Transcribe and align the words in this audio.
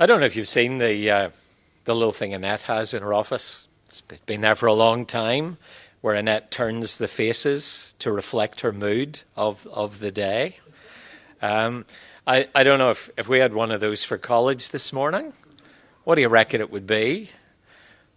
I 0.00 0.06
don't 0.06 0.20
know 0.20 0.26
if 0.26 0.36
you've 0.36 0.46
seen 0.46 0.78
the 0.78 1.10
uh, 1.10 1.30
the 1.82 1.92
little 1.92 2.12
thing 2.12 2.32
Annette 2.32 2.62
has 2.62 2.94
in 2.94 3.02
her 3.02 3.12
office. 3.12 3.66
It's 3.86 4.00
been 4.00 4.42
there 4.42 4.54
for 4.54 4.66
a 4.66 4.72
long 4.72 5.04
time, 5.04 5.56
where 6.02 6.14
Annette 6.14 6.52
turns 6.52 6.98
the 6.98 7.08
faces 7.08 7.96
to 7.98 8.12
reflect 8.12 8.60
her 8.60 8.70
mood 8.70 9.22
of 9.34 9.66
of 9.66 9.98
the 9.98 10.12
day. 10.12 10.58
Um, 11.42 11.84
I 12.28 12.46
I 12.54 12.62
don't 12.62 12.78
know 12.78 12.90
if 12.90 13.10
if 13.16 13.28
we 13.28 13.40
had 13.40 13.54
one 13.54 13.72
of 13.72 13.80
those 13.80 14.04
for 14.04 14.18
college 14.18 14.70
this 14.70 14.92
morning. 14.92 15.32
What 16.04 16.14
do 16.14 16.20
you 16.20 16.28
reckon 16.28 16.60
it 16.60 16.70
would 16.70 16.86
be? 16.86 17.30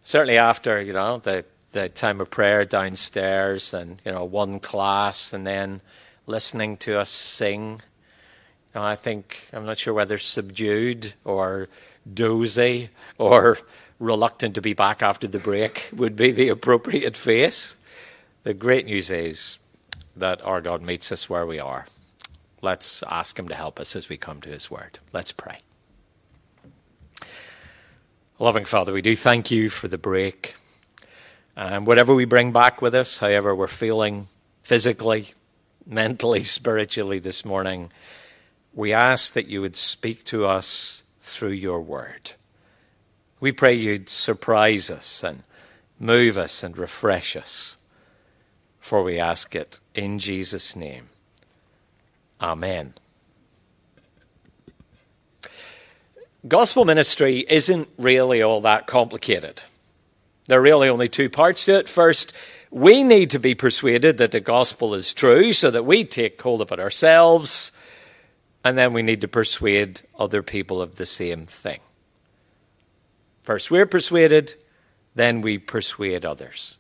Certainly 0.04 0.38
after 0.38 0.80
you 0.80 0.94
know 0.94 1.18
the 1.18 1.46
the 1.72 1.90
time 1.90 2.22
of 2.22 2.30
prayer 2.30 2.64
downstairs 2.64 3.74
and 3.74 4.00
you 4.06 4.12
know 4.12 4.24
one 4.24 4.60
class 4.60 5.34
and 5.34 5.48
then 5.48 5.82
listening 6.28 6.78
to 6.78 7.00
us 7.00 7.10
sing 7.10 7.82
I 8.74 8.96
think, 8.96 9.50
I'm 9.52 9.66
not 9.66 9.78
sure 9.78 9.94
whether 9.94 10.18
subdued 10.18 11.14
or 11.26 11.68
dozy 12.12 12.90
or 13.18 13.60
reluctant 14.00 14.56
to 14.56 14.62
be 14.62 14.74
back 14.74 15.02
after 15.04 15.28
the 15.28 15.40
break 15.40 15.90
would 15.94 16.16
be 16.16 16.32
the 16.32 16.50
appropriate 16.50 17.18
face. 17.18 17.76
The 18.44 18.54
great 18.54 18.86
news 18.86 19.12
is 19.12 19.58
that 20.16 20.44
our 20.44 20.62
God 20.62 20.82
meets 20.82 21.12
us 21.12 21.30
where 21.30 21.46
we 21.46 21.60
are. 21.60 21.86
Let's 22.62 23.04
ask 23.04 23.38
Him 23.38 23.48
to 23.50 23.56
help 23.56 23.80
us 23.80 23.96
as 23.96 24.10
we 24.10 24.18
come 24.18 24.42
to 24.42 24.50
His 24.50 24.72
Word. 24.72 25.00
Let's 25.14 25.32
pray. 25.32 25.60
Loving 28.40 28.66
Father, 28.66 28.94
we 28.94 29.02
do 29.02 29.16
thank 29.16 29.52
you 29.52 29.70
for 29.70 29.88
the 29.88 29.98
break. 29.98 30.56
And 31.56 31.86
whatever 31.86 32.16
we 32.16 32.26
bring 32.26 32.52
back 32.52 32.82
with 32.82 32.96
us, 32.96 33.20
however 33.20 33.56
we're 33.56 33.68
feeling 33.68 34.30
physically, 34.64 35.28
mentally, 35.86 36.44
spiritually 36.60 37.20
this 37.20 37.46
morning, 37.46 37.92
we 38.74 38.94
ask 38.94 39.34
that 39.34 39.48
you 39.48 39.62
would 39.62 39.76
speak 39.76 40.24
to 40.26 40.46
us 40.46 41.04
through 41.20 41.52
your 41.52 41.82
word. 41.82 42.34
We 43.40 43.52
pray 43.52 43.74
you'd 43.74 44.10
surprise 44.10 44.90
us 44.90 45.24
and 45.24 45.44
move 46.00 46.38
us 46.38 46.64
and 46.64 46.78
refresh 46.78 47.36
us. 47.36 47.78
For 48.80 49.04
we 49.04 49.20
ask 49.20 49.56
it 49.56 49.80
in 49.94 50.20
Jesus' 50.20 50.76
name. 50.76 51.10
Amen. 52.40 52.94
Gospel 56.48 56.86
ministry 56.86 57.46
isn't 57.48 57.88
really 57.98 58.42
all 58.42 58.62
that 58.62 58.88
complicated. 58.88 59.62
There 60.48 60.60
are 60.60 60.64
really 60.64 60.90
only 60.90 61.08
two 61.08 61.30
parts 61.30 61.66
to 61.66 61.78
it. 61.78 61.88
First, 61.88 62.36
we 62.72 63.04
need 63.04 63.30
to 63.32 63.40
be 63.40 63.54
persuaded 63.54 64.18
that 64.18 64.32
the 64.32 64.40
gospel 64.40 64.96
is 64.96 65.14
true 65.14 65.54
so 65.54 65.70
that 65.70 65.86
we 65.86 66.04
take 66.04 66.42
hold 66.42 66.62
of 66.62 66.72
it 66.72 66.80
ourselves 66.80 67.72
and 68.64 68.78
then 68.78 68.94
we 68.94 69.02
need 69.02 69.22
to 69.22 69.28
persuade 69.28 70.02
other 70.18 70.44
people 70.44 70.82
of 70.82 70.96
the 70.96 71.06
same 71.06 71.46
thing. 71.46 71.80
First, 73.42 73.72
we're 73.72 73.88
persuaded, 73.88 74.56
then 75.16 75.42
we 75.42 75.58
persuade 75.58 76.24
others. 76.24 76.78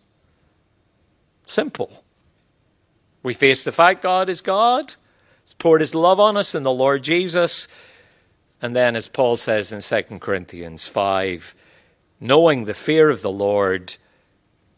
Simple. 1.43 2.03
We 3.23 3.33
face 3.33 3.63
the 3.63 3.71
fact 3.71 4.03
God 4.03 4.29
is 4.29 4.41
God, 4.41 4.95
He's 5.43 5.53
poured 5.55 5.81
His 5.81 5.95
love 5.95 6.19
on 6.19 6.37
us 6.37 6.55
in 6.55 6.63
the 6.63 6.71
Lord 6.71 7.03
Jesus. 7.03 7.67
And 8.61 8.75
then, 8.75 8.95
as 8.95 9.07
Paul 9.07 9.37
says 9.37 9.73
in 9.73 9.81
2 9.81 10.19
Corinthians 10.19 10.87
5, 10.87 11.55
knowing 12.19 12.65
the 12.65 12.75
fear 12.75 13.09
of 13.09 13.23
the 13.23 13.31
Lord, 13.31 13.97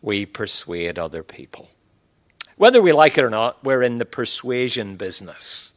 we 0.01 0.25
persuade 0.25 0.97
other 0.97 1.21
people. 1.21 1.69
Whether 2.55 2.81
we 2.81 2.93
like 2.93 3.17
it 3.17 3.25
or 3.25 3.29
not, 3.29 3.61
we're 3.61 3.83
in 3.83 3.97
the 3.97 4.05
persuasion 4.05 4.95
business. 4.95 5.72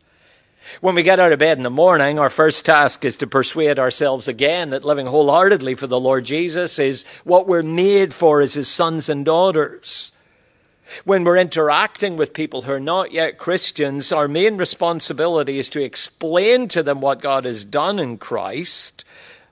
When 0.80 0.94
we 0.94 1.02
get 1.02 1.20
out 1.20 1.32
of 1.32 1.38
bed 1.38 1.56
in 1.58 1.64
the 1.64 1.70
morning, 1.70 2.18
our 2.18 2.30
first 2.30 2.66
task 2.66 3.04
is 3.04 3.16
to 3.18 3.26
persuade 3.26 3.78
ourselves 3.78 4.28
again 4.28 4.70
that 4.70 4.84
living 4.84 5.06
wholeheartedly 5.06 5.74
for 5.74 5.86
the 5.86 6.00
Lord 6.00 6.24
Jesus 6.24 6.78
is 6.78 7.04
what 7.24 7.46
we're 7.46 7.62
made 7.62 8.12
for 8.12 8.40
as 8.40 8.54
his 8.54 8.68
sons 8.68 9.08
and 9.08 9.24
daughters. 9.24 10.12
When 11.04 11.24
we're 11.24 11.38
interacting 11.38 12.16
with 12.16 12.34
people 12.34 12.62
who 12.62 12.72
are 12.72 12.80
not 12.80 13.12
yet 13.12 13.38
Christians, 13.38 14.12
our 14.12 14.28
main 14.28 14.56
responsibility 14.56 15.58
is 15.58 15.68
to 15.70 15.82
explain 15.82 16.68
to 16.68 16.82
them 16.82 17.00
what 17.00 17.20
God 17.20 17.44
has 17.44 17.64
done 17.64 17.98
in 17.98 18.18
Christ 18.18 19.04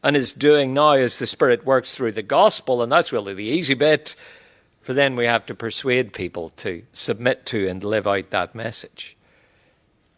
and 0.03 0.17
is 0.17 0.33
doing 0.33 0.75
now 0.75 0.93
as 0.93 1.19
the 1.19 1.27
Spirit 1.27 1.65
works 1.65 1.95
through 1.95 2.13
the 2.13 2.23
gospel. 2.23 2.83
And 2.83 2.93
that's 2.93 3.13
really 3.13 3.35
the 3.35 3.45
easy 3.45 3.75
bit, 3.75 4.15
for 4.83 4.95
then 4.95 5.17
we 5.17 5.27
have 5.27 5.47
to 5.47 5.55
persuade 5.55 6.13
people 6.13 6.51
to 6.57 6.83
submit 6.93 7.47
to 7.47 7.69
and 7.69 7.83
live 7.83 8.07
out 8.07 8.31
that 8.31 8.55
message 8.55 9.14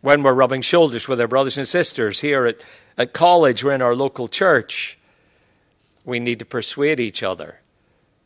when 0.07 0.23
we're 0.23 0.33
rubbing 0.33 0.63
shoulders 0.63 1.09
with 1.09 1.21
our 1.21 1.27
brothers 1.27 1.59
and 1.59 1.67
sisters 1.67 2.21
here 2.21 2.47
at, 2.47 2.61
at 2.97 3.13
college 3.13 3.65
or 3.65 3.73
in 3.73 3.83
our 3.83 3.97
local 3.97 4.29
church, 4.29 4.97
we 6.05 6.21
need 6.21 6.39
to 6.39 6.45
persuade 6.45 7.01
each 7.01 7.25
other 7.25 7.59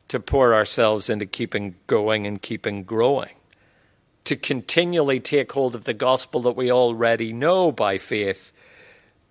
to 0.06 0.20
pour 0.20 0.52
ourselves 0.52 1.08
into 1.08 1.24
keeping 1.24 1.74
going 1.86 2.26
and 2.26 2.42
keeping 2.42 2.84
growing, 2.84 3.34
to 4.24 4.36
continually 4.36 5.18
take 5.20 5.50
hold 5.52 5.74
of 5.74 5.86
the 5.86 5.94
gospel 5.94 6.42
that 6.42 6.54
we 6.54 6.70
already 6.70 7.32
know 7.32 7.72
by 7.72 7.96
faith 7.96 8.52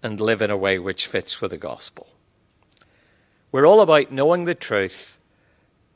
and 0.01 0.19
live 0.19 0.41
in 0.41 0.49
a 0.49 0.57
way 0.57 0.79
which 0.79 1.05
fits 1.05 1.39
with 1.39 1.51
the 1.51 1.57
gospel. 1.57 2.07
We're 3.51 3.67
all 3.67 3.81
about 3.81 4.11
knowing 4.11 4.45
the 4.45 4.55
truth 4.55 5.19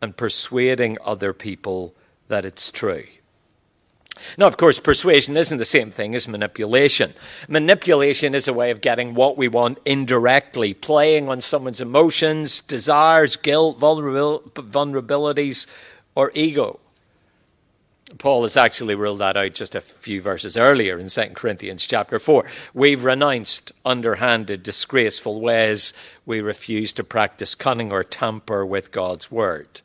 and 0.03 0.15
persuading 0.15 0.99
other 1.03 1.33
people 1.33 1.95
that 2.27 2.45
it's 2.45 2.71
true. 2.71 3.05
Now, 4.37 4.47
of 4.47 4.57
course, 4.57 4.79
persuasion 4.79 5.35
isn't 5.35 5.57
the 5.57 5.65
same 5.65 5.91
thing 5.91 6.15
as 6.15 6.27
manipulation. 6.27 7.13
Manipulation 7.47 8.35
is 8.35 8.47
a 8.47 8.53
way 8.53 8.71
of 8.71 8.81
getting 8.81 9.15
what 9.15 9.37
we 9.37 9.47
want 9.47 9.79
indirectly, 9.85 10.73
playing 10.73 11.29
on 11.29 11.41
someone's 11.41 11.81
emotions, 11.81 12.61
desires, 12.61 13.35
guilt, 13.35 13.79
vulnerabilities, 13.79 15.67
or 16.15 16.31
ego. 16.35 16.79
Paul 18.17 18.43
has 18.43 18.55
actually 18.55 18.95
ruled 18.95 19.19
that 19.19 19.37
out 19.37 19.53
just 19.53 19.75
a 19.75 19.81
few 19.81 20.21
verses 20.21 20.55
earlier 20.57 20.99
in 20.99 21.07
2 21.09 21.29
Corinthians 21.33 21.87
chapter 21.87 22.19
4. 22.19 22.45
We've 22.73 23.03
renounced 23.03 23.71
underhanded, 23.83 24.61
disgraceful 24.61 25.41
ways. 25.41 25.93
We 26.25 26.39
refuse 26.39 26.93
to 26.93 27.03
practice 27.03 27.55
cunning 27.55 27.91
or 27.91 28.03
tamper 28.03 28.65
with 28.65 28.91
God's 28.91 29.31
word. 29.31 29.81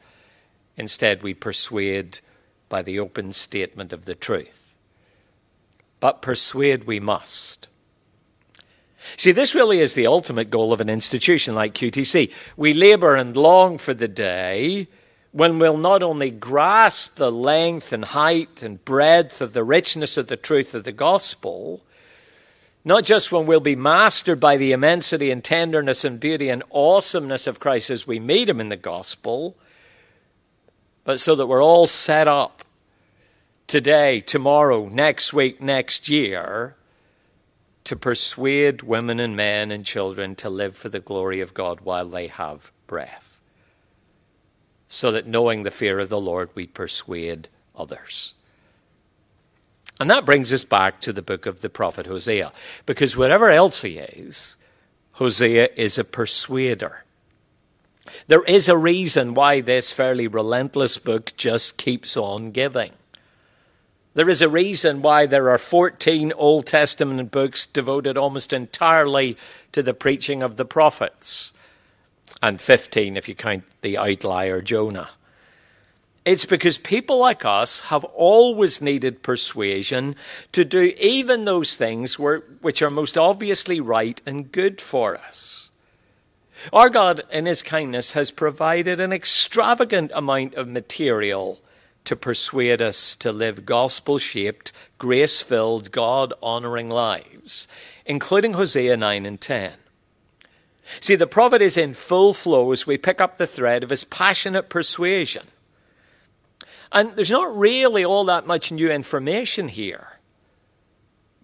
Instead, 0.76 1.22
we 1.22 1.32
persuade 1.32 2.20
by 2.68 2.82
the 2.82 2.98
open 2.98 3.32
statement 3.32 3.92
of 3.92 4.04
the 4.04 4.14
truth. 4.14 4.74
But 6.00 6.22
persuade 6.22 6.84
we 6.84 7.00
must. 7.00 7.68
See, 9.16 9.32
this 9.32 9.54
really 9.54 9.80
is 9.80 9.94
the 9.94 10.06
ultimate 10.06 10.50
goal 10.50 10.72
of 10.72 10.80
an 10.80 10.90
institution 10.90 11.54
like 11.54 11.74
QTC. 11.74 12.32
We 12.56 12.74
labour 12.74 13.14
and 13.14 13.36
long 13.36 13.78
for 13.78 13.94
the 13.94 14.08
day 14.08 14.88
when 15.32 15.58
we'll 15.58 15.76
not 15.76 16.02
only 16.02 16.30
grasp 16.30 17.16
the 17.16 17.30
length 17.30 17.92
and 17.92 18.04
height 18.04 18.62
and 18.62 18.84
breadth 18.84 19.40
of 19.40 19.52
the 19.52 19.64
richness 19.64 20.16
of 20.16 20.28
the 20.28 20.36
truth 20.36 20.74
of 20.74 20.84
the 20.84 20.92
gospel, 20.92 21.82
not 22.84 23.04
just 23.04 23.30
when 23.30 23.46
we'll 23.46 23.60
be 23.60 23.76
mastered 23.76 24.40
by 24.40 24.56
the 24.56 24.72
immensity 24.72 25.30
and 25.30 25.44
tenderness 25.44 26.04
and 26.04 26.18
beauty 26.18 26.48
and 26.48 26.62
awesomeness 26.70 27.46
of 27.46 27.60
Christ 27.60 27.90
as 27.90 28.06
we 28.06 28.18
meet 28.18 28.48
him 28.48 28.60
in 28.60 28.68
the 28.68 28.76
gospel, 28.76 29.56
but 31.08 31.18
so 31.18 31.34
that 31.34 31.46
we're 31.46 31.64
all 31.64 31.86
set 31.86 32.28
up 32.28 32.66
today, 33.66 34.20
tomorrow, 34.20 34.90
next 34.90 35.32
week, 35.32 35.58
next 35.58 36.10
year 36.10 36.76
to 37.84 37.96
persuade 37.96 38.82
women 38.82 39.18
and 39.18 39.34
men 39.34 39.70
and 39.70 39.86
children 39.86 40.34
to 40.34 40.50
live 40.50 40.76
for 40.76 40.90
the 40.90 41.00
glory 41.00 41.40
of 41.40 41.54
God 41.54 41.80
while 41.80 42.06
they 42.06 42.26
have 42.26 42.72
breath. 42.86 43.40
So 44.86 45.10
that 45.12 45.26
knowing 45.26 45.62
the 45.62 45.70
fear 45.70 45.98
of 45.98 46.10
the 46.10 46.20
Lord, 46.20 46.50
we 46.54 46.66
persuade 46.66 47.48
others. 47.74 48.34
And 49.98 50.10
that 50.10 50.26
brings 50.26 50.52
us 50.52 50.66
back 50.66 51.00
to 51.00 51.12
the 51.14 51.22
book 51.22 51.46
of 51.46 51.62
the 51.62 51.70
prophet 51.70 52.06
Hosea. 52.06 52.52
Because 52.84 53.16
whatever 53.16 53.48
else 53.48 53.80
he 53.80 53.96
is, 53.96 54.58
Hosea 55.12 55.70
is 55.74 55.96
a 55.96 56.04
persuader. 56.04 57.04
There 58.26 58.44
is 58.44 58.68
a 58.68 58.76
reason 58.76 59.34
why 59.34 59.60
this 59.60 59.92
fairly 59.92 60.26
relentless 60.26 60.98
book 60.98 61.32
just 61.36 61.78
keeps 61.78 62.16
on 62.16 62.50
giving. 62.50 62.92
There 64.14 64.28
is 64.28 64.42
a 64.42 64.48
reason 64.48 65.00
why 65.00 65.26
there 65.26 65.48
are 65.50 65.58
14 65.58 66.32
Old 66.36 66.66
Testament 66.66 67.30
books 67.30 67.66
devoted 67.66 68.18
almost 68.18 68.52
entirely 68.52 69.36
to 69.72 69.82
the 69.82 69.94
preaching 69.94 70.42
of 70.42 70.56
the 70.56 70.64
prophets, 70.64 71.52
and 72.42 72.60
15 72.60 73.16
if 73.16 73.28
you 73.28 73.34
count 73.34 73.64
the 73.80 73.96
outlier 73.96 74.60
Jonah. 74.60 75.10
It's 76.24 76.44
because 76.44 76.76
people 76.76 77.20
like 77.20 77.44
us 77.44 77.80
have 77.88 78.04
always 78.04 78.82
needed 78.82 79.22
persuasion 79.22 80.16
to 80.52 80.64
do 80.64 80.92
even 80.98 81.44
those 81.44 81.74
things 81.74 82.18
which 82.18 82.82
are 82.82 82.90
most 82.90 83.16
obviously 83.16 83.80
right 83.80 84.20
and 84.26 84.52
good 84.52 84.80
for 84.80 85.16
us. 85.16 85.67
Our 86.72 86.90
God, 86.90 87.22
in 87.30 87.46
His 87.46 87.62
kindness, 87.62 88.12
has 88.12 88.30
provided 88.30 89.00
an 89.00 89.12
extravagant 89.12 90.10
amount 90.14 90.54
of 90.54 90.68
material 90.68 91.60
to 92.04 92.16
persuade 92.16 92.80
us 92.80 93.14
to 93.16 93.30
live 93.30 93.66
gospel 93.66 94.18
shaped, 94.18 94.72
grace 94.96 95.42
filled, 95.42 95.92
God 95.92 96.32
honoring 96.42 96.88
lives, 96.88 97.68
including 98.06 98.54
Hosea 98.54 98.96
9 98.96 99.26
and 99.26 99.40
10. 99.40 99.74
See, 101.00 101.16
the 101.16 101.26
prophet 101.26 101.60
is 101.60 101.76
in 101.76 101.94
full 101.94 102.32
flow 102.32 102.72
as 102.72 102.86
we 102.86 102.96
pick 102.96 103.20
up 103.20 103.36
the 103.36 103.46
thread 103.46 103.84
of 103.84 103.90
his 103.90 104.04
passionate 104.04 104.70
persuasion. 104.70 105.48
And 106.90 107.14
there's 107.14 107.30
not 107.30 107.54
really 107.54 108.04
all 108.04 108.24
that 108.24 108.46
much 108.46 108.72
new 108.72 108.90
information 108.90 109.68
here, 109.68 110.18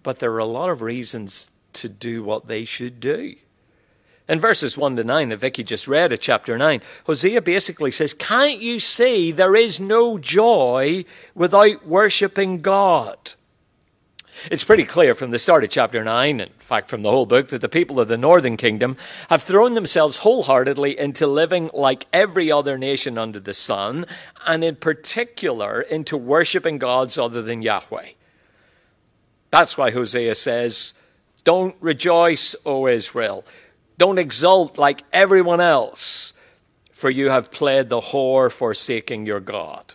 but 0.02 0.19
there 0.19 0.32
are 0.32 0.38
a 0.38 0.46
lot 0.46 0.70
of 0.70 0.81
reasons 0.81 1.50
to 1.75 1.88
do 1.88 2.25
what 2.25 2.46
they 2.46 2.64
should 2.64 3.00
do. 3.00 3.34
In 4.26 4.41
verses 4.41 4.79
1 4.79 4.97
to 4.97 5.05
9 5.05 5.29
that 5.29 5.37
Vicky 5.37 5.62
just 5.62 5.87
read 5.87 6.12
at 6.12 6.21
chapter 6.21 6.56
9, 6.56 6.81
Hosea 7.05 7.43
basically 7.43 7.91
says, 7.91 8.15
Can't 8.15 8.59
you 8.59 8.81
see 8.81 9.31
there 9.31 9.55
is 9.55 9.79
no 9.79 10.19
joy 10.19 11.05
without 11.35 11.87
worshipping 11.87 12.61
God? 12.62 13.35
It's 14.50 14.65
pretty 14.65 14.85
clear 14.85 15.15
from 15.15 15.31
the 15.31 15.38
start 15.38 15.62
of 15.62 15.71
chapter 15.71 16.03
9, 16.03 16.41
in 16.41 16.49
fact, 16.59 16.88
from 16.88 17.03
the 17.03 17.11
whole 17.11 17.26
book, 17.26 17.49
that 17.49 17.61
the 17.61 17.69
people 17.69 18.00
of 18.00 18.09
the 18.09 18.19
northern 18.19 18.56
kingdom 18.56 18.97
have 19.29 19.43
thrown 19.43 19.75
themselves 19.75 20.19
wholeheartedly 20.19 20.99
into 20.99 21.27
living 21.27 21.70
like 21.73 22.06
every 22.12 22.50
other 22.50 22.77
nation 22.77 23.17
under 23.17 23.38
the 23.38 23.55
sun, 23.55 24.06
and 24.47 24.65
in 24.65 24.77
particular 24.77 25.82
into 25.82 26.17
worshipping 26.17 26.79
gods 26.79 27.19
other 27.19 27.43
than 27.43 27.62
Yahweh. 27.62 28.11
That's 29.50 29.79
why 29.79 29.93
Hosea 29.93 30.35
says, 30.35 30.94
Don't 31.44 31.77
rejoice, 31.81 32.56
O 32.67 32.88
Israel. 32.88 33.44
Don't 33.96 34.19
exult 34.19 34.79
like 34.79 35.05
everyone 35.12 35.61
else, 35.61 36.32
for 36.93 37.11
you 37.11 37.31
have 37.31 37.50
played 37.50 37.88
the 37.88 38.00
whore 38.00 38.50
forsaking 38.50 39.26
your 39.26 39.41
God. 39.41 39.94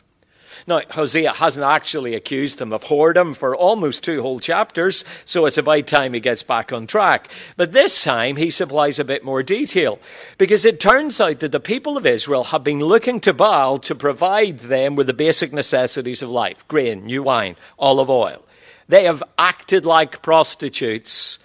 Now, 0.68 0.82
Hosea 0.92 1.34
hasn't 1.34 1.66
actually 1.66 2.14
accused 2.14 2.60
them 2.60 2.72
of 2.72 2.84
whoredom 2.84 3.36
for 3.36 3.56
almost 3.56 4.04
two 4.04 4.22
whole 4.22 4.40
chapters, 4.40 5.04
so 5.26 5.46
it's 5.46 5.58
about 5.58 5.88
time 5.88 6.14
he 6.14 6.20
gets 6.20 6.44
back 6.44 6.72
on 6.72 6.86
track. 6.86 7.30
But 7.58 7.72
this 7.72 8.04
time 8.04 8.36
he 8.36 8.52
supplies 8.52 9.00
a 9.00 9.06
bit 9.06 9.24
more 9.24 9.42
detail, 9.42 10.00
because 10.38 10.66
it 10.66 10.80
turns 10.80 11.20
out 11.20 11.40
that 11.40 11.52
the 11.52 11.60
people 11.60 11.98
of 11.98 12.06
Israel 12.06 12.46
have 12.46 12.64
been 12.64 12.82
looking 12.82 13.20
to 13.22 13.34
Baal 13.34 13.78
to 13.80 13.96
provide 13.96 14.60
them 14.60 14.96
with 14.96 15.08
the 15.08 15.14
basic 15.14 15.52
necessities 15.54 16.22
of 16.22 16.30
life 16.30 16.68
grain, 16.68 17.06
new 17.06 17.24
wine, 17.24 17.56
olive 17.80 18.10
oil. 18.10 18.46
They 18.88 19.06
have 19.06 19.24
acted 19.38 19.86
like 19.86 20.22
prostitutes, 20.22 21.40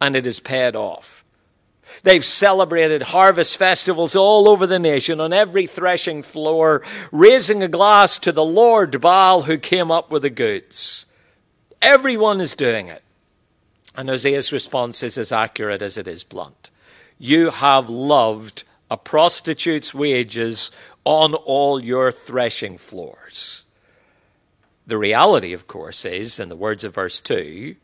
and 0.00 0.16
it 0.16 0.24
has 0.24 0.40
paid 0.40 0.76
off. 0.76 1.23
They've 2.04 2.24
celebrated 2.24 3.02
harvest 3.02 3.56
festivals 3.56 4.14
all 4.14 4.46
over 4.46 4.66
the 4.66 4.78
nation 4.78 5.20
on 5.20 5.32
every 5.32 5.66
threshing 5.66 6.22
floor, 6.22 6.82
raising 7.10 7.62
a 7.62 7.68
glass 7.68 8.18
to 8.20 8.30
the 8.30 8.44
Lord 8.44 9.00
Baal 9.00 9.42
who 9.42 9.56
came 9.56 9.90
up 9.90 10.12
with 10.12 10.20
the 10.20 10.30
goods. 10.30 11.06
Everyone 11.80 12.42
is 12.42 12.54
doing 12.54 12.88
it. 12.88 13.02
And 13.96 14.10
Hosea's 14.10 14.52
response 14.52 15.02
is 15.02 15.16
as 15.16 15.32
accurate 15.32 15.80
as 15.80 15.96
it 15.96 16.06
is 16.06 16.24
blunt. 16.24 16.70
You 17.18 17.48
have 17.48 17.88
loved 17.88 18.64
a 18.90 18.98
prostitute's 18.98 19.94
wages 19.94 20.72
on 21.04 21.32
all 21.32 21.82
your 21.82 22.12
threshing 22.12 22.76
floors. 22.76 23.64
The 24.86 24.98
reality, 24.98 25.54
of 25.54 25.66
course, 25.66 26.04
is, 26.04 26.38
in 26.38 26.50
the 26.50 26.56
words 26.56 26.84
of 26.84 26.94
verse 26.94 27.18
2, 27.22 27.76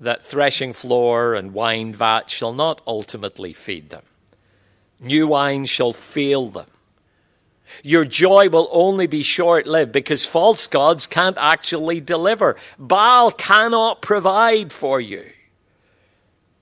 that 0.00 0.24
threshing 0.24 0.72
floor 0.72 1.34
and 1.34 1.52
wine 1.52 1.92
vat 1.92 2.30
shall 2.30 2.52
not 2.52 2.80
ultimately 2.86 3.52
feed 3.52 3.90
them. 3.90 4.02
New 5.00 5.28
wine 5.28 5.64
shall 5.64 5.92
fail 5.92 6.48
them. 6.48 6.66
Your 7.82 8.04
joy 8.04 8.48
will 8.48 8.68
only 8.72 9.06
be 9.06 9.22
short 9.22 9.66
lived 9.66 9.92
because 9.92 10.24
false 10.24 10.66
gods 10.66 11.06
can't 11.06 11.36
actually 11.38 12.00
deliver. 12.00 12.56
Baal 12.78 13.30
cannot 13.30 14.00
provide 14.00 14.72
for 14.72 15.00
you. 15.00 15.30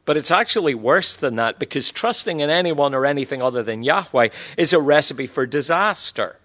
But 0.04 0.16
it's 0.16 0.30
actually 0.30 0.74
worse 0.74 1.16
than 1.16 1.36
that 1.36 1.58
because 1.58 1.90
trusting 1.90 2.40
in 2.40 2.50
anyone 2.50 2.94
or 2.94 3.06
anything 3.06 3.42
other 3.42 3.62
than 3.62 3.82
Yahweh 3.82 4.28
is 4.56 4.72
a 4.72 4.80
recipe 4.80 5.26
for 5.26 5.46
disaster. 5.46 6.36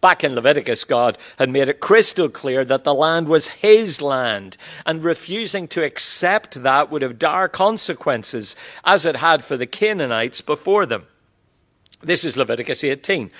Back 0.00 0.24
in 0.24 0.34
Leviticus, 0.34 0.84
God 0.84 1.18
had 1.38 1.50
made 1.50 1.68
it 1.68 1.80
crystal 1.80 2.28
clear 2.28 2.64
that 2.64 2.84
the 2.84 2.94
land 2.94 3.28
was 3.28 3.48
his 3.48 4.02
land, 4.02 4.56
and 4.84 5.04
refusing 5.04 5.68
to 5.68 5.84
accept 5.84 6.62
that 6.62 6.90
would 6.90 7.02
have 7.02 7.18
dire 7.18 7.48
consequences, 7.48 8.56
as 8.84 9.06
it 9.06 9.16
had 9.16 9.44
for 9.44 9.56
the 9.56 9.66
Canaanites 9.66 10.40
before 10.40 10.86
them. 10.86 11.06
This 12.02 12.26
is 12.26 12.36
Leviticus 12.36 12.84
18. 12.84 13.30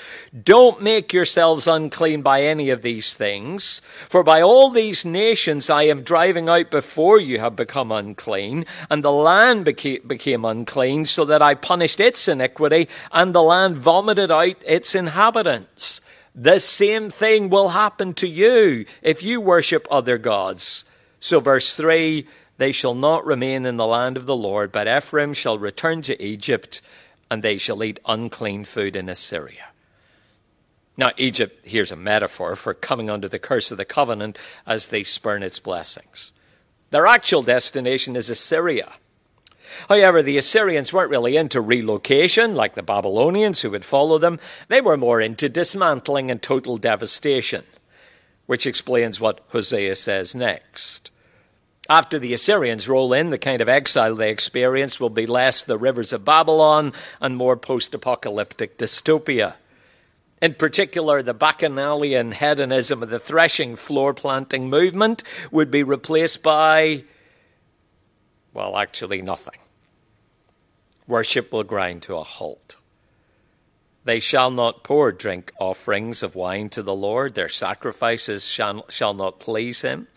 Don't 0.43 0.83
make 0.83 1.13
yourselves 1.13 1.67
unclean 1.67 2.23
by 2.23 2.43
any 2.43 2.71
of 2.71 2.81
these 2.81 3.13
things, 3.13 3.81
for 3.85 4.25
by 4.25 4.41
all 4.41 4.71
these 4.71 5.05
nations 5.05 5.69
I 5.69 5.83
am 5.83 6.03
driving 6.03 6.49
out 6.49 6.71
before 6.71 7.21
you 7.21 7.39
have 7.39 7.55
become 7.55 7.93
unclean, 7.93 8.65
and 8.89 9.05
the 9.05 9.13
land 9.13 9.67
became 9.67 10.45
unclean, 10.47 11.05
so 11.05 11.27
that 11.27 11.43
I 11.43 11.55
punished 11.55 12.01
its 12.01 12.27
iniquity, 12.29 12.89
and 13.13 13.35
the 13.35 13.43
land 13.43 13.77
vomited 13.77 14.31
out 14.31 14.57
its 14.67 14.95
inhabitants. 14.95 16.01
The 16.39 16.59
same 16.59 17.09
thing 17.09 17.49
will 17.49 17.71
happen 17.71 18.13
to 18.15 18.29
you 18.29 18.85
if 19.01 19.23
you 19.23 19.41
worship 19.41 19.89
other 19.91 20.19
gods. 20.19 20.85
So, 21.19 21.41
verse 21.41 21.75
3 21.75 22.29
They 22.59 22.73
shall 22.73 22.95
not 22.95 23.25
remain 23.25 23.65
in 23.65 23.79
the 23.79 23.87
land 23.87 24.19
of 24.19 24.27
the 24.27 24.37
Lord, 24.37 24.71
but 24.71 24.87
Ephraim 24.87 25.33
shall 25.33 25.59
return 25.59 26.03
to 26.03 26.23
Egypt, 26.23 26.83
and 27.31 27.43
they 27.43 27.57
shall 27.57 27.83
eat 27.83 28.01
unclean 28.05 28.67
food 28.67 28.97
in 28.97 29.09
Assyria. 29.09 29.69
Now, 30.99 31.09
Egypt, 31.17 31.67
here's 31.67 31.93
a 31.93 31.97
metaphor 31.97 32.55
for 32.55 32.75
coming 32.75 33.09
under 33.09 33.29
the 33.29 33.39
curse 33.39 33.71
of 33.71 33.79
the 33.79 33.85
covenant 33.87 34.39
as 34.67 34.89
they 34.89 35.05
spurn 35.05 35.43
its 35.43 35.59
blessings. 35.59 36.35
Their 36.91 37.07
actual 37.07 37.43
destination 37.43 38.15
is 38.15 38.29
Assyria. 38.29 38.93
However, 39.89 40.23
the 40.23 40.39
Assyrians 40.39 40.93
weren't 40.93 41.11
really 41.11 41.37
into 41.37 41.61
relocation 41.61 42.55
like 42.55 42.75
the 42.75 42.83
Babylonians 42.83 43.63
who 43.63 43.71
would 43.71 43.85
follow 43.85 44.19
them. 44.19 44.39
They 44.69 44.81
were 44.81 44.97
more 44.97 45.21
into 45.21 45.49
dismantling 45.49 46.31
and 46.31 46.43
total 46.43 46.77
devastation, 46.77 47.65
which 48.47 48.67
explains 48.67 49.21
what 49.21 49.41
Hosea 49.49 49.97
says 49.97 50.35
next. 50.35 51.11
After 51.89 52.19
the 52.19 52.35
Assyrians 52.35 52.89
roll 52.89 53.13
in, 53.13 53.31
the 53.31 53.39
kind 53.39 53.61
of 53.61 53.69
exile 53.69 54.17
they 54.17 54.31
experience 54.31 54.99
will 54.99 55.11
be 55.11 55.27
less 55.27 55.63
the 55.63 55.79
rivers 55.79 56.13
of 56.13 56.25
Babylon 56.25 56.93
and 57.21 57.37
more 57.37 57.57
post 57.57 57.95
apocalyptic 57.95 58.77
dystopia. 58.77 59.55
In 60.43 60.55
particular, 60.55 61.23
the 61.23 61.33
bacchanalian 61.33 62.33
hedonism 62.33 63.03
of 63.03 63.11
the 63.11 63.21
threshing 63.21 63.77
floor 63.77 64.13
planting 64.15 64.69
movement 64.69 65.23
would 65.51 65.71
be 65.71 65.83
replaced 65.83 66.43
by, 66.43 67.05
well, 68.57 68.77
actually 68.77 69.23
nothing 69.23 69.59
worship 71.07 71.53
will 71.53 71.65
grind 71.65 72.03
to 72.03 72.17
a 72.17 72.25
halt. 72.25 72.77
They 74.05 74.21
shall 74.21 74.51
not 74.51 74.85
pour 74.85 75.13
drink 75.13 75.53
offerings 75.59 76.23
of 76.23 76.35
wine 76.35 76.69
to 76.71 76.83
the 76.83 76.95
Lord, 76.95 77.35
their 77.35 77.49
sacrifices 77.49 78.49
shall, 78.49 78.89
shall 78.89 79.15
not 79.15 79.41
please 79.41 79.83
him. 79.83 80.09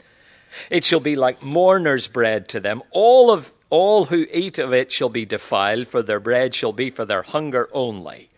It 0.70 0.84
shall 0.84 1.00
be 1.00 1.16
like 1.16 1.44
mourner's 1.44 2.08
bread 2.08 2.48
to 2.50 2.60
them. 2.60 2.82
All 2.92 3.32
of 3.32 3.52
all 3.70 4.06
who 4.06 4.26
eat 4.32 4.58
of 4.58 4.74
it 4.74 4.92
shall 4.92 5.10
be 5.10 5.26
defiled, 5.26 5.88
for 5.88 6.02
their 6.02 6.20
bread 6.20 6.56
shall 6.56 6.74
be 6.74 6.90
for 6.90 7.06
their 7.06 7.22
hunger 7.22 7.70
only. 7.72 8.30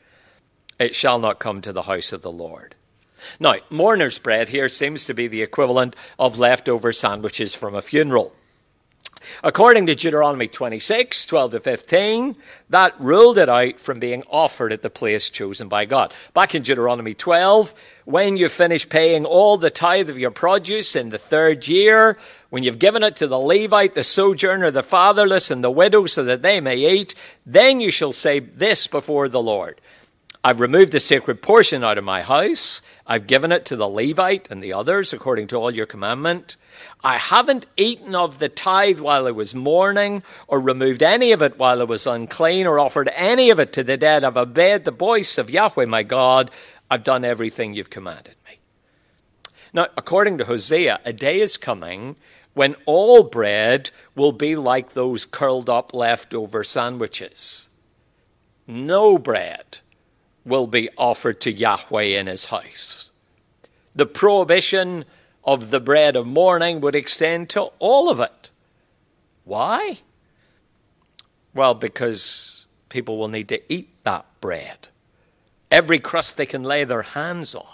It 0.77 0.95
shall 0.95 1.19
not 1.19 1.39
come 1.39 1.61
to 1.61 1.71
the 1.71 1.83
house 1.83 2.11
of 2.11 2.21
the 2.21 2.31
Lord. 2.31 2.75
Now, 3.39 3.55
mourner's 3.69 4.17
bread 4.17 4.49
here 4.49 4.67
seems 4.67 5.05
to 5.05 5.13
be 5.13 5.27
the 5.27 5.41
equivalent 5.41 5.95
of 6.17 6.39
leftover 6.39 6.91
sandwiches 6.91 7.55
from 7.55 7.75
a 7.75 7.81
funeral. 7.81 8.33
According 9.43 9.87
to 9.87 9.95
Deuteronomy 9.95 10.47
26, 10.47 11.25
12 11.25 11.51
to 11.51 11.59
15, 11.59 12.35
that 12.69 12.99
ruled 12.99 13.37
it 13.37 13.49
out 13.49 13.79
from 13.79 13.99
being 13.99 14.23
offered 14.29 14.73
at 14.73 14.81
the 14.81 14.89
place 14.89 15.29
chosen 15.29 15.67
by 15.67 15.85
God. 15.85 16.13
Back 16.33 16.55
in 16.55 16.61
Deuteronomy 16.61 17.13
12, 17.13 17.73
when 18.05 18.37
you 18.37 18.49
finish 18.49 18.87
paying 18.87 19.25
all 19.25 19.57
the 19.57 19.69
tithe 19.69 20.09
of 20.09 20.17
your 20.17 20.31
produce 20.31 20.95
in 20.95 21.09
the 21.09 21.17
third 21.17 21.67
year, 21.67 22.17
when 22.49 22.63
you've 22.63 22.79
given 22.79 23.03
it 23.03 23.15
to 23.17 23.27
the 23.27 23.39
Levite, 23.39 23.93
the 23.93 24.03
sojourner, 24.03 24.71
the 24.71 24.83
fatherless, 24.83 25.51
and 25.51 25.63
the 25.63 25.71
widow 25.71 26.05
so 26.05 26.23
that 26.23 26.41
they 26.41 26.59
may 26.59 26.77
eat, 26.77 27.15
then 27.45 27.79
you 27.79 27.91
shall 27.91 28.13
say 28.13 28.39
this 28.39 28.87
before 28.87 29.29
the 29.29 29.41
Lord. 29.41 29.79
I've 30.43 30.59
removed 30.59 30.91
the 30.91 30.99
sacred 30.99 31.41
portion 31.41 31.83
out 31.83 31.97
of 31.99 32.03
my 32.03 32.23
house. 32.23 32.81
I've 33.11 33.27
given 33.27 33.51
it 33.51 33.65
to 33.65 33.75
the 33.75 33.89
Levite 33.89 34.49
and 34.49 34.63
the 34.63 34.71
others 34.71 35.11
according 35.11 35.47
to 35.47 35.57
all 35.57 35.69
your 35.69 35.85
commandment. 35.85 36.55
I 37.03 37.17
haven't 37.17 37.65
eaten 37.75 38.15
of 38.15 38.39
the 38.39 38.47
tithe 38.47 39.01
while 39.01 39.27
I 39.27 39.31
was 39.31 39.53
mourning, 39.53 40.23
or 40.47 40.61
removed 40.61 41.03
any 41.03 41.33
of 41.33 41.41
it 41.41 41.59
while 41.59 41.81
I 41.81 41.83
was 41.83 42.07
unclean, 42.07 42.67
or 42.67 42.79
offered 42.79 43.09
any 43.13 43.49
of 43.49 43.59
it 43.59 43.73
to 43.73 43.83
the 43.83 43.97
dead. 43.97 44.23
I've 44.23 44.37
obeyed 44.37 44.85
the 44.85 44.91
voice 44.91 45.37
of 45.37 45.49
Yahweh 45.49 45.87
my 45.87 46.03
God. 46.03 46.51
I've 46.89 47.03
done 47.03 47.25
everything 47.25 47.73
you've 47.73 47.89
commanded 47.89 48.35
me. 48.47 48.59
Now, 49.73 49.87
according 49.97 50.37
to 50.37 50.45
Hosea, 50.45 51.01
a 51.03 51.11
day 51.11 51.41
is 51.41 51.57
coming 51.57 52.15
when 52.53 52.77
all 52.85 53.23
bread 53.23 53.91
will 54.15 54.31
be 54.31 54.55
like 54.55 54.93
those 54.93 55.25
curled 55.25 55.69
up 55.69 55.93
leftover 55.93 56.63
sandwiches. 56.63 57.67
No 58.65 59.17
bread 59.17 59.81
will 60.45 60.67
be 60.67 60.89
offered 60.97 61.39
to 61.41 61.51
Yahweh 61.51 62.19
in 62.19 62.27
his 62.27 62.45
house. 62.45 63.11
The 63.93 64.05
prohibition 64.05 65.05
of 65.43 65.71
the 65.71 65.79
bread 65.79 66.15
of 66.15 66.27
mourning 66.27 66.81
would 66.81 66.95
extend 66.95 67.49
to 67.49 67.71
all 67.79 68.09
of 68.09 68.19
it. 68.19 68.49
Why? 69.43 69.99
Well, 71.53 71.73
because 71.73 72.67
people 72.89 73.17
will 73.17 73.27
need 73.27 73.49
to 73.49 73.73
eat 73.73 73.89
that 74.03 74.25
bread. 74.39 74.89
Every 75.69 75.99
crust 75.99 76.37
they 76.37 76.45
can 76.45 76.63
lay 76.63 76.83
their 76.83 77.01
hands 77.01 77.55
on. 77.55 77.65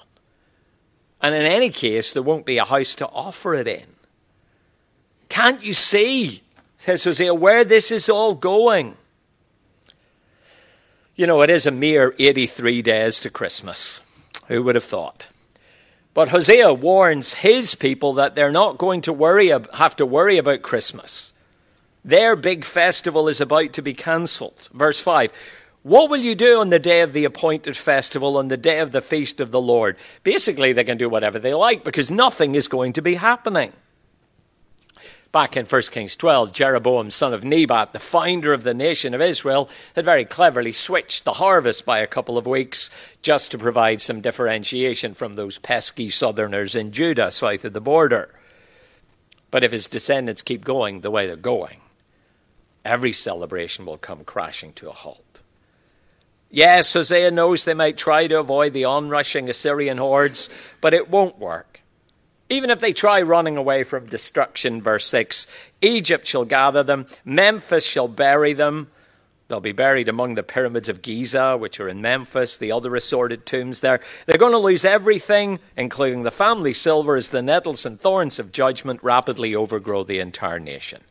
And 1.22 1.34
in 1.34 1.44
any 1.44 1.70
case, 1.70 2.14
there 2.14 2.24
won't 2.24 2.46
be 2.46 2.58
a 2.58 2.66
house 2.66 2.96
to 2.96 3.08
offer 3.08 3.56
it 3.56 3.68
in. 3.68 3.88
Can't 5.30 5.64
you 5.64 5.74
see, 5.74 6.44
says 6.78 7.04
Hosea, 7.04 7.34
where 7.34 7.66
this 7.66 7.92
is 7.92 8.08
all 8.08 8.36
going? 8.36 8.96
You 11.18 11.26
know, 11.26 11.42
it 11.42 11.50
is 11.50 11.66
a 11.66 11.72
mere 11.72 12.14
83 12.20 12.84
days 12.84 13.20
to 13.22 13.32
Christmas. 13.32 14.04
Who 14.50 14.62
would 14.62 14.76
have 14.76 14.84
thought? 14.84 15.28
But 16.14 16.30
Hosea 16.30 16.76
warns 16.76 17.34
his 17.34 17.74
people 17.74 18.14
that 18.14 18.36
they're 18.36 18.52
not 18.52 18.78
going 18.78 19.02
to 19.02 19.12
worry, 19.12 19.48
have 19.48 19.96
to 19.96 20.06
worry 20.06 20.38
about 20.38 20.62
Christmas. 20.62 21.34
Their 22.06 22.36
big 22.36 22.64
festival 22.64 23.28
is 23.28 23.42
about 23.42 23.74
to 23.74 23.82
be 23.82 23.96
cancelled. 23.96 24.70
Verse 24.72 25.00
5 25.00 25.32
What 25.82 26.12
will 26.12 26.18
you 26.18 26.36
do 26.36 26.60
on 26.62 26.70
the 26.70 26.78
day 26.78 27.02
of 27.02 27.14
the 27.14 27.26
appointed 27.26 27.76
festival, 27.76 28.38
on 28.38 28.50
the 28.50 28.56
day 28.56 28.78
of 28.78 28.92
the 28.92 29.02
feast 29.02 29.40
of 29.40 29.50
the 29.50 29.60
Lord? 29.60 29.98
Basically, 30.24 30.72
they 30.72 30.84
can 30.84 31.00
do 31.00 31.10
whatever 31.10 31.40
they 31.40 31.56
like 31.56 31.84
because 31.84 32.12
nothing 32.12 32.54
is 32.54 32.68
going 32.68 32.94
to 32.94 33.02
be 33.02 33.16
happening. 33.16 33.74
Back 35.32 35.58
in 35.58 35.66
1 35.66 35.82
Kings 35.92 36.16
12, 36.16 36.54
Jeroboam, 36.54 37.10
son 37.12 37.34
of 37.34 37.44
Nebat, 37.44 37.92
the 37.92 38.00
founder 38.00 38.54
of 38.54 38.64
the 38.64 38.74
nation 38.74 39.14
of 39.14 39.22
Israel, 39.22 39.70
had 39.96 40.06
very 40.06 40.24
cleverly 40.24 40.72
switched 40.72 41.26
the 41.26 41.34
harvest 41.34 41.86
by 41.86 42.00
a 42.00 42.08
couple 42.08 42.38
of 42.38 42.46
weeks 42.46 42.90
just 43.22 43.52
to 43.52 43.58
provide 43.58 44.00
some 44.00 44.22
differentiation 44.22 45.14
from 45.14 45.34
those 45.34 45.58
pesky 45.58 46.10
southerners 46.10 46.76
in 46.76 46.92
Judah 46.92 47.30
south 47.30 47.66
of 47.66 47.74
the 47.74 47.82
border. 47.82 48.30
But 49.52 49.64
if 49.64 49.72
his 49.72 49.88
descendants 49.88 50.42
keep 50.42 50.64
going 50.64 51.02
the 51.02 51.12
way 51.12 51.28
they're 51.28 51.36
going, 51.36 51.82
every 52.86 53.12
celebration 53.12 53.86
will 53.86 53.98
come 53.98 54.24
crashing 54.24 54.72
to 54.74 54.90
a 54.90 54.94
halt. 54.94 55.42
Yes, 56.50 56.94
Hosea 56.94 57.32
knows 57.32 57.66
they 57.66 57.74
might 57.74 57.98
try 57.98 58.28
to 58.28 58.40
avoid 58.40 58.72
the 58.72 58.86
onrushing 58.86 59.50
Assyrian 59.50 59.98
hordes, 59.98 60.50
but 60.80 60.94
it 60.94 61.10
won't 61.10 61.38
work. 61.38 61.82
Even 62.50 62.70
if 62.70 62.80
they 62.80 62.94
try 62.94 63.22
running 63.22 63.58
away 63.58 63.84
from 63.84 64.06
destruction, 64.06 64.82
verse 64.82 65.06
6, 65.08 65.48
Egypt 65.82 66.26
shall 66.26 66.46
gather 66.46 66.84
them, 66.84 67.06
Memphis 67.26 67.86
shall 67.86 68.08
bury 68.08 68.54
them. 68.54 68.90
They'll 69.48 69.60
be 69.62 69.72
buried 69.72 70.10
among 70.10 70.36
the 70.36 70.44
pyramids 70.44 70.90
of 70.90 71.02
Giza, 71.02 71.58
which 71.58 71.80
are 71.80 71.88
in 71.88 72.02
Memphis, 72.02 72.58
the 72.58 72.72
other 72.72 72.96
assorted 72.96 73.46
tombs 73.46 73.80
there. 73.80 74.02
They're 74.26 74.38
going 74.38 74.52
to 74.52 74.58
lose 74.58 74.84
everything, 74.84 75.60
including 75.78 76.24
the 76.24 76.32
family 76.32 76.74
silver, 76.74 77.16
as 77.16 77.30
the 77.30 77.42
nettles 77.42 77.86
and 77.86 78.00
thorns 78.00 78.40
of 78.40 78.52
judgment 78.52 79.02
rapidly 79.04 79.56
overgrow 79.56 80.04
the 80.04 80.20
entire 80.20 80.60
nation. 80.60 81.02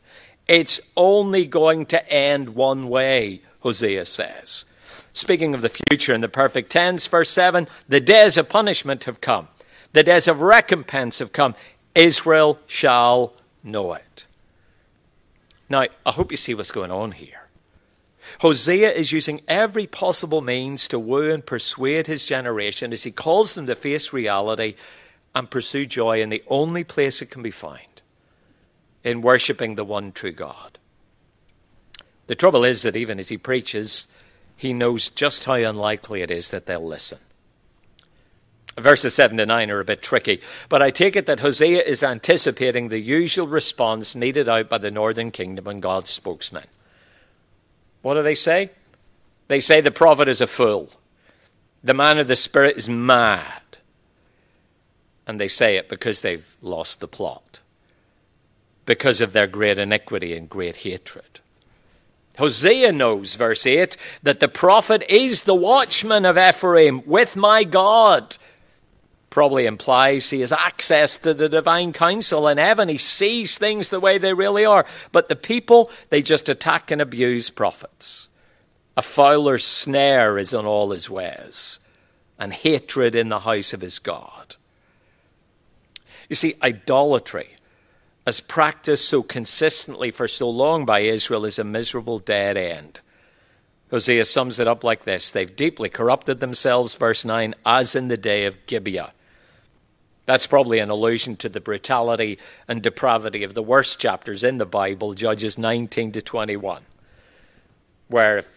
It's 0.47 0.79
only 0.95 1.45
going 1.45 1.87
to 1.87 2.09
end 2.11 2.49
one 2.49 2.89
way, 2.89 3.41
Hosea 3.61 4.05
says. 4.05 4.65
Speaking 5.13 5.55
of 5.55 5.61
the 5.61 5.69
future 5.69 6.13
in 6.13 6.21
the 6.21 6.29
perfect 6.29 6.71
tense, 6.71 7.07
verse 7.07 7.29
7 7.31 7.67
the 7.89 7.99
days 7.99 8.37
of 8.37 8.49
punishment 8.49 9.05
have 9.05 9.19
come, 9.19 9.47
the 9.93 10.03
days 10.03 10.27
of 10.27 10.41
recompense 10.41 11.19
have 11.19 11.31
come. 11.31 11.55
Israel 11.95 12.59
shall 12.67 13.33
know 13.63 13.93
it. 13.93 14.27
Now, 15.69 15.85
I 16.05 16.11
hope 16.11 16.31
you 16.31 16.37
see 16.37 16.53
what's 16.53 16.71
going 16.71 16.91
on 16.91 17.11
here. 17.11 17.47
Hosea 18.41 18.91
is 18.91 19.11
using 19.11 19.41
every 19.47 19.87
possible 19.87 20.41
means 20.41 20.87
to 20.89 20.99
woo 20.99 21.33
and 21.33 21.45
persuade 21.45 22.07
his 22.07 22.25
generation 22.25 22.93
as 22.93 23.03
he 23.03 23.11
calls 23.11 23.55
them 23.55 23.65
to 23.67 23.75
face 23.75 24.13
reality 24.13 24.75
and 25.33 25.49
pursue 25.49 25.85
joy 25.85 26.21
in 26.21 26.29
the 26.29 26.43
only 26.47 26.83
place 26.83 27.21
it 27.21 27.29
can 27.29 27.41
be 27.41 27.51
found 27.51 28.01
in 29.03 29.21
worshipping 29.21 29.75
the 29.75 29.85
one 29.85 30.11
true 30.11 30.31
God. 30.31 30.79
The 32.27 32.35
trouble 32.35 32.65
is 32.65 32.81
that 32.81 32.95
even 32.95 33.19
as 33.19 33.29
he 33.29 33.37
preaches, 33.37 34.07
he 34.55 34.73
knows 34.73 35.09
just 35.09 35.45
how 35.45 35.53
unlikely 35.53 36.21
it 36.21 36.31
is 36.31 36.51
that 36.51 36.65
they'll 36.65 36.85
listen. 36.85 37.19
Verses 38.77 39.15
7 39.15 39.37
to 39.37 39.45
9 39.45 39.71
are 39.71 39.79
a 39.79 39.85
bit 39.85 40.03
tricky, 40.03 40.39
but 40.69 40.83
I 40.83 40.91
take 40.91 41.15
it 41.15 41.25
that 41.25 41.39
Hosea 41.39 41.81
is 41.81 42.03
anticipating 42.03 42.89
the 42.89 42.99
usual 42.99 43.47
response 43.47 44.15
meted 44.15 44.47
out 44.47 44.69
by 44.69 44.77
the 44.77 44.91
northern 44.91 45.31
kingdom 45.31 45.65
and 45.65 45.81
God's 45.81 46.11
spokesman. 46.11 46.67
What 48.03 48.13
do 48.13 48.21
they 48.21 48.35
say? 48.35 48.69
They 49.47 49.59
say 49.59 49.81
the 49.81 49.89
prophet 49.89 50.27
is 50.27 50.41
a 50.41 50.47
fool. 50.47 50.91
The 51.83 51.95
man 51.95 52.19
of 52.19 52.27
the 52.27 52.35
Spirit 52.35 52.77
is 52.77 52.87
mad. 52.87 53.61
And 55.25 55.39
they 55.39 55.47
say 55.47 55.75
it 55.77 55.89
because 55.89 56.21
they've 56.21 56.55
lost 56.61 56.99
the 56.99 57.07
plot 57.07 57.61
because 58.87 59.21
of 59.21 59.33
their 59.33 59.45
great 59.45 59.77
iniquity 59.77 60.35
and 60.35 60.49
great 60.49 60.77
hatred. 60.77 61.41
Hosea 62.39 62.91
knows, 62.91 63.35
verse 63.35 63.65
8, 63.65 63.97
that 64.23 64.39
the 64.39 64.47
prophet 64.47 65.03
is 65.09 65.43
the 65.43 65.55
watchman 65.55 66.25
of 66.25 66.37
Ephraim 66.37 67.01
with 67.05 67.35
my 67.35 67.63
God. 67.63 68.37
Probably 69.29 69.65
implies 69.65 70.29
he 70.29 70.41
has 70.41 70.51
access 70.51 71.17
to 71.19 71.33
the 71.33 71.49
divine 71.49 71.93
council 71.93 72.47
in 72.47 72.57
heaven. 72.57 72.89
He 72.89 72.97
sees 72.97 73.57
things 73.57 73.89
the 73.89 73.99
way 73.99 74.17
they 74.17 74.33
really 74.33 74.65
are. 74.65 74.85
But 75.11 75.27
the 75.27 75.35
people, 75.35 75.91
they 76.09 76.21
just 76.21 76.49
attack 76.49 76.91
and 76.91 77.01
abuse 77.01 77.49
prophets. 77.49 78.29
A 78.95 79.01
fowler's 79.01 79.65
snare 79.65 80.37
is 80.37 80.53
on 80.53 80.65
all 80.65 80.91
his 80.91 81.09
ways, 81.09 81.79
and 82.39 82.51
hatred 82.51 83.15
in 83.15 83.29
the 83.29 83.41
house 83.41 83.73
of 83.73 83.81
his 83.81 83.99
God. 83.99 84.55
You 86.29 86.35
see, 86.35 86.55
idolatry 86.63 87.49
as 88.27 88.41
practiced 88.41 89.07
so 89.07 89.23
consistently 89.23 90.11
for 90.11 90.27
so 90.27 90.49
long 90.49 90.85
by 90.85 90.99
Israel, 90.99 91.45
is 91.45 91.57
a 91.57 91.63
miserable 91.63 92.19
dead 92.19 92.57
end. 92.57 92.99
Hosea 93.89 94.25
sums 94.25 94.59
it 94.59 94.67
up 94.67 94.83
like 94.83 95.05
this 95.05 95.31
They've 95.31 95.55
deeply 95.55 95.87
corrupted 95.87 96.41
themselves, 96.41 96.93
verse 96.97 97.23
9, 97.23 97.55
as 97.65 97.95
in 97.95 98.09
the 98.09 98.17
day 98.17 98.43
of 98.43 98.65
Gibeah. 98.65 99.13
That's 100.27 100.45
probably 100.45 100.79
an 100.79 100.89
allusion 100.89 101.37
to 101.37 101.47
the 101.47 101.61
brutality 101.61 102.37
and 102.67 102.83
depravity 102.83 103.43
of 103.43 103.53
the 103.53 103.63
worst 103.63 103.97
chapters 104.01 104.43
in 104.43 104.57
the 104.57 104.65
Bible, 104.65 105.13
Judges 105.13 105.57
19 105.57 106.11
to 106.11 106.21
21, 106.21 106.83
where, 108.09 108.39
if 108.39 108.47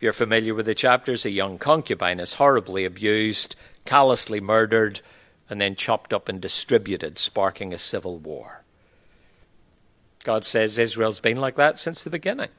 you're 0.00 0.12
familiar 0.12 0.56
with 0.56 0.66
the 0.66 0.74
chapters, 0.74 1.24
a 1.24 1.30
young 1.30 1.56
concubine 1.56 2.18
is 2.18 2.34
horribly 2.34 2.84
abused, 2.84 3.54
callously 3.84 4.40
murdered, 4.40 5.00
and 5.48 5.60
then 5.60 5.76
chopped 5.76 6.12
up 6.12 6.28
and 6.28 6.40
distributed, 6.40 7.16
sparking 7.16 7.72
a 7.72 7.78
civil 7.78 8.18
war. 8.18 8.62
God 10.24 10.44
says 10.44 10.78
Israel's 10.78 11.20
been 11.20 11.40
like 11.40 11.54
that 11.54 11.78
since 11.78 12.02
the 12.02 12.10
beginning. 12.10 12.50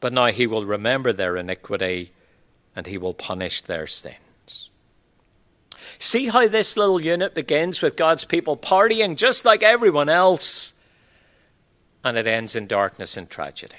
But 0.00 0.14
now 0.14 0.26
he 0.26 0.46
will 0.46 0.64
remember 0.64 1.12
their 1.12 1.36
iniquity 1.36 2.12
and 2.74 2.86
he 2.86 2.96
will 2.96 3.14
punish 3.14 3.60
their 3.60 3.86
sins. 3.86 4.16
See 5.98 6.28
how 6.28 6.48
this 6.48 6.76
little 6.76 7.00
unit 7.00 7.34
begins 7.34 7.82
with 7.82 7.96
God's 7.96 8.24
people 8.24 8.56
partying 8.56 9.16
just 9.16 9.44
like 9.44 9.62
everyone 9.62 10.08
else, 10.08 10.74
and 12.04 12.16
it 12.16 12.26
ends 12.26 12.54
in 12.54 12.66
darkness 12.66 13.16
and 13.16 13.28
tragedy. 13.28 13.76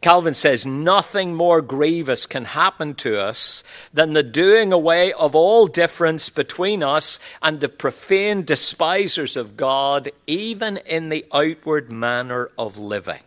Calvin 0.00 0.34
says 0.34 0.64
nothing 0.64 1.34
more 1.34 1.60
grievous 1.60 2.26
can 2.26 2.44
happen 2.44 2.94
to 2.94 3.20
us 3.20 3.64
than 3.92 4.12
the 4.12 4.22
doing 4.22 4.72
away 4.72 5.12
of 5.12 5.34
all 5.34 5.66
difference 5.66 6.28
between 6.28 6.82
us 6.82 7.18
and 7.42 7.60
the 7.60 7.68
profane 7.68 8.42
despisers 8.42 9.36
of 9.36 9.56
God, 9.56 10.10
even 10.26 10.76
in 10.78 11.08
the 11.08 11.24
outward 11.32 11.90
manner 11.90 12.50
of 12.56 12.78
living. 12.78 13.22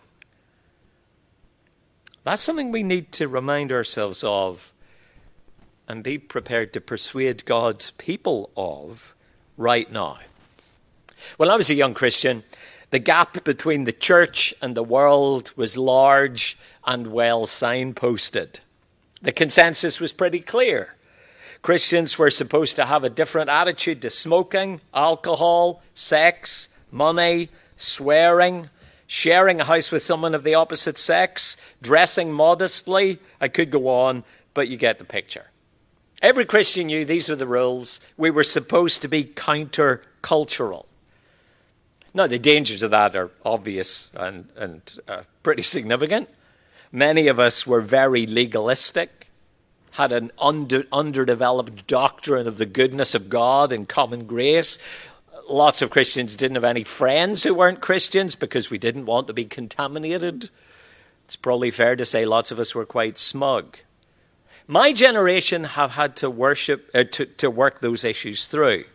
That's 2.23 2.41
something 2.41 2.71
we 2.71 2.83
need 2.83 3.11
to 3.13 3.27
remind 3.27 3.71
ourselves 3.71 4.23
of 4.23 4.71
and 5.87 6.03
be 6.03 6.17
prepared 6.17 6.73
to 6.73 6.81
persuade 6.81 7.45
God's 7.45 7.91
people 7.91 8.49
of 8.57 9.15
right 9.57 9.91
now. 9.91 10.19
When 11.37 11.49
I 11.49 11.55
was 11.55 11.69
a 11.69 11.75
young 11.75 11.93
Christian, 11.93 12.43
the 12.91 12.99
gap 12.99 13.43
between 13.43 13.83
the 13.83 13.91
church 13.91 14.53
and 14.61 14.75
the 14.75 14.83
world 14.83 15.51
was 15.55 15.77
large 15.77 16.57
and 16.85 17.07
well 17.07 17.45
signposted. 17.45 18.59
The 19.21 19.31
consensus 19.31 19.99
was 19.99 20.13
pretty 20.13 20.39
clear. 20.39 20.95
Christians 21.61 22.19
were 22.19 22.29
supposed 22.29 22.75
to 22.75 22.85
have 22.85 23.03
a 23.03 23.09
different 23.09 23.49
attitude 23.49 24.01
to 24.03 24.09
smoking, 24.11 24.81
alcohol, 24.93 25.81
sex, 25.95 26.69
money, 26.91 27.49
swearing, 27.75 28.69
sharing 29.07 29.59
a 29.59 29.65
house 29.65 29.91
with 29.91 30.03
someone 30.03 30.35
of 30.35 30.43
the 30.43 30.53
opposite 30.53 30.97
sex, 30.97 31.57
dressing 31.81 32.31
modestly. 32.31 33.19
I 33.41 33.47
could 33.47 33.71
go 33.71 33.87
on, 33.87 34.23
but 34.53 34.67
you 34.67 34.77
get 34.77 34.99
the 34.99 35.05
picture. 35.05 35.45
Every 36.21 36.45
Christian 36.45 36.87
knew 36.87 37.05
these 37.05 37.29
were 37.29 37.35
the 37.35 37.47
rules. 37.47 37.99
We 38.17 38.31
were 38.31 38.43
supposed 38.43 39.01
to 39.01 39.07
be 39.07 39.23
counter 39.23 40.01
cultural. 40.21 40.87
Now, 42.13 42.27
the 42.27 42.39
dangers 42.39 42.81
of 42.81 42.91
that 42.91 43.15
are 43.15 43.31
obvious 43.43 44.13
and, 44.15 44.49
and 44.55 44.81
uh, 45.07 45.23
pretty 45.43 45.63
significant. 45.63 46.29
Many 46.91 47.27
of 47.27 47.39
us 47.39 47.67
were 47.67 47.81
very 47.81 48.25
legalistic, 48.25 49.27
had 49.91 50.13
an 50.13 50.31
under, 50.39 50.85
underdeveloped 50.93 51.87
doctrine 51.87 52.47
of 52.47 52.57
the 52.57 52.65
goodness 52.65 53.15
of 53.15 53.27
God 53.27 53.73
and 53.73 53.87
common 53.87 54.25
grace. 54.25 54.79
Lots 55.49 55.81
of 55.81 55.89
Christians 55.89 56.37
didn't 56.37 56.55
have 56.55 56.63
any 56.63 56.85
friends 56.85 57.43
who 57.43 57.53
weren't 57.53 57.81
Christians 57.81 58.35
because 58.35 58.71
we 58.71 58.77
didn't 58.77 59.05
want 59.05 59.27
to 59.27 59.33
be 59.33 59.45
contaminated 59.45 60.49
It's 61.25 61.35
probably 61.35 61.71
fair 61.71 61.95
to 61.95 62.05
say 62.05 62.25
lots 62.25 62.51
of 62.51 62.59
us 62.59 62.75
were 62.75 62.85
quite 62.85 63.17
smug. 63.17 63.79
My 64.67 64.93
generation 64.93 65.63
have 65.63 65.91
had 65.91 66.15
to 66.17 66.29
worship 66.29 66.89
uh, 66.93 67.03
to, 67.11 67.25
to 67.25 67.51
work 67.51 67.79
those 67.79 68.03
issues 68.03 68.45
through. 68.45 68.85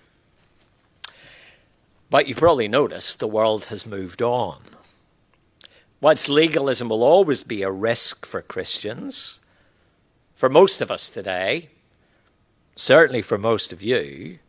But 2.10 2.26
you 2.26 2.34
probably 2.34 2.66
noticed 2.66 3.20
the 3.20 3.28
world 3.28 3.66
has 3.66 3.86
moved 3.86 4.20
on. 4.20 4.58
Whilst 6.00 6.28
legalism 6.28 6.88
will 6.88 7.04
always 7.04 7.44
be 7.44 7.62
a 7.62 7.70
risk 7.70 8.26
for 8.26 8.42
Christians, 8.42 9.40
for 10.34 10.48
most 10.48 10.80
of 10.80 10.90
us 10.90 11.08
today, 11.08 11.68
certainly 12.74 13.22
for 13.22 13.38
most 13.38 13.72
of 13.72 13.82
you, 13.82 14.40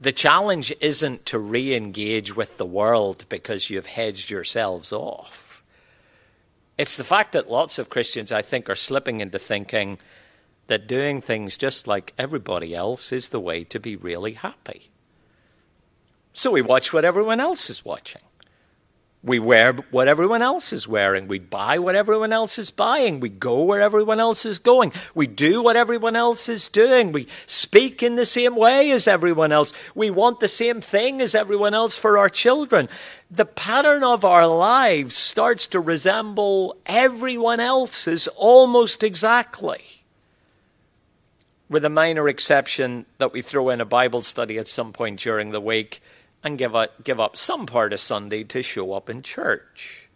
the 0.00 0.12
challenge 0.12 0.72
isn't 0.80 1.26
to 1.26 1.38
re 1.38 1.74
engage 1.74 2.34
with 2.34 2.56
the 2.56 2.64
world 2.64 3.26
because 3.28 3.68
you've 3.68 3.86
hedged 3.86 4.30
yourselves 4.30 4.90
off. 4.90 5.62
It's 6.78 6.96
the 6.96 7.04
fact 7.04 7.32
that 7.32 7.50
lots 7.50 7.78
of 7.78 7.90
Christians, 7.90 8.32
I 8.32 8.40
think, 8.40 8.70
are 8.70 8.76
slipping 8.76 9.20
into 9.20 9.38
thinking 9.38 9.98
that 10.70 10.86
doing 10.86 11.20
things 11.20 11.56
just 11.56 11.88
like 11.88 12.14
everybody 12.16 12.76
else 12.76 13.10
is 13.10 13.30
the 13.30 13.40
way 13.40 13.64
to 13.64 13.80
be 13.80 13.96
really 13.96 14.34
happy. 14.34 14.88
So 16.32 16.52
we 16.52 16.62
watch 16.62 16.92
what 16.92 17.04
everyone 17.04 17.40
else 17.40 17.70
is 17.70 17.84
watching. 17.84 18.22
We 19.24 19.40
wear 19.40 19.72
what 19.90 20.06
everyone 20.06 20.42
else 20.42 20.72
is 20.72 20.86
wearing. 20.86 21.26
We 21.26 21.40
buy 21.40 21.80
what 21.80 21.96
everyone 21.96 22.32
else 22.32 22.56
is 22.56 22.70
buying. 22.70 23.18
We 23.18 23.30
go 23.30 23.64
where 23.64 23.82
everyone 23.82 24.20
else 24.20 24.46
is 24.46 24.60
going. 24.60 24.92
We 25.12 25.26
do 25.26 25.60
what 25.60 25.74
everyone 25.74 26.14
else 26.14 26.48
is 26.48 26.68
doing. 26.68 27.10
We 27.10 27.26
speak 27.46 28.00
in 28.00 28.14
the 28.14 28.24
same 28.24 28.54
way 28.54 28.92
as 28.92 29.08
everyone 29.08 29.50
else. 29.50 29.72
We 29.96 30.08
want 30.08 30.38
the 30.38 30.46
same 30.46 30.80
thing 30.80 31.20
as 31.20 31.34
everyone 31.34 31.74
else 31.74 31.98
for 31.98 32.16
our 32.16 32.28
children. 32.28 32.88
The 33.28 33.44
pattern 33.44 34.04
of 34.04 34.24
our 34.24 34.46
lives 34.46 35.16
starts 35.16 35.66
to 35.66 35.80
resemble 35.80 36.76
everyone 36.86 37.58
else's 37.58 38.28
almost 38.36 39.02
exactly. 39.02 39.99
With 41.70 41.84
a 41.84 41.88
minor 41.88 42.28
exception 42.28 43.06
that 43.18 43.32
we 43.32 43.40
throw 43.42 43.70
in 43.70 43.80
a 43.80 43.84
Bible 43.84 44.22
study 44.22 44.58
at 44.58 44.66
some 44.66 44.92
point 44.92 45.20
during 45.20 45.52
the 45.52 45.60
week 45.60 46.02
and 46.42 46.58
give 46.58 46.74
up, 46.74 47.04
give 47.04 47.20
up 47.20 47.36
some 47.36 47.64
part 47.64 47.92
of 47.92 48.00
Sunday 48.00 48.42
to 48.42 48.60
show 48.60 48.92
up 48.92 49.08
in 49.08 49.22
church. 49.22 50.08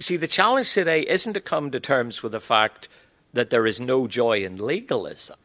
See, 0.00 0.16
the 0.16 0.26
challenge 0.26 0.72
today 0.72 1.02
isn't 1.06 1.34
to 1.34 1.40
come 1.40 1.70
to 1.70 1.78
terms 1.78 2.22
with 2.22 2.32
the 2.32 2.40
fact 2.40 2.88
that 3.34 3.50
there 3.50 3.66
is 3.66 3.80
no 3.80 4.08
joy 4.08 4.42
in 4.42 4.56
legalism. 4.56 5.36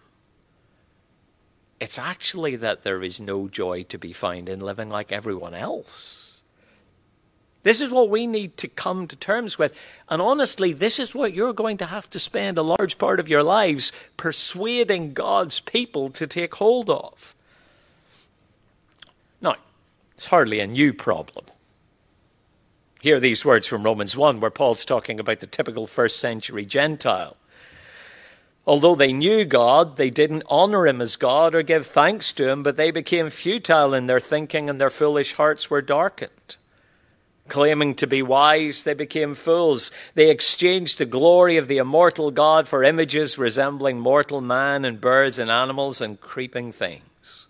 It's 1.81 1.99
actually 1.99 2.55
that 2.55 2.83
there 2.83 3.03
is 3.03 3.19
no 3.19 3.49
joy 3.49 3.83
to 3.83 3.97
be 3.97 4.13
found 4.13 4.47
in 4.47 4.61
living 4.61 4.89
like 4.89 5.11
everyone 5.11 5.53
else. 5.55 6.26
This 7.67 7.81
is 7.81 7.91
what 7.91 8.07
we 8.09 8.27
need 8.27 8.55
to 8.59 8.69
come 8.69 9.07
to 9.07 9.17
terms 9.17 9.59
with. 9.59 9.77
And 10.07 10.21
honestly, 10.21 10.71
this 10.71 11.01
is 11.01 11.13
what 11.13 11.33
you're 11.33 11.51
going 11.51 11.75
to 11.79 11.85
have 11.87 12.09
to 12.11 12.17
spend 12.17 12.57
a 12.57 12.61
large 12.61 12.97
part 12.97 13.19
of 13.19 13.27
your 13.27 13.43
lives 13.43 13.91
persuading 14.15 15.11
God's 15.11 15.59
people 15.59 16.09
to 16.11 16.25
take 16.27 16.55
hold 16.55 16.89
of. 16.89 17.35
Now, 19.41 19.55
it's 20.15 20.27
hardly 20.27 20.61
a 20.61 20.65
new 20.65 20.93
problem. 20.93 21.43
Hear 23.01 23.19
these 23.19 23.43
words 23.43 23.67
from 23.67 23.83
Romans 23.83 24.15
1, 24.15 24.39
where 24.39 24.49
Paul's 24.49 24.85
talking 24.85 25.19
about 25.19 25.41
the 25.41 25.45
typical 25.45 25.87
first 25.87 26.21
century 26.21 26.65
Gentile. 26.65 27.35
Although 28.65 28.95
they 28.95 29.11
knew 29.11 29.43
God, 29.43 29.97
they 29.97 30.09
didn't 30.09 30.43
honor 30.47 30.87
him 30.87 31.01
as 31.01 31.17
God 31.17 31.53
or 31.53 31.63
give 31.63 31.85
thanks 31.85 32.31
to 32.31 32.49
him, 32.49 32.63
but 32.63 32.77
they 32.77 32.91
became 32.91 33.29
futile 33.29 33.93
in 33.93 34.07
their 34.07 34.21
thinking 34.21 34.69
and 34.69 34.79
their 34.79 34.89
foolish 34.89 35.33
hearts 35.33 35.69
were 35.69 35.81
darkened. 35.81 36.55
Claiming 37.47 37.95
to 37.95 38.07
be 38.07 38.21
wise, 38.21 38.83
they 38.83 38.93
became 38.93 39.33
fools. 39.33 39.91
They 40.15 40.29
exchanged 40.29 40.97
the 40.97 41.05
glory 41.05 41.57
of 41.57 41.67
the 41.67 41.77
immortal 41.77 42.31
God 42.31 42.67
for 42.67 42.83
images 42.83 43.37
resembling 43.37 43.99
mortal 43.99 44.41
man 44.41 44.83
and 44.83 44.99
birds 44.99 45.39
and 45.39 45.49
animals 45.49 46.01
and 46.01 46.19
creeping 46.19 46.71
things. 46.71 47.47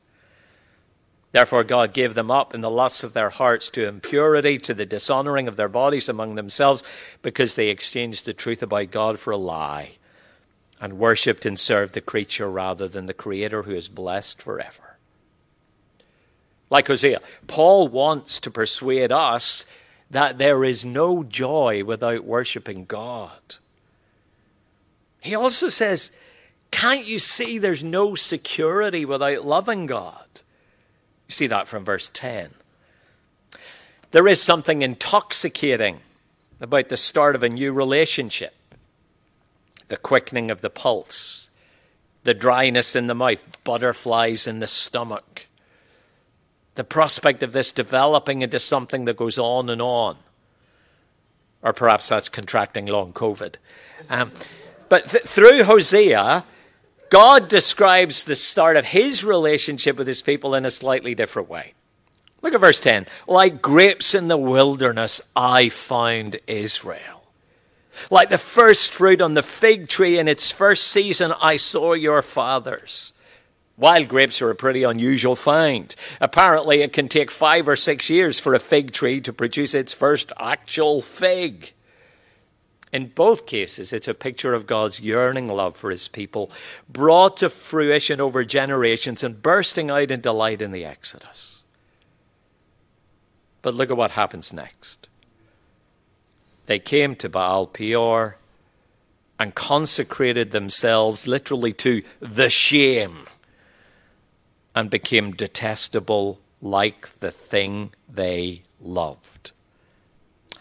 Therefore, 1.32 1.64
God 1.64 1.94
gave 1.94 2.14
them 2.14 2.32
up 2.32 2.54
in 2.54 2.62
the 2.62 2.70
lusts 2.70 3.04
of 3.04 3.14
their 3.14 3.30
hearts 3.30 3.70
to 3.72 3.88
impurity, 3.88 4.58
to 4.60 4.74
the 4.74 4.86
dishonoring 4.86 5.48
of 5.48 5.56
their 5.56 5.68
bodies 5.68 6.08
among 6.08 6.36
themselves, 6.36 6.84
because 7.22 7.56
they 7.56 7.70
exchanged 7.70 8.26
the 8.26 8.34
truth 8.34 8.64
about 8.64 8.92
God 8.92 9.20
for 9.20 9.32
a 9.32 9.38
lie, 9.38 9.98
and 10.80 10.98
worshipped 10.98 11.46
and 11.46 11.60
served 11.60 11.94
the 11.94 12.02
creature 12.02 12.50
rather 12.50 12.88
than 12.88 13.08
the 13.08 13.14
Creator 13.14 13.64
who 13.64 13.74
is 13.74 13.90
blessed 13.90 14.42
forever. 14.42 14.98
Like 16.70 16.88
Hosea, 16.88 17.22
Paul 17.48 17.88
wants 17.88 18.40
to 18.42 18.52
persuade 18.52 19.12
us 19.12 19.66
that 20.10 20.38
there 20.38 20.64
is 20.64 20.86
no 20.86 21.24
joy 21.24 21.84
without 21.84 22.24
worshipping 22.24 22.86
God. 22.86 23.58
He 25.20 25.36
also 25.36 25.70
says, 25.70 26.12
Can't 26.72 27.06
you 27.06 27.20
see 27.20 27.58
there's 27.58 27.84
no 27.84 28.16
security 28.16 29.06
without 29.06 29.46
loving 29.46 29.86
God? 29.86 30.26
You 31.28 31.34
see 31.34 31.48
that 31.48 31.68
from 31.68 31.84
verse 31.84 32.10
10. 32.14 32.52
There 34.12 34.28
is 34.28 34.42
something 34.42 34.82
intoxicating 34.82 36.00
about 36.62 36.90
the 36.90 36.98
start 36.98 37.36
of 37.36 37.44
a 37.44 37.50
new 37.50 37.74
relationship 37.74 38.54
the 39.88 39.98
quickening 39.98 40.52
of 40.52 40.60
the 40.60 40.70
pulse, 40.70 41.50
the 42.24 42.34
dryness 42.34 42.94
in 42.94 43.08
the 43.08 43.16
mouth, 43.16 43.42
butterflies 43.64 44.46
in 44.46 44.60
the 44.60 44.68
stomach, 44.68 45.48
the 46.78 46.84
prospect 46.84 47.44
of 47.44 47.52
this 47.52 47.72
developing 47.72 48.42
into 48.42 48.60
something 48.60 49.06
that 49.06 49.18
goes 49.18 49.38
on 49.38 49.70
and 49.70 49.82
on. 49.82 50.16
Or 51.62 51.74
perhaps 51.74 52.08
that's 52.08 52.30
contracting 52.30 52.86
long 52.86 53.12
COVID. 53.12 53.56
Um, 54.10 54.32
but 54.88 55.10
th- 55.10 55.24
through 55.24 55.64
Hosea, 55.64 56.46
God 57.10 57.50
describes 57.50 58.24
the 58.24 58.36
start 58.36 58.78
of 58.78 58.86
his 58.86 59.26
relationship 59.26 59.98
with 59.98 60.08
his 60.08 60.22
people 60.22 60.56
in 60.56 60.66
a 60.66 60.72
slightly 60.72 61.16
different 61.16 61.50
way. 61.50 61.74
Look 62.42 62.54
at 62.54 62.62
verse 62.62 62.80
10. 62.80 63.08
Like 63.28 63.62
grapes 63.62 64.14
in 64.14 64.28
the 64.28 64.38
wilderness, 64.38 65.20
I 65.36 65.70
found 65.70 66.40
Israel. 66.46 67.24
Like 68.12 68.30
the 68.30 68.38
first 68.38 68.94
fruit 68.94 69.20
on 69.22 69.34
the 69.34 69.42
fig 69.42 69.88
tree 69.88 70.20
in 70.20 70.28
its 70.28 70.52
first 70.52 70.88
season, 70.88 71.34
I 71.42 71.58
saw 71.58 71.94
your 71.94 72.22
fathers. 72.22 73.14
Wild 73.78 74.08
grapes 74.08 74.42
are 74.42 74.50
a 74.50 74.56
pretty 74.56 74.82
unusual 74.82 75.36
find. 75.36 75.96
Apparently, 76.20 76.82
it 76.82 76.94
can 76.94 77.08
take 77.08 77.30
five 77.30 77.68
or 77.68 77.76
six 77.76 78.10
years 78.10 78.40
for 78.40 78.56
a 78.56 78.60
fig 78.60 78.92
tree 78.92 79.22
to 79.22 79.32
produce 79.32 79.76
its 79.76 79.94
first 79.94 80.32
actual 80.40 81.00
fig. 81.00 81.74
In 82.92 83.10
both 83.10 83.46
cases, 83.46 83.94
it's 83.94 84.08
a 84.08 84.16
picture 84.16 84.56
of 84.56 84.66
God's 84.66 85.00
yearning 85.00 85.48
love 85.48 85.78
for 85.78 85.92
his 85.92 86.08
people, 86.08 86.50
brought 86.90 87.38
to 87.38 87.50
fruition 87.50 88.20
over 88.20 88.44
generations 88.44 89.24
and 89.24 89.44
bursting 89.44 89.92
out 89.92 90.10
in 90.10 90.22
delight 90.22 90.62
in 90.62 90.72
the 90.72 90.86
Exodus. 90.86 91.64
But 93.62 93.76
look 93.76 93.92
at 93.92 93.98
what 93.98 94.12
happens 94.12 94.52
next. 94.52 95.08
They 96.66 96.80
came 96.80 97.16
to 97.18 97.30
Baal 97.30 97.68
Peor 97.68 98.38
and 99.38 99.54
consecrated 99.54 100.50
themselves 100.50 101.28
literally 101.28 101.74
to 101.74 102.02
the 102.20 102.50
shame 102.50 103.28
and 104.78 104.92
became 104.92 105.32
detestable 105.32 106.40
like 106.62 107.08
the 107.18 107.32
thing 107.32 107.92
they 108.08 108.62
loved. 108.80 109.52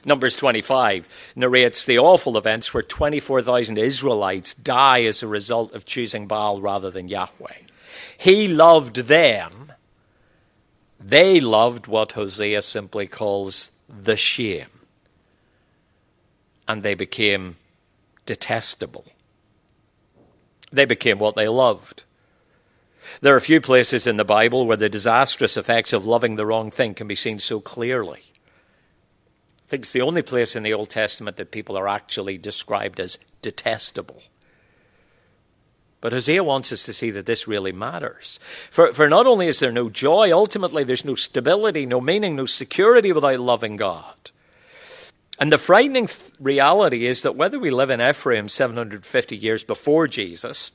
Numbers 0.07 0.37
25 0.37 1.07
narrates 1.37 1.85
the 1.85 1.99
awful 1.99 2.39
events 2.39 2.73
where 2.73 2.83
24,000 2.83 3.77
Israelites 3.77 4.55
die 4.55 5.03
as 5.03 5.23
a 5.23 5.27
result 5.29 5.75
of 5.75 5.85
choosing 5.85 6.27
Baal 6.27 6.63
rather 6.63 6.91
than 6.91 7.09
Yahweh. 7.09 7.59
He 8.17 8.49
loved 8.49 8.97
them. 8.97 9.73
They 10.99 11.39
loved 11.39 11.87
what 11.87 12.13
Hosea 12.13 12.63
simply 12.63 13.07
calls 13.07 13.73
the 13.87 14.17
shame. 14.17 14.81
And 16.67 16.83
they 16.83 16.95
became 16.95 17.57
detestable. 18.25 19.05
They 20.73 20.87
became 20.87 21.19
what 21.19 21.37
they 21.37 21.49
loved. 21.49 22.05
There 23.21 23.35
are 23.35 23.39
a 23.39 23.43
few 23.43 23.61
places 23.61 24.07
in 24.07 24.17
the 24.17 24.25
Bible 24.25 24.67
where 24.67 24.77
the 24.77 24.89
disastrous 24.89 25.57
effects 25.57 25.93
of 25.93 26.07
loving 26.07 26.37
the 26.37 26.47
wrong 26.47 26.71
thing 26.71 26.95
can 26.95 27.07
be 27.07 27.15
seen 27.15 27.39
so 27.39 27.61
clearly. 27.61 28.23
I 29.65 29.69
think 29.69 29.83
it's 29.83 29.93
the 29.93 30.03
only 30.03 30.23
place 30.23 30.55
in 30.55 30.63
the 30.63 30.75
Old 30.75 30.91
Testament 30.91 31.37
that 31.39 31.51
people 31.51 31.77
are 31.77 31.89
actually 31.89 32.39
described 32.39 33.01
as 33.01 33.19
detestable. 33.43 34.23
But 36.01 36.13
Hosea 36.13 36.45
wants 36.45 36.73
us 36.73 36.85
to 36.85 36.93
see 36.93 37.11
that 37.11 37.27
this 37.27 37.49
really 37.49 37.73
matters. 37.73 38.39
For, 38.71 38.93
for 38.93 39.09
not 39.09 39.27
only 39.27 39.49
is 39.49 39.59
there 39.59 39.73
no 39.73 39.91
joy, 39.91 40.31
ultimately 40.31 40.85
there's 40.85 41.05
no 41.05 41.17
stability, 41.17 41.85
no 41.85 42.01
meaning, 42.01 42.37
no 42.37 42.47
security 42.47 43.13
without 43.13 43.41
loving 43.41 43.77
God. 43.77 44.15
And 45.41 45.53
the 45.53 45.59
frightening 45.59 46.07
th- 46.07 46.33
reality 46.39 47.07
is 47.07 47.23
that 47.23 47.37
whether 47.37 47.59
we 47.59 47.71
live 47.71 47.91
in 47.91 48.01
Ephraim 48.01 48.49
750 48.49 49.37
years 49.37 49.65
before 49.65 50.07
Jesus, 50.07 50.73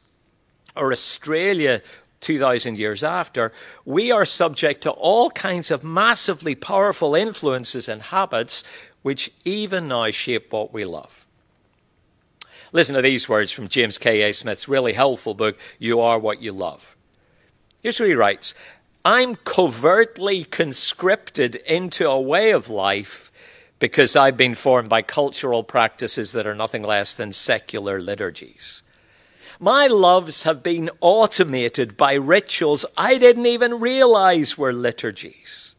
or 0.75 0.91
Australia 0.91 1.81
2,000 2.21 2.77
years 2.77 3.03
after, 3.03 3.51
we 3.84 4.12
are 4.12 4.25
subject 4.25 4.81
to 4.81 4.91
all 4.91 5.29
kinds 5.31 5.71
of 5.71 5.84
massively 5.84 6.55
powerful 6.55 7.15
influences 7.15 7.89
and 7.89 8.01
habits 8.01 8.63
which 9.01 9.31
even 9.43 9.88
now 9.88 10.10
shape 10.12 10.53
what 10.53 10.73
we 10.73 10.86
love. 10.86 11.25
Listen 12.71 12.95
to 12.95 13.01
these 13.01 13.27
words 13.27 13.51
from 13.51 13.67
James 13.67 13.97
K.A. 13.97 14.34
Smith's 14.34 14.69
really 14.69 14.93
helpful 14.93 15.34
book, 15.34 15.60
You 15.77 15.99
Are 15.99 16.17
What 16.17 16.41
You 16.41 16.53
Love. 16.53 16.95
Here's 17.84 17.99
what 17.99 18.07
he 18.07 18.15
writes 18.15 18.53
I'm 19.03 19.36
covertly 19.36 20.43
conscripted 20.43 21.55
into 21.55 22.07
a 22.07 22.21
way 22.21 22.51
of 22.51 22.69
life 22.69 23.31
because 23.79 24.15
I've 24.15 24.38
been 24.38 24.53
formed 24.53 24.89
by 24.89 25.01
cultural 25.01 25.63
practices 25.63 26.31
that 26.34 26.45
are 26.45 26.55
nothing 26.55 26.84
less 26.84 27.15
than 27.15 27.31
secular 27.31 27.99
liturgies. 27.99 28.84
My 29.63 29.86
loves 29.86 30.41
have 30.41 30.63
been 30.63 30.89
automated 31.02 31.95
by 31.95 32.13
rituals 32.13 32.84
I 32.97 33.19
didn't 33.19 33.45
even 33.45 33.80
realize 33.80 34.58
were 34.58 34.74
liturgies. 34.74 35.76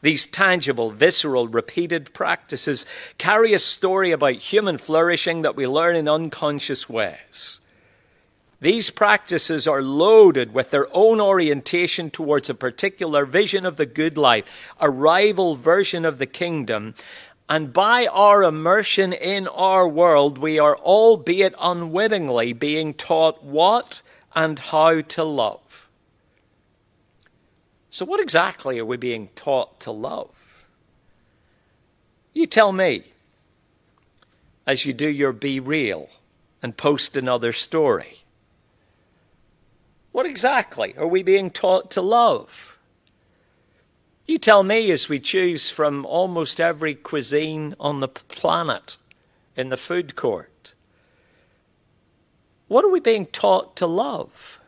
These 0.00 0.26
tangible, 0.26 0.92
visceral, 0.92 1.48
repeated 1.48 2.14
practices 2.14 2.86
carry 3.18 3.52
a 3.52 3.58
story 3.58 4.12
about 4.12 4.34
human 4.34 4.78
flourishing 4.78 5.42
that 5.42 5.56
we 5.56 5.66
learn 5.66 5.96
in 5.96 6.08
unconscious 6.08 6.88
ways. 6.88 7.60
These 8.60 8.90
practices 8.90 9.66
are 9.66 9.82
loaded 9.82 10.54
with 10.54 10.70
their 10.70 10.86
own 10.92 11.20
orientation 11.20 12.10
towards 12.10 12.48
a 12.48 12.54
particular 12.54 13.24
vision 13.24 13.66
of 13.66 13.76
the 13.76 13.86
good 13.86 14.18
life, 14.18 14.72
a 14.78 14.88
rival 14.88 15.56
version 15.56 16.04
of 16.04 16.18
the 16.18 16.26
kingdom, 16.26 16.94
and 17.50 17.72
by 17.72 18.06
our 18.06 18.44
immersion 18.44 19.12
in 19.12 19.48
our 19.48 19.86
world, 19.88 20.38
we 20.38 20.60
are, 20.60 20.76
albeit 20.76 21.52
unwittingly, 21.60 22.52
being 22.52 22.94
taught 22.94 23.42
what 23.42 24.02
and 24.36 24.56
how 24.56 25.00
to 25.00 25.24
love. 25.24 25.88
So, 27.90 28.04
what 28.04 28.20
exactly 28.20 28.78
are 28.78 28.84
we 28.84 28.96
being 28.96 29.30
taught 29.34 29.80
to 29.80 29.90
love? 29.90 30.64
You 32.32 32.46
tell 32.46 32.70
me 32.70 33.02
as 34.64 34.86
you 34.86 34.92
do 34.92 35.08
your 35.08 35.32
Be 35.32 35.58
Real 35.58 36.08
and 36.62 36.76
post 36.76 37.16
another 37.16 37.50
story. 37.50 38.18
What 40.12 40.24
exactly 40.24 40.94
are 40.96 41.08
we 41.08 41.24
being 41.24 41.50
taught 41.50 41.90
to 41.92 42.00
love? 42.00 42.78
You 44.30 44.38
tell 44.38 44.62
me 44.62 44.92
as 44.92 45.08
we 45.08 45.18
choose 45.18 45.70
from 45.70 46.06
almost 46.06 46.60
every 46.60 46.94
cuisine 46.94 47.74
on 47.80 47.98
the 47.98 48.06
planet 48.06 48.96
in 49.56 49.70
the 49.70 49.76
food 49.76 50.14
court. 50.14 50.72
What 52.68 52.84
are 52.84 52.90
we 52.92 53.00
being 53.00 53.26
taught 53.26 53.74
to 53.78 53.88
love? 53.88 54.60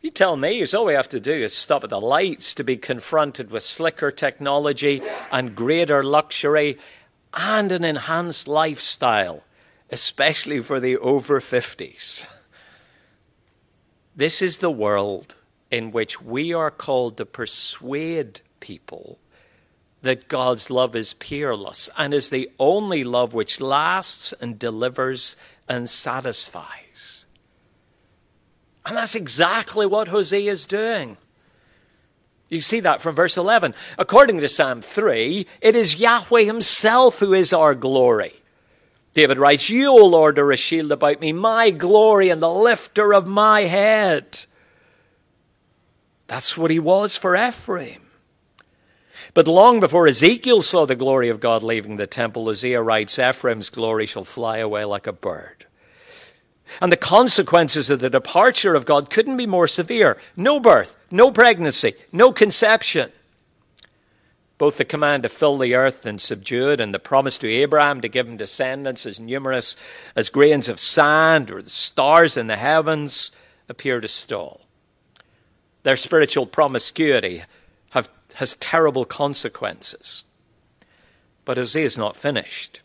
You 0.00 0.08
tell 0.08 0.38
me, 0.38 0.62
as 0.62 0.72
all 0.72 0.86
we 0.86 0.94
have 0.94 1.10
to 1.10 1.20
do 1.20 1.34
is 1.34 1.52
stop 1.54 1.84
at 1.84 1.90
the 1.90 2.00
lights 2.00 2.54
to 2.54 2.64
be 2.64 2.78
confronted 2.78 3.50
with 3.50 3.62
slicker 3.62 4.10
technology 4.10 5.02
and 5.30 5.54
greater 5.54 6.02
luxury 6.02 6.78
and 7.34 7.70
an 7.72 7.84
enhanced 7.84 8.48
lifestyle, 8.48 9.44
especially 9.90 10.60
for 10.60 10.80
the 10.80 10.96
over 10.96 11.40
50s. 11.40 12.26
This 14.16 14.40
is 14.40 14.58
the 14.58 14.70
world 14.70 15.36
in 15.72 15.90
which 15.90 16.20
we 16.20 16.52
are 16.52 16.70
called 16.70 17.16
to 17.16 17.24
persuade 17.24 18.42
people 18.60 19.18
that 20.02 20.28
God's 20.28 20.70
love 20.70 20.94
is 20.94 21.14
peerless 21.14 21.88
and 21.96 22.12
is 22.12 22.28
the 22.28 22.50
only 22.58 23.02
love 23.02 23.32
which 23.32 23.60
lasts 23.60 24.32
and 24.34 24.58
delivers 24.58 25.36
and 25.68 25.88
satisfies. 25.88 27.24
And 28.84 28.96
that's 28.96 29.14
exactly 29.14 29.86
what 29.86 30.08
Hosea 30.08 30.50
is 30.50 30.66
doing. 30.66 31.16
You 32.50 32.60
see 32.60 32.80
that 32.80 33.00
from 33.00 33.14
verse 33.14 33.38
11. 33.38 33.74
According 33.96 34.40
to 34.40 34.48
Psalm 34.48 34.82
3, 34.82 35.46
it 35.62 35.74
is 35.74 36.00
Yahweh 36.00 36.42
Himself 36.42 37.20
who 37.20 37.32
is 37.32 37.54
our 37.54 37.74
glory. 37.74 38.34
David 39.14 39.38
writes, 39.38 39.70
You, 39.70 39.90
O 39.92 40.04
Lord, 40.04 40.38
are 40.38 40.52
a 40.52 40.56
shield 40.56 40.92
about 40.92 41.20
me, 41.20 41.32
my 41.32 41.70
glory 41.70 42.28
and 42.28 42.42
the 42.42 42.50
lifter 42.50 43.14
of 43.14 43.26
my 43.26 43.62
head. 43.62 44.46
That's 46.26 46.56
what 46.56 46.70
he 46.70 46.78
was 46.78 47.16
for 47.16 47.36
Ephraim. 47.36 48.02
But 49.34 49.48
long 49.48 49.80
before 49.80 50.06
Ezekiel 50.06 50.62
saw 50.62 50.84
the 50.84 50.96
glory 50.96 51.28
of 51.28 51.40
God 51.40 51.62
leaving 51.62 51.96
the 51.96 52.06
temple, 52.06 52.44
Hosea 52.44 52.82
writes, 52.82 53.18
Ephraim's 53.18 53.70
glory 53.70 54.06
shall 54.06 54.24
fly 54.24 54.58
away 54.58 54.84
like 54.84 55.06
a 55.06 55.12
bird. 55.12 55.66
And 56.80 56.90
the 56.90 56.96
consequences 56.96 57.90
of 57.90 58.00
the 58.00 58.10
departure 58.10 58.74
of 58.74 58.86
God 58.86 59.10
couldn't 59.10 59.36
be 59.36 59.46
more 59.46 59.68
severe. 59.68 60.18
No 60.36 60.58
birth, 60.58 60.96
no 61.10 61.30
pregnancy, 61.30 61.92
no 62.12 62.32
conception. 62.32 63.10
Both 64.58 64.78
the 64.78 64.84
command 64.84 65.24
to 65.24 65.28
fill 65.28 65.58
the 65.58 65.74
earth 65.74 66.06
and 66.06 66.20
subdue 66.20 66.70
it, 66.70 66.80
and 66.80 66.94
the 66.94 66.98
promise 66.98 67.36
to 67.38 67.50
Abraham 67.50 68.00
to 68.00 68.08
give 68.08 68.28
him 68.28 68.36
descendants 68.36 69.06
as 69.06 69.18
numerous 69.18 69.76
as 70.14 70.30
grains 70.30 70.68
of 70.68 70.78
sand 70.78 71.50
or 71.50 71.62
the 71.62 71.70
stars 71.70 72.36
in 72.36 72.46
the 72.46 72.56
heavens 72.56 73.32
appear 73.68 74.00
to 74.00 74.08
stall. 74.08 74.60
Their 75.82 75.96
spiritual 75.96 76.46
promiscuity 76.46 77.42
have, 77.90 78.08
has 78.34 78.56
terrible 78.56 79.04
consequences. 79.04 80.24
But 81.44 81.56
Hosea 81.56 81.84
is 81.84 81.98
not 81.98 82.16
finished. 82.16 82.82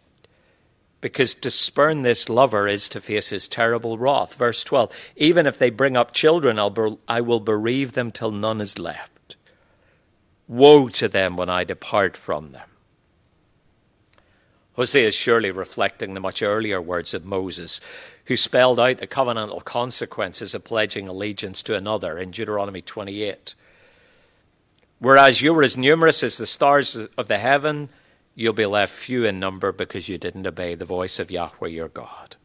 Because 1.00 1.36
to 1.36 1.52
spurn 1.52 2.02
this 2.02 2.28
lover 2.28 2.68
is 2.68 2.90
to 2.90 3.02
face 3.02 3.30
his 3.30 3.48
terrible 3.48 3.98
wrath. 3.98 4.36
Verse 4.36 4.64
12 4.64 4.92
Even 5.16 5.46
if 5.46 5.60
they 5.60 5.70
bring 5.70 5.96
up 5.96 6.12
children, 6.12 6.58
I'll 6.58 7.00
I 7.08 7.22
will 7.22 7.40
bereave 7.40 7.94
them 7.94 8.12
till 8.12 8.32
none 8.32 8.62
is 8.62 8.80
left. 8.80 9.38
Woe 10.48 10.90
to 10.90 11.08
them 11.08 11.38
when 11.38 11.50
I 11.50 11.64
depart 11.64 12.18
from 12.18 12.52
them. 12.52 12.70
Hosea 14.74 15.08
is 15.08 15.16
surely 15.16 15.52
reflecting 15.52 16.14
the 16.14 16.20
much 16.20 16.42
earlier 16.42 16.82
words 16.82 17.14
of 17.14 17.26
Moses, 17.26 17.82
who 18.28 18.36
spelled 18.36 18.80
out 18.80 18.98
the 18.98 19.08
covenantal 19.08 19.64
consequences 19.64 20.54
of 20.54 20.64
pledging 20.64 21.08
allegiance 21.08 21.64
to 21.64 21.76
another 21.76 22.18
in 22.18 22.32
Deuteronomy 22.32 22.82
28. 22.82 23.56
Whereas 25.00 25.42
you 25.42 25.54
were 25.54 25.64
as 25.64 25.78
numerous 25.78 26.24
as 26.24 26.38
the 26.38 26.46
stars 26.46 26.96
of 26.96 27.28
the 27.28 27.38
heaven, 27.38 27.90
you'll 28.36 28.54
be 28.54 28.66
left 28.66 28.94
few 28.94 29.24
in 29.24 29.40
number 29.40 29.72
because 29.72 30.10
you 30.10 30.18
didn't 30.18 30.46
obey 30.46 30.76
the 30.76 30.86
voice 30.86 31.20
of 31.20 31.32
Yahweh 31.32 31.70
your 31.70 31.88
God. 31.88 32.36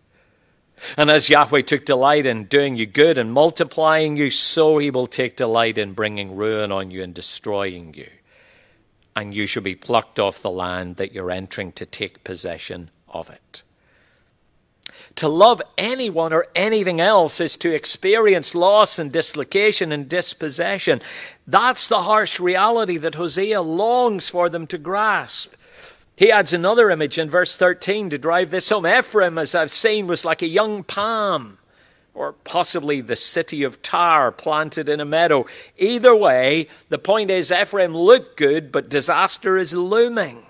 And 0.97 1.11
as 1.11 1.29
Yahweh 1.29 1.63
took 1.63 1.85
delight 1.85 2.27
in 2.27 2.45
doing 2.45 2.77
you 2.77 2.87
good 2.87 3.19
and 3.19 3.33
multiplying 3.33 4.17
you, 4.17 4.31
so 4.31 4.79
he 4.79 4.91
will 4.91 5.07
take 5.07 5.37
delight 5.37 5.79
in 5.79 5.95
bringing 5.95 6.37
ruin 6.37 6.71
on 6.71 6.91
you 6.91 7.03
and 7.03 7.15
destroying 7.15 7.95
you. 7.95 8.09
And 9.17 9.35
you 9.35 9.47
shall 9.47 9.63
be 9.63 9.75
plucked 9.75 10.19
off 10.19 10.43
the 10.43 10.51
land 10.51 10.97
that 10.97 11.13
you're 11.13 11.31
entering 11.31 11.73
to 11.73 11.87
take 11.87 12.25
possession 12.25 12.91
of 13.09 13.31
it. 13.31 13.63
To 15.17 15.29
love 15.29 15.61
anyone 15.77 16.33
or 16.33 16.47
anything 16.55 17.01
else 17.01 17.41
is 17.41 17.57
to 17.59 17.75
experience 17.75 18.55
loss 18.55 18.99
and 18.99 19.13
dislocation 19.13 19.93
and 19.93 20.09
dispossession. 20.09 21.03
That's 21.47 21.89
the 21.89 22.03
harsh 22.03 22.41
reality 22.41 22.97
that 22.99 23.17
Hosea 23.17 23.63
longs 23.63 24.29
for 24.29 24.49
them 24.49 24.67
to 24.69 24.79
grasp. 24.79 25.55
He 26.17 26.31
adds 26.31 26.53
another 26.53 26.91
image 26.91 27.19
in 27.19 27.31
verse 27.31 27.57
13 27.57 28.11
to 28.11 28.19
drive 28.19 28.51
this 28.51 28.69
home. 28.69 28.87
Ephraim, 28.87 29.39
as 29.39 29.55
I've 29.55 29.71
seen, 29.71 30.07
was 30.07 30.25
like 30.25 30.43
a 30.43 30.47
young 30.47 30.85
palm, 30.85 31.59
or 32.15 32.33
possibly 32.33 33.01
the 33.01 33.17
city 33.17 33.63
of 33.63 33.83
Tyre 33.83 34.31
planted 34.31 34.89
in 34.89 35.01
a 35.01 35.05
meadow. 35.05 35.47
Either 35.79 36.15
way, 36.15 36.69
the 36.91 36.99
point 36.99 37.31
is 37.31 37.51
Ephraim 37.51 37.97
looked 37.97 38.37
good, 38.37 38.71
but 38.71 38.89
disaster 38.89 39.57
is 39.57 39.73
looming. 39.73 40.47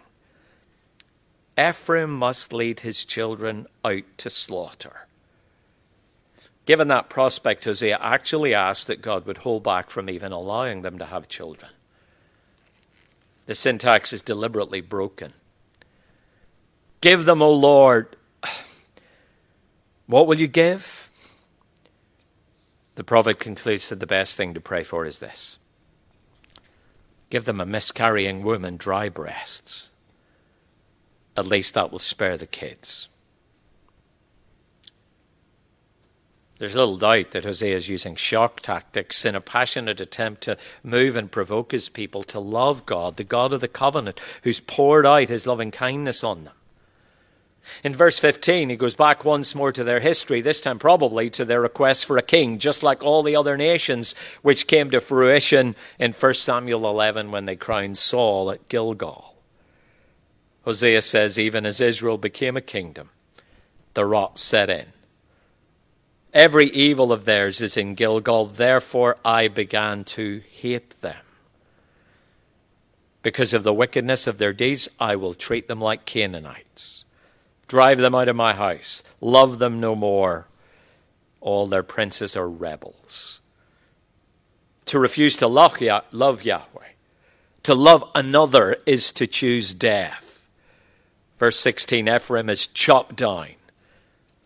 Ephraim 1.58 2.12
must 2.12 2.52
lead 2.52 2.80
his 2.80 3.04
children 3.04 3.66
out 3.84 4.04
to 4.18 4.30
slaughter. 4.30 5.06
Given 6.64 6.88
that 6.88 7.10
prospect, 7.10 7.64
Hosea 7.64 7.98
actually 8.00 8.54
asked 8.54 8.86
that 8.86 9.02
God 9.02 9.26
would 9.26 9.38
hold 9.38 9.62
back 9.62 9.90
from 9.90 10.08
even 10.08 10.32
allowing 10.32 10.82
them 10.82 10.98
to 10.98 11.06
have 11.06 11.28
children. 11.28 11.72
The 13.46 13.54
syntax 13.54 14.12
is 14.12 14.22
deliberately 14.22 14.80
broken. 14.80 15.32
Give 17.00 17.24
them, 17.24 17.42
O 17.42 17.52
Lord. 17.52 18.16
What 20.06 20.26
will 20.26 20.38
you 20.38 20.46
give? 20.46 21.08
The 22.94 23.04
prophet 23.04 23.40
concludes 23.40 23.88
that 23.88 24.00
the 24.00 24.06
best 24.06 24.36
thing 24.36 24.54
to 24.54 24.60
pray 24.60 24.84
for 24.84 25.06
is 25.06 25.18
this 25.18 25.58
give 27.30 27.46
them 27.46 27.62
a 27.62 27.66
miscarrying 27.66 28.42
womb 28.42 28.62
and 28.62 28.78
dry 28.78 29.08
breasts 29.08 29.91
at 31.36 31.46
least 31.46 31.74
that 31.74 31.90
will 31.90 31.98
spare 31.98 32.36
the 32.36 32.46
kids. 32.46 33.08
There's 36.62 36.76
little 36.76 36.96
doubt 36.96 37.32
that 37.32 37.44
Hosea 37.44 37.74
is 37.74 37.88
using 37.88 38.14
shock 38.14 38.60
tactics 38.60 39.24
in 39.24 39.34
a 39.34 39.40
passionate 39.40 40.00
attempt 40.00 40.42
to 40.42 40.56
move 40.84 41.16
and 41.16 41.28
provoke 41.28 41.72
his 41.72 41.88
people 41.88 42.22
to 42.22 42.38
love 42.38 42.86
God, 42.86 43.16
the 43.16 43.24
God 43.24 43.52
of 43.52 43.60
the 43.60 43.66
covenant, 43.66 44.20
who's 44.44 44.60
poured 44.60 45.04
out 45.04 45.28
his 45.28 45.44
loving 45.44 45.72
kindness 45.72 46.22
on 46.22 46.44
them. 46.44 46.54
In 47.82 47.96
verse 47.96 48.20
15, 48.20 48.68
he 48.70 48.76
goes 48.76 48.94
back 48.94 49.24
once 49.24 49.56
more 49.56 49.72
to 49.72 49.82
their 49.82 49.98
history, 49.98 50.40
this 50.40 50.60
time 50.60 50.78
probably 50.78 51.28
to 51.30 51.44
their 51.44 51.60
request 51.60 52.04
for 52.04 52.16
a 52.16 52.22
king, 52.22 52.58
just 52.58 52.84
like 52.84 53.02
all 53.02 53.24
the 53.24 53.34
other 53.34 53.56
nations 53.56 54.14
which 54.42 54.68
came 54.68 54.88
to 54.92 55.00
fruition 55.00 55.74
in 55.98 56.12
1 56.12 56.34
Samuel 56.34 56.88
11 56.88 57.32
when 57.32 57.44
they 57.44 57.56
crowned 57.56 57.98
Saul 57.98 58.52
at 58.52 58.68
Gilgal. 58.68 59.31
Hosea 60.64 61.02
says, 61.02 61.38
even 61.38 61.66
as 61.66 61.80
Israel 61.80 62.18
became 62.18 62.56
a 62.56 62.60
kingdom, 62.60 63.10
the 63.94 64.04
rot 64.04 64.38
set 64.38 64.70
in. 64.70 64.86
Every 66.32 66.66
evil 66.70 67.12
of 67.12 67.24
theirs 67.24 67.60
is 67.60 67.76
in 67.76 67.94
Gilgal, 67.94 68.46
therefore 68.46 69.18
I 69.24 69.48
began 69.48 70.04
to 70.04 70.40
hate 70.50 71.00
them. 71.00 71.16
Because 73.22 73.52
of 73.52 73.62
the 73.62 73.74
wickedness 73.74 74.26
of 74.26 74.38
their 74.38 74.52
deeds, 74.52 74.88
I 74.98 75.14
will 75.14 75.34
treat 75.34 75.68
them 75.68 75.80
like 75.80 76.06
Canaanites. 76.06 77.04
Drive 77.68 77.98
them 77.98 78.14
out 78.14 78.28
of 78.28 78.36
my 78.36 78.54
house. 78.54 79.02
Love 79.20 79.58
them 79.58 79.78
no 79.78 79.94
more. 79.94 80.46
All 81.40 81.66
their 81.66 81.82
princes 81.82 82.36
are 82.36 82.48
rebels. 82.48 83.40
To 84.86 84.98
refuse 84.98 85.36
to 85.38 85.46
love, 85.46 85.80
Yahweh, 85.80 86.88
to 87.62 87.74
love 87.74 88.04
another, 88.14 88.76
is 88.86 89.12
to 89.12 89.26
choose 89.26 89.74
death. 89.74 90.31
Verse 91.42 91.58
16 91.58 92.08
Ephraim 92.08 92.48
is 92.48 92.68
chopped 92.68 93.16
down, 93.16 93.48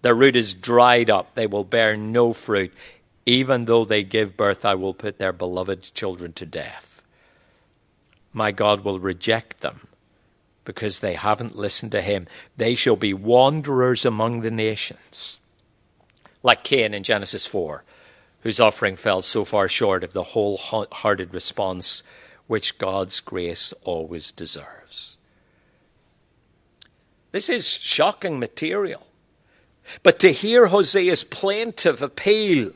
their 0.00 0.14
root 0.14 0.34
is 0.34 0.54
dried 0.54 1.10
up, 1.10 1.34
they 1.34 1.46
will 1.46 1.62
bear 1.62 1.94
no 1.94 2.32
fruit. 2.32 2.72
Even 3.26 3.66
though 3.66 3.84
they 3.84 4.02
give 4.02 4.34
birth, 4.34 4.64
I 4.64 4.76
will 4.76 4.94
put 4.94 5.18
their 5.18 5.34
beloved 5.34 5.92
children 5.92 6.32
to 6.32 6.46
death. 6.46 7.02
My 8.32 8.50
God 8.50 8.82
will 8.82 8.98
reject 8.98 9.60
them 9.60 9.88
because 10.64 11.00
they 11.00 11.12
haven't 11.12 11.54
listened 11.54 11.92
to 11.92 12.00
him. 12.00 12.28
They 12.56 12.74
shall 12.74 12.96
be 12.96 13.12
wanderers 13.12 14.06
among 14.06 14.40
the 14.40 14.50
nations. 14.50 15.38
Like 16.42 16.64
Cain 16.64 16.94
in 16.94 17.02
Genesis 17.02 17.46
4, 17.46 17.84
whose 18.40 18.58
offering 18.58 18.96
fell 18.96 19.20
so 19.20 19.44
far 19.44 19.68
short 19.68 20.02
of 20.02 20.14
the 20.14 20.22
wholehearted 20.32 21.34
response 21.34 22.02
which 22.46 22.78
God's 22.78 23.20
grace 23.20 23.74
always 23.84 24.32
deserves. 24.32 25.15
This 27.36 27.50
is 27.50 27.68
shocking 27.68 28.38
material. 28.38 29.06
But 30.02 30.18
to 30.20 30.32
hear 30.32 30.68
Hosea's 30.68 31.22
plaintive 31.22 32.00
appeal 32.00 32.70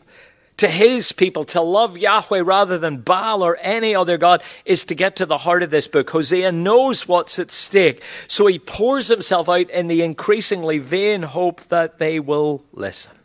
to 0.58 0.68
his 0.68 1.12
people 1.12 1.44
to 1.44 1.62
love 1.62 1.96
Yahweh 1.96 2.42
rather 2.42 2.76
than 2.76 2.98
Baal 2.98 3.42
or 3.42 3.56
any 3.62 3.94
other 3.94 4.18
God 4.18 4.42
is 4.66 4.84
to 4.84 4.94
get 4.94 5.16
to 5.16 5.24
the 5.24 5.38
heart 5.38 5.62
of 5.62 5.70
this 5.70 5.88
book. 5.88 6.10
Hosea 6.10 6.52
knows 6.52 7.08
what's 7.08 7.38
at 7.38 7.50
stake, 7.50 8.02
so 8.28 8.48
he 8.48 8.58
pours 8.58 9.08
himself 9.08 9.48
out 9.48 9.70
in 9.70 9.88
the 9.88 10.02
increasingly 10.02 10.76
vain 10.76 11.22
hope 11.22 11.62
that 11.68 11.96
they 11.96 12.20
will 12.20 12.62
listen. 12.74 13.16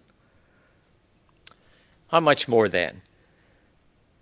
How 2.12 2.21
much 2.21 2.48
more 2.48 2.69
then 2.69 3.02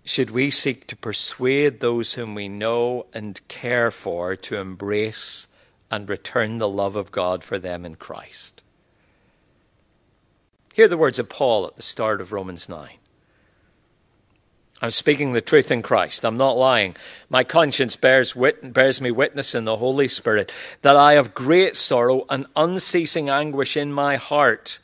should 0.04 0.30
we 0.30 0.50
seek 0.50 0.88
to 0.88 0.96
persuade 0.96 1.78
those 1.78 2.14
whom 2.14 2.34
we 2.34 2.48
know 2.48 3.06
and 3.14 3.40
care 3.46 3.92
for 3.92 4.34
to 4.34 4.56
embrace 4.56 5.46
and 5.90 6.08
return 6.08 6.58
the 6.58 6.68
love 6.68 6.96
of 6.96 7.12
God 7.12 7.44
for 7.44 7.58
them 7.58 7.84
in 7.84 7.96
Christ? 7.96 8.62
Hear 10.74 10.88
the 10.88 10.96
words 10.96 11.18
of 11.18 11.28
Paul 11.28 11.66
at 11.66 11.76
the 11.76 11.82
start 11.82 12.20
of 12.20 12.32
Romans 12.32 12.68
9. 12.68 12.90
I'm 14.82 14.90
speaking 14.90 15.32
the 15.32 15.40
truth 15.40 15.70
in 15.70 15.82
Christ. 15.82 16.24
I'm 16.24 16.36
not 16.36 16.56
lying. 16.56 16.96
My 17.30 17.44
conscience 17.44 17.96
bears, 17.96 18.34
wit- 18.34 18.74
bears 18.74 19.00
me 19.00 19.10
witness 19.10 19.54
in 19.54 19.64
the 19.64 19.76
Holy 19.76 20.08
Spirit 20.08 20.52
that 20.82 20.96
I 20.96 21.12
have 21.14 21.32
great 21.32 21.76
sorrow 21.76 22.26
and 22.28 22.46
unceasing 22.56 23.30
anguish 23.30 23.76
in 23.76 23.92
my 23.92 24.16
heart. 24.16 24.80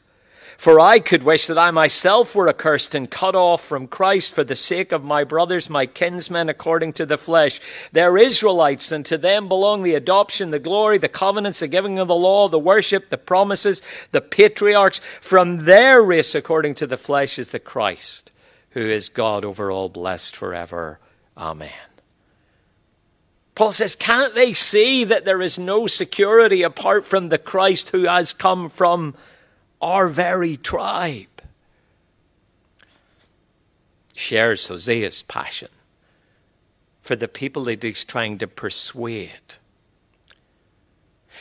For 0.61 0.79
I 0.79 0.99
could 0.99 1.23
wish 1.23 1.47
that 1.47 1.57
I 1.57 1.71
myself 1.71 2.35
were 2.35 2.47
accursed 2.47 2.95
and 2.95 3.11
cut 3.11 3.35
off 3.35 3.65
from 3.65 3.87
Christ 3.87 4.35
for 4.35 4.45
the 4.45 4.55
sake 4.55 4.93
of 4.93 5.03
my 5.03 5.25
brothers, 5.25 5.71
my 5.71 5.87
kinsmen 5.87 6.51
according 6.51 6.93
to 6.93 7.07
the 7.07 7.17
flesh. 7.17 7.63
They're 7.93 8.19
Israelites, 8.19 8.93
and 8.93 9.07
to 9.07 9.17
them 9.17 9.49
belong 9.49 9.83
the 9.83 9.95
adoption, 9.95 10.51
the 10.51 10.59
glory, 10.59 10.99
the 10.99 11.09
covenants, 11.09 11.61
the 11.61 11.67
giving 11.67 11.99
of 11.99 12.09
the 12.09 12.15
law, 12.15 12.47
the 12.49 12.59
worship, 12.59 13.09
the 13.09 13.17
promises, 13.17 13.81
the 14.13 14.21
patriarchs. 14.21 14.99
From 14.99 15.65
their 15.65 16.03
race 16.03 16.35
according 16.35 16.75
to 16.75 16.87
the 16.87 16.99
flesh 16.99 17.39
is 17.39 17.53
the 17.53 17.59
Christ, 17.59 18.31
who 18.73 18.87
is 18.87 19.09
God 19.09 19.47
over 19.47 19.71
all, 19.71 19.89
blessed 19.89 20.37
forever. 20.37 21.01
Amen. 21.39 21.71
Paul 23.55 23.73
says, 23.73 23.97
Can't 23.97 24.35
they 24.35 24.53
see 24.53 25.05
that 25.05 25.25
there 25.25 25.41
is 25.41 25.59
no 25.59 25.87
security 25.87 26.61
apart 26.61 27.07
from 27.07 27.31
the 27.31 27.39
Christ 27.39 27.89
who 27.89 28.05
has 28.05 28.35
come 28.35 28.69
from 28.69 29.15
our 29.81 30.07
very 30.07 30.57
tribe, 30.57 31.27
shares 34.15 34.69
Hosea's 34.69 35.23
passion 35.23 35.69
for 37.01 37.17
the 37.17 37.29
people 37.29 37.65
that 37.65 37.83
he's 37.83 38.05
trying 38.05 38.39
to 38.39 38.47
persuade. 38.47 39.57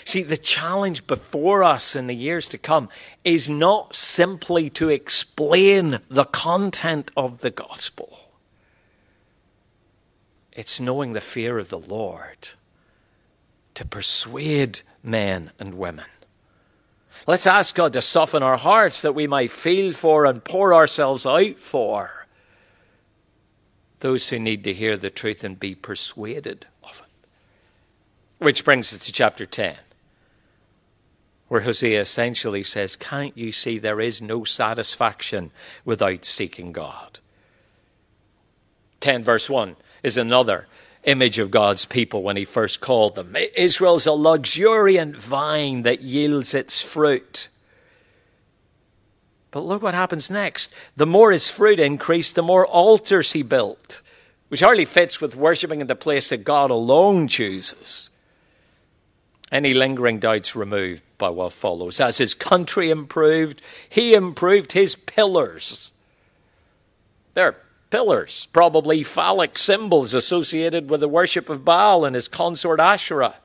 See, 0.06 0.24
the 0.24 0.38
challenge 0.38 1.06
before 1.06 1.64
us 1.64 1.96
in 1.96 2.08
the 2.08 2.16
years 2.16 2.48
to 2.50 2.58
come 2.58 2.90
is 3.24 3.50
not 3.50 3.96
simply 3.96 4.70
to 4.72 4.90
explain 4.90 6.00
the 6.10 6.26
content 6.26 7.12
of 7.18 7.40
the 7.40 7.52
gospel. 7.52 8.32
It's 10.54 10.80
knowing 10.80 11.14
the 11.14 11.22
fear 11.22 11.60
of 11.60 11.70
the 11.70 11.80
Lord 11.80 12.50
to 13.76 13.86
persuade 13.86 14.82
men 15.04 15.52
and 15.60 15.76
women 15.76 16.06
Let's 17.28 17.48
ask 17.48 17.76
God 17.76 17.94
to 17.94 18.02
soften 18.02 18.44
our 18.44 18.58
hearts 18.58 19.02
that 19.02 19.14
we 19.14 19.28
might 19.28 19.52
feel 19.52 19.94
for 19.94 20.26
and 20.26 20.44
pour 20.44 20.74
ourselves 20.74 21.26
out 21.26 21.60
for 21.60 22.28
those 24.00 24.30
who 24.30 24.40
need 24.40 24.64
to 24.64 24.74
hear 24.74 24.98
the 24.98 25.10
truth 25.10 25.44
and 25.44 25.60
be 25.60 25.76
persuaded 25.76 26.66
of 26.84 27.04
it. 27.06 28.44
Which 28.44 28.64
brings 28.64 28.94
us 28.94 29.06
to 29.06 29.12
chapter 29.12 29.46
10, 29.46 29.76
where 31.50 31.62
Hosea 31.62 32.00
essentially 32.00 32.64
says, 32.64 32.96
Can't 32.96 33.38
you 33.38 33.52
see 33.52 33.78
there 33.78 34.00
is 34.00 34.22
no 34.22 34.44
satisfaction 34.46 35.52
without 35.84 36.24
seeking 36.24 36.72
God? 36.72 37.20
10 39.02 39.24
verse 39.24 39.50
1 39.50 39.76
is 40.04 40.18
another 40.18 40.68
image 41.10 41.40
of 41.40 41.52
God's 41.52 41.86
people 41.86 42.22
when 42.22 42.38
he 42.38 42.46
first 42.46 42.82
called 42.82 43.16
them. 43.16 43.36
Israel's 43.56 44.06
a 44.06 44.12
luxuriant 44.12 45.18
vine 45.18 45.82
that 45.82 46.02
yields 46.02 46.54
its 46.54 46.82
fruit. 46.82 47.50
But 49.52 49.62
look 49.62 49.82
what 49.82 49.96
happens 49.96 50.30
next. 50.30 50.74
The 50.96 51.08
more 51.08 51.32
his 51.32 51.50
fruit 51.50 51.80
increased, 51.80 52.36
the 52.36 52.44
more 52.44 52.68
altars 52.68 53.32
he 53.32 53.42
built, 53.42 54.02
which 54.50 54.60
hardly 54.60 54.86
fits 54.86 55.20
with 55.20 55.36
worshipping 55.36 55.82
in 55.82 55.88
the 55.88 55.96
place 55.96 56.30
that 56.30 56.44
God 56.44 56.70
alone 56.70 57.28
chooses. 57.28 58.12
Any 59.52 59.74
lingering 59.74 60.20
doubts 60.20 60.56
removed 60.56 61.04
by 61.18 61.30
what 61.30 61.54
follows. 61.54 62.00
As 62.00 62.20
his 62.20 62.36
country 62.36 62.92
improved, 62.92 63.64
he 63.90 64.14
improved 64.14 64.74
his 64.74 64.96
pillars. 64.96 65.92
They're 67.34 67.58
pillars, 67.90 68.48
probably 68.54 69.04
phallic 69.04 69.58
symbols 69.58 70.14
associated 70.14 70.90
with 70.90 71.00
the 71.00 71.08
worship 71.08 71.50
of 71.50 71.66
Baal 71.66 72.06
and 72.06 72.16
his 72.16 72.28
consort 72.28 72.80
Asherah. 72.80 73.36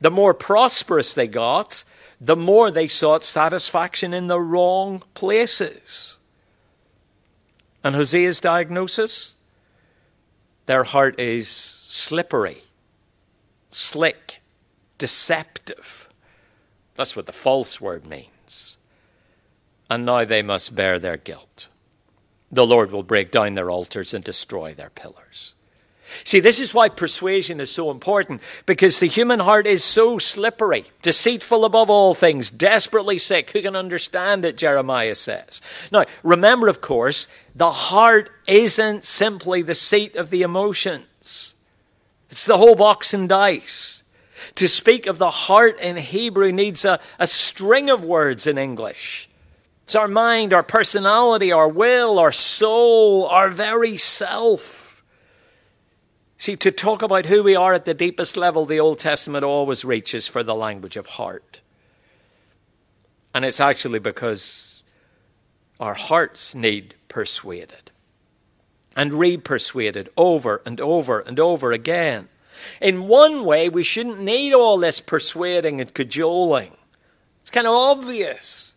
The 0.00 0.10
more 0.10 0.34
prosperous 0.34 1.14
they 1.14 1.26
got, 1.26 1.84
the 2.20 2.36
more 2.36 2.70
they 2.70 2.88
sought 2.88 3.24
satisfaction 3.24 4.14
in 4.14 4.26
the 4.26 4.40
wrong 4.40 5.02
places. 5.14 6.18
And 7.82 7.94
Hosea's 7.94 8.40
diagnosis? 8.40 9.36
Their 10.66 10.84
heart 10.84 11.20
is 11.20 11.48
slippery, 11.48 12.62
slick, 13.70 14.40
deceptive. 14.96 16.08
That's 16.94 17.14
what 17.14 17.26
the 17.26 17.32
false 17.32 17.80
word 17.80 18.06
means. 18.06 18.78
And 19.90 20.06
now 20.06 20.24
they 20.24 20.42
must 20.42 20.74
bear 20.74 20.98
their 20.98 21.18
guilt 21.18 21.68
the 22.54 22.66
Lord 22.66 22.92
will 22.92 23.02
break 23.02 23.30
down 23.30 23.54
their 23.54 23.70
altars 23.70 24.14
and 24.14 24.24
destroy 24.24 24.74
their 24.74 24.90
pillars. 24.90 25.54
See, 26.22 26.38
this 26.38 26.60
is 26.60 26.72
why 26.72 26.90
persuasion 26.90 27.60
is 27.60 27.70
so 27.70 27.90
important, 27.90 28.40
because 28.66 29.00
the 29.00 29.06
human 29.06 29.40
heart 29.40 29.66
is 29.66 29.82
so 29.82 30.18
slippery, 30.18 30.84
deceitful 31.02 31.64
above 31.64 31.90
all 31.90 32.14
things, 32.14 32.50
desperately 32.50 33.18
sick. 33.18 33.50
Who 33.50 33.62
can 33.62 33.74
understand 33.74 34.44
it, 34.44 34.56
Jeremiah 34.56 35.16
says. 35.16 35.60
Now, 35.90 36.04
remember, 36.22 36.68
of 36.68 36.80
course, 36.80 37.26
the 37.54 37.72
heart 37.72 38.30
isn't 38.46 39.04
simply 39.04 39.62
the 39.62 39.74
seat 39.74 40.14
of 40.14 40.30
the 40.30 40.42
emotions, 40.42 41.54
it's 42.30 42.46
the 42.46 42.58
whole 42.58 42.76
box 42.76 43.12
and 43.14 43.28
dice. 43.28 44.02
To 44.56 44.68
speak 44.68 45.06
of 45.06 45.18
the 45.18 45.30
heart 45.30 45.80
in 45.80 45.96
Hebrew 45.96 46.52
needs 46.52 46.84
a, 46.84 47.00
a 47.18 47.26
string 47.26 47.88
of 47.88 48.04
words 48.04 48.46
in 48.46 48.58
English. 48.58 49.28
It's 49.84 49.94
our 49.94 50.08
mind, 50.08 50.52
our 50.52 50.62
personality, 50.62 51.52
our 51.52 51.68
will, 51.68 52.18
our 52.18 52.32
soul, 52.32 53.26
our 53.26 53.48
very 53.48 53.96
self. 53.96 55.02
See, 56.38 56.56
to 56.56 56.70
talk 56.70 57.00
about 57.00 57.26
who 57.26 57.42
we 57.42 57.56
are 57.56 57.72
at 57.72 57.84
the 57.86 57.94
deepest 57.94 58.36
level, 58.36 58.66
the 58.66 58.80
Old 58.80 58.98
Testament 58.98 59.44
always 59.44 59.84
reaches 59.84 60.26
for 60.26 60.42
the 60.42 60.54
language 60.54 60.96
of 60.96 61.06
heart. 61.06 61.62
And 63.34 63.44
it's 63.44 63.60
actually 63.60 63.98
because 63.98 64.82
our 65.80 65.94
hearts 65.94 66.54
need 66.54 66.94
persuaded 67.08 67.90
and 68.96 69.14
re 69.14 69.36
persuaded 69.36 70.08
over 70.16 70.62
and 70.64 70.80
over 70.80 71.20
and 71.20 71.40
over 71.40 71.72
again. 71.72 72.28
In 72.80 73.08
one 73.08 73.44
way, 73.44 73.68
we 73.68 73.82
shouldn't 73.82 74.20
need 74.20 74.52
all 74.52 74.78
this 74.78 75.00
persuading 75.00 75.80
and 75.80 75.92
cajoling. 75.92 76.76
It's 77.40 77.50
kind 77.50 77.66
of 77.66 77.72
obvious. 77.74 78.73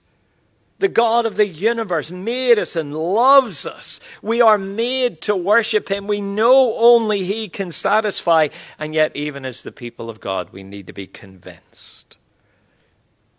The 0.79 0.87
God 0.87 1.25
of 1.25 1.37
the 1.37 1.47
universe 1.47 2.11
made 2.11 2.59
us 2.59 2.75
and 2.75 2.93
loves 2.93 3.65
us. 3.65 3.99
We 4.21 4.41
are 4.41 4.59
made 4.59 5.21
to 5.21 5.35
worship 5.35 5.89
Him. 5.89 6.05
We 6.05 6.21
know 6.21 6.75
only 6.77 7.23
He 7.23 7.49
can 7.49 7.71
satisfy. 7.71 8.49
And 8.77 8.93
yet, 8.93 9.15
even 9.15 9.43
as 9.43 9.63
the 9.63 9.71
people 9.71 10.09
of 10.09 10.19
God, 10.19 10.49
we 10.51 10.63
need 10.63 10.85
to 10.87 10.93
be 10.93 11.07
convinced. 11.07 12.17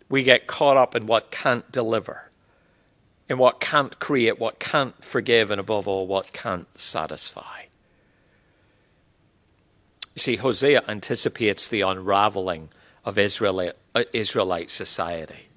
We 0.09 0.23
get 0.23 0.47
caught 0.47 0.75
up 0.75 0.95
in 0.95 1.05
what 1.05 1.31
can't 1.31 1.71
deliver, 1.71 2.29
in 3.29 3.37
what 3.37 3.61
can't 3.61 3.99
create, 3.99 4.39
what 4.39 4.59
can't 4.59 5.01
forgive, 5.03 5.49
and 5.49 5.61
above 5.61 5.87
all, 5.87 6.07
what 6.07 6.33
can't 6.33 6.67
satisfy. 6.77 7.63
You 10.15 10.19
see, 10.19 10.35
Hosea 10.35 10.83
anticipates 10.89 11.67
the 11.69 11.81
unraveling 11.81 12.69
of 13.05 13.17
Israelite, 13.17 13.75
uh, 13.95 14.03
Israelite 14.11 14.71
society. 14.71 15.48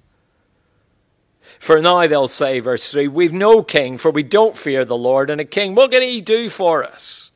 For 1.59 1.81
now, 1.81 2.05
they'll 2.07 2.27
say, 2.27 2.59
verse 2.59 2.91
3, 2.91 3.07
We've 3.07 3.33
no 3.33 3.63
king, 3.63 3.97
for 3.97 4.11
we 4.11 4.23
don't 4.23 4.57
fear 4.57 4.85
the 4.85 4.97
Lord, 4.97 5.29
and 5.29 5.39
a 5.41 5.45
king, 5.45 5.75
what 5.75 5.91
can 5.91 6.01
he 6.01 6.21
do 6.21 6.49
for 6.49 6.83
us? 6.83 7.31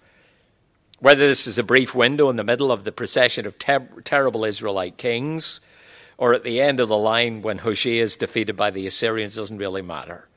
Whether 1.00 1.28
this 1.28 1.48
is 1.48 1.58
a 1.58 1.63
brief 1.63 1.93
window 1.93 2.30
in 2.30 2.36
the 2.36 2.43
middle 2.43 2.72
of 2.72 2.84
the 2.84 2.91
procession 2.91 3.46
of 3.46 3.60
ter- 3.60 3.88
terrible 4.04 4.46
Israelite 4.46 4.98
kings, 4.98 5.62
or 6.17 6.34
at 6.34 6.43
the 6.43 6.60
end 6.60 6.80
of 6.80 6.89
the 6.89 6.98
line 6.98 7.41
when 7.41 7.60
Hoshea 7.60 8.00
is 8.00 8.17
defeated 8.17 8.56
by 8.56 8.72
the 8.72 8.88
Assyrians, 8.88 9.36
doesn't 9.36 9.58
really 9.58 9.84
matter. 9.84 10.28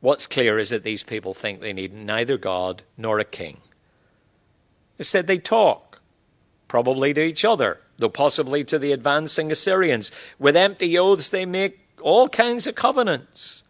What's 0.00 0.26
clear 0.26 0.58
is 0.58 0.70
that 0.70 0.82
these 0.82 1.02
people 1.02 1.34
think 1.34 1.60
they 1.60 1.74
need 1.74 1.92
neither 1.92 2.38
God 2.38 2.82
nor 2.96 3.18
a 3.18 3.24
king. 3.24 3.58
Instead, 4.98 5.26
they 5.26 5.38
talk, 5.38 6.00
probably 6.68 7.12
to 7.12 7.22
each 7.22 7.44
other, 7.44 7.80
though 7.98 8.08
possibly 8.08 8.64
to 8.64 8.78
the 8.78 8.92
advancing 8.92 9.52
Assyrians. 9.52 10.10
With 10.38 10.56
empty 10.56 10.98
oaths, 10.98 11.28
they 11.28 11.44
make 11.44 11.79
all 12.00 12.28
kinds 12.28 12.66
of 12.66 12.74
covenants. 12.74 13.64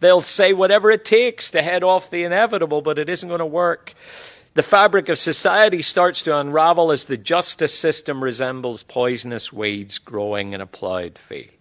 They'll 0.00 0.22
say 0.22 0.52
whatever 0.52 0.90
it 0.90 1.04
takes 1.04 1.50
to 1.50 1.62
head 1.62 1.84
off 1.84 2.10
the 2.10 2.24
inevitable, 2.24 2.82
but 2.82 2.98
it 2.98 3.08
isn't 3.08 3.28
going 3.28 3.40
to 3.40 3.46
work. 3.46 3.94
The 4.54 4.62
fabric 4.62 5.08
of 5.08 5.18
society 5.18 5.82
starts 5.82 6.22
to 6.24 6.38
unravel 6.38 6.90
as 6.90 7.04
the 7.04 7.16
justice 7.16 7.78
system 7.78 8.24
resembles 8.24 8.82
poisonous 8.82 9.52
weeds 9.52 9.98
growing 9.98 10.52
in 10.52 10.60
a 10.60 10.66
plowed 10.66 11.18
field. 11.18 11.54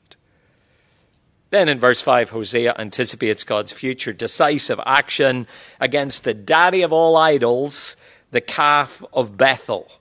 Then 1.51 1.67
in 1.67 1.79
verse 1.79 2.01
5, 2.01 2.29
Hosea 2.29 2.75
anticipates 2.77 3.43
God's 3.43 3.73
future 3.73 4.13
decisive 4.13 4.79
action 4.85 5.47
against 5.79 6.23
the 6.23 6.33
daddy 6.33 6.81
of 6.81 6.93
all 6.93 7.17
idols, 7.17 7.95
the 8.31 8.41
calf 8.41 9.03
of 9.13 9.37
Bethel, 9.37 9.91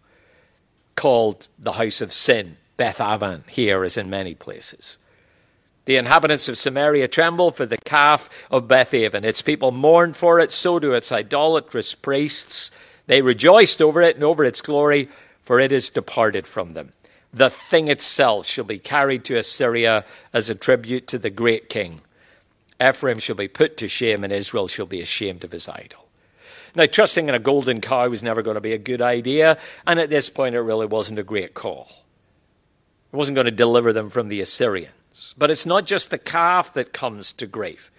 called 0.95 1.49
the 1.59 1.73
house 1.73 2.01
of 2.01 2.13
sin, 2.13 2.57
Beth 2.77 3.01
Aven, 3.01 3.45
here 3.49 3.83
as 3.85 3.97
in 3.97 4.11
many 4.11 4.35
places. 4.35 4.99
The 5.89 5.97
inhabitants 5.97 6.51
of 6.51 6.59
Samaria 6.59 7.09
tremble 7.09 7.51
for 7.51 7.65
the 7.65 7.79
calf 7.79 8.47
of 8.51 8.69
Bethaven. 8.69 9.25
Its 9.25 9.41
people 9.41 9.71
mourn 9.71 10.13
for 10.13 10.39
it, 10.39 10.53
so 10.53 10.79
do 10.79 10.93
its 10.93 11.11
idolatrous 11.11 11.95
priests. 11.95 12.71
They 13.07 13.23
rejoiced 13.23 13.81
over 13.81 14.03
it 14.03 14.17
and 14.17 14.23
over 14.23 14.45
its 14.45 14.61
glory, 14.61 15.09
for 15.41 15.59
it 15.59 15.73
is 15.73 15.89
departed 15.89 16.47
from 16.47 16.75
them. 16.75 16.93
The 17.33 17.49
thing 17.49 17.89
itself 17.89 18.47
shall 18.47 18.67
be 18.67 18.79
carried 18.79 19.25
to 19.25 19.39
Assyria 19.39 20.05
as 20.35 20.51
a 20.51 20.55
tribute 20.55 21.07
to 21.07 21.19
the 21.19 21.31
great 21.31 21.71
king. 21.71 22.03
Ephraim 22.79 23.19
shall 23.19 23.37
be 23.37 23.49
put 23.49 23.79
to 23.79 23.89
shame, 23.89 24.25
and 24.25 24.31
Israel 24.31 24.69
shall 24.69 24.85
be 24.85 25.01
ashamed 25.01 25.43
of 25.43 25.53
his 25.53 25.71
idol. 25.71 26.05
Now, 26.75 26.85
trusting 26.85 27.31
in 27.31 27.35
a 27.35 27.39
golden 27.39 27.81
cow 27.81 28.11
was 28.11 28.23
never 28.23 28.43
going 28.43 28.57
to 28.57 28.61
be 28.61 28.75
a 28.75 28.79
good 28.79 29.01
idea, 29.01 29.57
and 29.87 29.99
at 29.99 30.11
this 30.11 30.29
point, 30.29 30.55
it 30.55 30.61
really 30.61 30.85
wasn't 30.85 31.19
a 31.19 31.23
great 31.23 31.55
call. 31.55 31.89
It 33.11 33.17
wasn't 33.17 33.37
going 33.37 33.47
to 33.47 33.51
deliver 33.51 33.95
them 33.95 34.11
from 34.11 34.29
the 34.29 34.43
Assyrians. 34.43 34.93
But 35.37 35.51
it's 35.51 35.67
not 35.67 35.87
just 35.87 36.11
the 36.11 36.19
calf 36.19 36.73
that 36.75 36.93
comes 36.93 37.33
to 37.35 37.47
grief. 37.47 37.91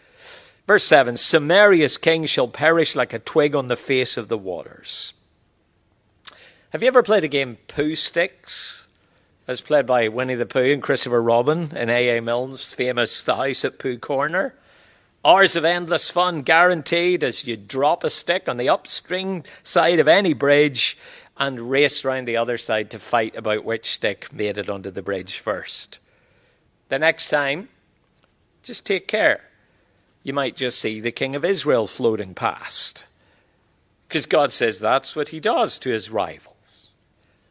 Verse 0.68 0.84
7 0.84 1.18
Samaria's 1.18 1.98
king 1.98 2.26
shall 2.26 2.48
perish 2.48 2.96
like 2.96 3.14
a 3.14 3.20
twig 3.20 3.56
on 3.56 3.68
the 3.68 3.76
face 3.76 4.18
of 4.18 4.28
the 4.28 4.38
waters. 4.38 5.14
Have 6.70 6.84
you 6.84 6.88
ever 6.88 7.02
played 7.02 7.24
a 7.24 7.28
game 7.28 7.58
Pooh 7.68 7.96
Sticks? 7.96 8.88
As 9.48 9.62
played 9.62 9.88
by 9.88 10.08
Winnie 10.08 10.36
the 10.36 10.46
Pooh 10.46 10.74
and 10.74 10.84
Christopher 10.84 11.24
Robin 11.24 11.76
in 11.76 11.90
A.A. 11.90 12.22
Milne's 12.22 12.76
famous 12.76 13.24
The 13.24 13.36
House 13.36 13.66
at 13.66 13.80
Pooh 13.80 13.98
Corner. 13.98 14.54
Hours 15.26 15.56
of 15.56 15.66
endless 15.66 16.12
fun 16.12 16.44
guaranteed 16.44 17.24
as 17.24 17.48
you 17.48 17.58
drop 17.58 18.04
a 18.04 18.12
stick 18.12 18.48
on 18.48 18.58
the 18.58 18.70
upstream 18.70 19.42
side 19.64 19.98
of 19.98 20.08
any 20.08 20.34
bridge 20.34 21.00
and 21.36 21.72
race 21.72 22.06
round 22.06 22.28
the 22.28 22.38
other 22.38 22.58
side 22.58 22.92
to 22.92 23.00
fight 23.00 23.36
about 23.36 23.66
which 23.66 23.90
stick 23.90 24.32
made 24.32 24.60
it 24.60 24.70
onto 24.70 24.92
the 24.92 25.02
bridge 25.02 25.40
first. 25.40 26.00
The 26.90 27.00
next 27.00 27.30
time, 27.30 27.70
just 28.64 28.86
take 28.86 29.08
care. 29.08 29.42
You 30.24 30.34
might 30.34 30.56
just 30.56 30.80
see 30.80 31.00
the 31.00 31.12
king 31.12 31.36
of 31.36 31.46
Israel 31.46 31.88
floating 31.88 32.34
past. 32.34 33.06
Because 34.08 34.26
God 34.26 34.52
says 34.52 34.80
that's 34.80 35.16
what 35.16 35.30
he 35.30 35.40
does 35.40 35.80
to 35.80 35.92
his 35.92 36.10
rivals. 36.10 36.92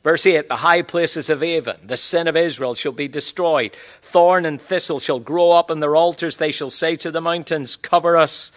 Verse 0.03 0.27
8 0.27 0.49
The 0.49 0.57
high 0.57 0.83
places 0.83 1.31
of 1.31 1.43
Aven, 1.43 1.79
the 1.85 1.97
sin 1.97 2.27
of 2.27 2.37
Israel, 2.37 2.75
shall 2.75 2.93
be 2.93 3.09
destroyed. 3.09 3.73
Thorn 4.01 4.45
and 4.45 4.61
thistle 4.61 4.99
shall 4.99 5.21
grow 5.21 5.53
up 5.53 5.71
on 5.71 5.81
their 5.81 5.97
altars. 5.97 6.37
They 6.37 6.53
shall 6.53 6.71
say 6.71 6.97
to 6.97 7.11
the 7.11 7.21
mountains, 7.21 7.77
Cover 7.77 8.17
us, 8.17 8.53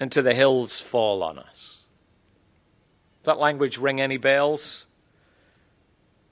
and 0.00 0.10
to 0.12 0.22
the 0.22 0.34
hills, 0.34 0.80
fall 0.80 1.22
on 1.22 1.38
us. 1.38 1.84
Does 3.22 3.34
that 3.34 3.38
language 3.38 3.78
ring 3.78 4.00
any 4.00 4.16
bells? 4.16 4.86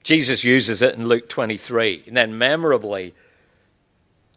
Jesus 0.03 0.43
uses 0.43 0.81
it 0.81 0.95
in 0.95 1.07
Luke 1.07 1.29
23. 1.29 2.03
And 2.07 2.17
then, 2.17 2.37
memorably, 2.37 3.13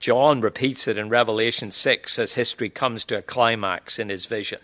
John 0.02 0.40
repeats 0.40 0.88
it 0.88 0.98
in 0.98 1.10
Revelation 1.10 1.70
6 1.70 2.18
as 2.18 2.34
history 2.34 2.68
comes 2.68 3.04
to 3.04 3.18
a 3.18 3.22
climax 3.22 4.00
in 4.00 4.08
his 4.08 4.26
vision. 4.26 4.58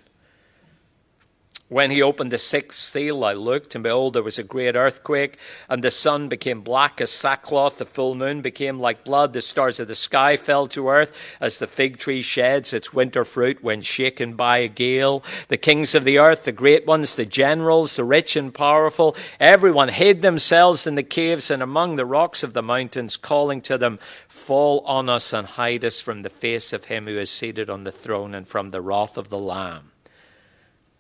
When 1.71 1.91
he 1.91 2.01
opened 2.01 2.33
the 2.33 2.39
sixth 2.39 2.79
seal, 2.79 3.23
I 3.23 3.35
looked, 3.35 3.75
and 3.75 3.85
behold, 3.85 4.15
there 4.15 4.23
was 4.23 4.39
a 4.39 4.43
great 4.43 4.75
earthquake, 4.75 5.37
and 5.69 5.85
the 5.85 5.91
sun 5.91 6.31
became 6.31 6.63
black 6.63 6.99
as 6.99 7.11
sackcloth, 7.11 7.77
the 7.77 7.85
full 7.85 8.15
moon 8.15 8.41
became 8.41 8.81
like 8.81 9.05
blood, 9.05 9.35
the 9.35 9.43
stars 9.43 9.79
of 9.79 9.87
the 9.87 9.95
sky 9.95 10.39
fell 10.39 10.67
to 10.69 10.89
earth, 10.89 11.37
as 11.43 11.59
the 11.59 11.67
fig 11.67 11.99
tree 11.99 12.23
sheds 12.23 12.73
its 12.73 12.95
winter 12.95 13.23
fruit 13.23 13.63
when 13.63 13.83
shaken 13.83 14.33
by 14.33 14.59
a 14.59 14.69
gale. 14.69 15.23
The 15.49 15.59
kings 15.59 15.95
of 15.95 16.05
the 16.05 16.17
earth, 16.17 16.45
the 16.45 16.53
great 16.53 16.87
ones, 16.87 17.17
the 17.17 17.27
generals, 17.27 17.97
the 17.97 18.05
rich 18.05 18.35
and 18.35 18.55
powerful, 18.55 19.15
everyone 19.39 19.91
hid 19.91 20.23
themselves 20.23 20.87
in 20.87 20.95
the 20.95 21.03
caves 21.03 21.51
and 21.51 21.63
among 21.63 21.97
the 21.97 22.07
rocks 22.07 22.43
of 22.43 22.55
the 22.55 22.63
mountains, 22.63 23.19
calling 23.19 23.61
to 23.63 23.77
them, 23.77 23.99
Fall 24.27 24.81
on 24.87 25.11
us 25.11 25.35
and 25.35 25.47
hide 25.47 25.85
us 25.85 26.01
from 26.01 26.23
the 26.23 26.31
face 26.31 26.73
of 26.73 26.87
him 26.87 27.05
who 27.05 27.19
is 27.19 27.31
seated 27.31 27.69
on 27.69 27.85
the 27.85 27.93
throne 27.93 28.35
and 28.35 28.49
from 28.49 28.71
the 28.71 28.81
wrath 28.81 29.19
of 29.19 29.29
the 29.29 29.39
Lamb. 29.39 29.93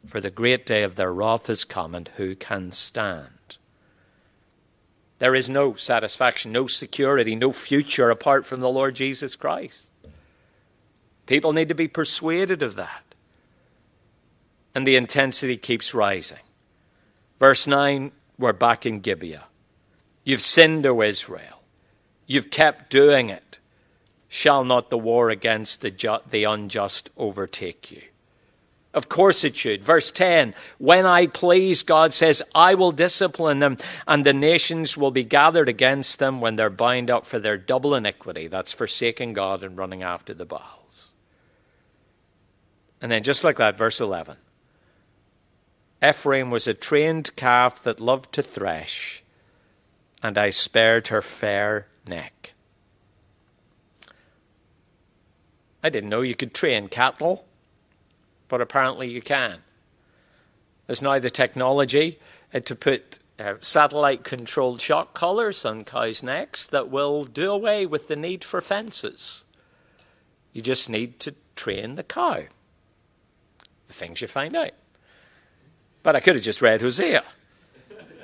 For 0.07 0.21
the 0.21 0.31
great 0.31 0.65
day 0.65 0.83
of 0.83 0.95
their 0.95 1.13
wrath 1.13 1.51
is 1.51 1.65
come, 1.65 1.95
and 1.95 2.09
who 2.17 2.35
can 2.35 2.73
stand? 2.73 3.57
There 5.19 5.35
is 5.35 5.49
no 5.49 5.75
satisfaction, 5.75 6.53
no 6.53 6.67
security, 6.67 7.35
no 7.35 7.53
future 7.53 8.11
apart 8.11 8.47
from 8.47 8.61
the 8.61 8.69
Lord 8.69 8.95
Jesus 8.95 9.35
Christ. 9.35 9.89
People 11.27 11.53
need 11.53 11.69
to 11.69 11.75
be 11.75 11.89
persuaded 11.89 12.63
of 12.63 12.77
that. 12.77 13.03
And 14.75 14.87
the 14.87 14.97
intensity 14.97 15.57
keeps 15.57 15.93
rising. 15.93 16.39
Verse 17.39 17.67
9, 17.67 18.13
we're 18.39 18.53
back 18.53 18.87
in 18.87 19.01
Gibeah. 19.01 19.45
You've 20.25 20.41
sinned, 20.41 20.87
O 20.87 21.03
Israel. 21.03 21.63
You've 22.27 22.51
kept 22.51 22.91
doing 22.91 23.29
it. 23.31 23.59
Shall 24.29 24.63
not 24.63 24.91
the 24.91 24.99
war 24.99 25.31
against 25.31 25.81
the, 25.81 25.91
ju- 25.91 26.19
the 26.29 26.45
unjust 26.45 27.11
overtake 27.17 27.91
you? 27.91 28.03
Of 28.95 29.09
course 29.09 29.45
it 29.45 29.55
should. 29.55 29.85
Verse 29.85 30.11
10 30.11 30.55
When 30.79 31.05
I 31.05 31.27
please, 31.27 31.83
God 31.83 32.15
says, 32.15 32.43
I 32.55 32.75
will 32.75 32.91
discipline 32.91 33.59
them, 33.59 33.77
and 34.07 34.25
the 34.25 34.33
nations 34.33 34.97
will 34.97 35.11
be 35.11 35.25
gathered 35.25 35.69
against 35.69 36.19
them 36.19 36.41
when 36.41 36.57
they're 36.57 36.71
bound 36.71 37.11
up 37.11 37.27
for 37.27 37.39
their 37.39 37.59
double 37.59 37.95
iniquity. 37.95 38.47
That's 38.47 38.73
forsaking 38.73 39.35
God 39.35 39.63
and 39.63 39.77
running 39.77 40.03
after 40.03 40.33
the 40.33 40.47
Baals. 40.47 41.13
And 43.01 43.13
then, 43.13 43.23
just 43.23 43.45
like 43.45 43.57
that, 43.57 43.77
verse 43.77 44.01
11 44.01 44.37
Ephraim 46.03 46.51
was 46.51 46.67
a 46.67 46.75
trained 46.75 47.35
calf 47.37 47.83
that 47.83 48.01
loved 48.01 48.33
to 48.35 48.43
thresh, 48.43 49.23
and 50.23 50.39
I 50.39 50.51
spared 50.51 51.09
her 51.09 51.21
fair 51.21 51.89
neck. 52.07 52.55
I 55.83 55.91
didn't 55.91 56.11
know 56.11 56.23
you 56.23 56.35
could 56.35 56.55
train 56.55 56.89
cattle 56.89 57.48
but 58.49 58.61
apparently 58.61 59.09
you 59.09 59.23
can. 59.23 59.59
There's 60.87 61.03
now 61.03 61.19
the 61.19 61.31
technology 61.31 62.19
uh, 62.53 62.61
to 62.61 62.75
put 62.75 63.19
uh, 63.39 63.55
satellite 63.61 64.25
controlled 64.25 64.81
shock 64.81 65.15
collars 65.15 65.65
on 65.65 65.85
cows' 65.85 66.23
necks 66.23 66.67
that 66.67 66.89
will 66.89 67.25
do 67.25 67.53
away 67.53 67.87
with 67.87 68.09
the 68.09 68.17
need 68.17 68.43
for 68.43 68.61
fences. 68.61 69.45
You 70.53 70.63
just 70.63 70.91
need 70.91 71.21
to 71.21 71.35
train 71.55 71.95
the 71.95 72.03
cow. 72.03 72.45
The 73.87 73.93
things 73.93 74.21
you 74.21 74.27
find 74.27 74.57
out. 74.57 74.73
But 76.03 76.17
I 76.17 76.21
could 76.21 76.35
have 76.35 76.45
just 76.45 76.63
read 76.63 76.81
Hosea. 76.81 77.23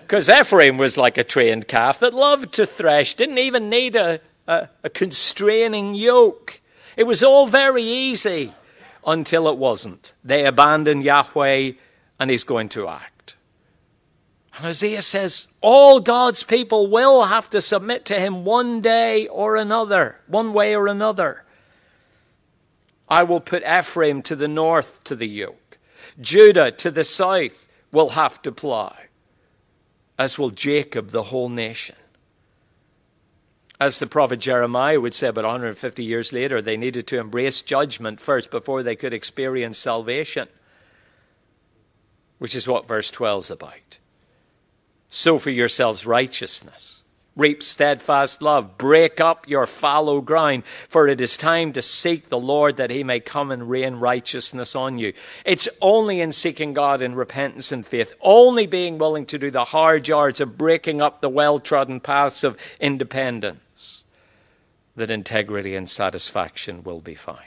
Because 0.01 0.29
Ephraim 0.29 0.79
was 0.79 0.97
like 0.97 1.17
a 1.17 1.25
trained 1.25 1.69
calf 1.69 2.01
that 2.01 2.13
loved 2.13 2.53
to 2.55 2.67
thresh, 2.67 3.15
didn't 3.15 3.39
even 3.39 3.71
need 3.71 3.97
a, 3.97 4.21
a, 4.47 4.69
a 4.83 4.91
constraining 4.91 5.95
yoke. 5.95 6.61
It 6.97 7.05
was 7.05 7.23
all 7.23 7.47
very 7.47 7.83
easy 7.83 8.53
until 9.07 9.49
it 9.49 9.57
wasn't. 9.57 10.13
They 10.25 10.47
abandoned 10.47 11.05
Yahweh 11.05 11.73
and 12.19 12.31
he's 12.31 12.45
going 12.45 12.69
to 12.71 12.89
act. 12.89 13.37
And 14.55 14.67
Hosea 14.67 15.03
says 15.03 15.49
all 15.61 16.01
God's 16.01 16.43
people 16.43 16.87
will 16.87 17.25
have 17.25 17.51
to 17.51 17.61
submit 17.61 18.05
to 18.07 18.19
him 18.19 18.45
one 18.45 18.81
day 18.81 19.27
or 19.27 19.57
another, 19.57 20.21
one 20.27 20.53
way 20.53 20.77
or 20.77 20.87
another. 20.87 21.45
I 23.09 23.23
will 23.25 23.41
put 23.41 23.63
Ephraim 23.65 24.23
to 24.23 24.37
the 24.37 24.49
north 24.49 25.05
to 25.05 25.17
the 25.17 25.29
yoke, 25.29 25.79
Judah 26.21 26.71
to 26.73 26.91
the 26.91 27.05
south 27.05 27.69
will 27.93 28.11
have 28.11 28.41
to 28.43 28.53
plow, 28.53 28.97
as 30.19 30.39
will 30.39 30.51
Jacob, 30.51 31.11
the 31.11 31.25
whole 31.25 31.49
nation. 31.49 31.97
As 33.81 33.99
the 33.99 34.07
prophet 34.07 34.39
Jeremiah 34.39 35.01
would 35.01 35.15
say 35.15 35.29
about 35.29 35.45
150 35.45 36.05
years 36.05 36.33
later, 36.33 36.63
they 36.63 36.77
needed 36.77 37.07
to 37.09 37.19
embrace 37.19 37.61
judgment 37.61 38.21
first 38.21 38.51
before 38.51 38.83
they 38.83 38.97
could 38.97 39.13
experience 39.13 39.79
salvation, 39.79 40.49
which 42.39 42.55
is 42.55 42.69
what 42.69 42.87
verse 42.87 43.11
12 43.11 43.45
is 43.45 43.51
about. 43.51 43.99
Sow 45.09 45.39
for 45.39 45.51
yourselves 45.51 46.07
righteousness 46.07 47.03
reap 47.37 47.63
steadfast 47.63 48.43
love. 48.43 48.79
Break 48.79 49.21
up 49.21 49.49
your 49.49 49.67
fallow 49.67 50.21
ground, 50.21 50.65
for 50.89 51.09
it 51.09 51.21
is 51.21 51.37
time 51.37 51.73
to 51.73 51.83
seek 51.83 52.29
the 52.29 52.39
Lord 52.39 52.77
that 52.77 52.91
he 52.91 53.05
may 53.05 53.21
come 53.21 53.51
and 53.51 53.69
rain 53.69 53.97
righteousness 53.97 54.77
on 54.77 54.99
you. 54.99 55.13
It's 55.45 55.69
only 55.81 56.21
in 56.21 56.33
seeking 56.33 56.75
God 56.75 57.03
in 57.03 57.15
repentance 57.15 57.73
and 57.73 57.87
faith, 57.87 58.13
only 58.21 58.67
being 58.67 58.99
willing 58.99 59.27
to 59.27 59.39
do 59.39 59.51
the 59.51 59.65
hard 59.65 60.09
yards 60.09 60.41
of 60.41 60.59
breaking 60.59 61.01
up 61.03 61.21
the 61.21 61.29
well 61.29 61.59
trodden 61.59 62.01
paths 62.01 62.45
of 62.45 62.59
independence, 62.81 63.61
that 64.97 65.11
integrity 65.11 65.75
and 65.75 65.89
satisfaction 65.89 66.83
will 66.83 67.01
be 67.01 67.15
found. 67.15 67.39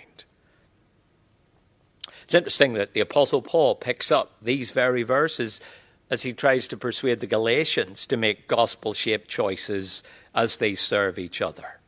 It's 2.23 2.35
interesting 2.35 2.73
that 2.73 2.93
the 2.93 2.99
Apostle 2.99 3.41
Paul 3.41 3.75
picks 3.75 4.11
up 4.11 4.33
these 4.41 4.71
very 4.71 5.03
verses 5.03 5.61
as 6.09 6.23
he 6.23 6.33
tries 6.33 6.67
to 6.67 6.77
persuade 6.77 7.19
the 7.21 7.27
Galatians 7.27 8.05
to 8.07 8.17
make 8.17 8.47
gospel 8.47 8.93
shaped 8.93 9.29
choices 9.29 10.03
as 10.35 10.57
they 10.57 10.75
serve 10.75 11.17
each 11.17 11.41
other. 11.41 11.79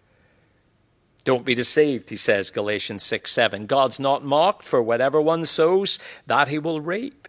Don't 1.25 1.45
be 1.45 1.55
deceived, 1.55 2.09
he 2.09 2.15
says, 2.15 2.49
Galatians 2.49 3.03
6 3.03 3.31
7. 3.31 3.65
God's 3.65 3.99
not 3.99 4.23
mocked, 4.23 4.65
for 4.65 4.81
whatever 4.81 5.21
one 5.21 5.45
sows, 5.45 5.99
that 6.25 6.47
he 6.47 6.57
will 6.57 6.81
reap. 6.81 7.27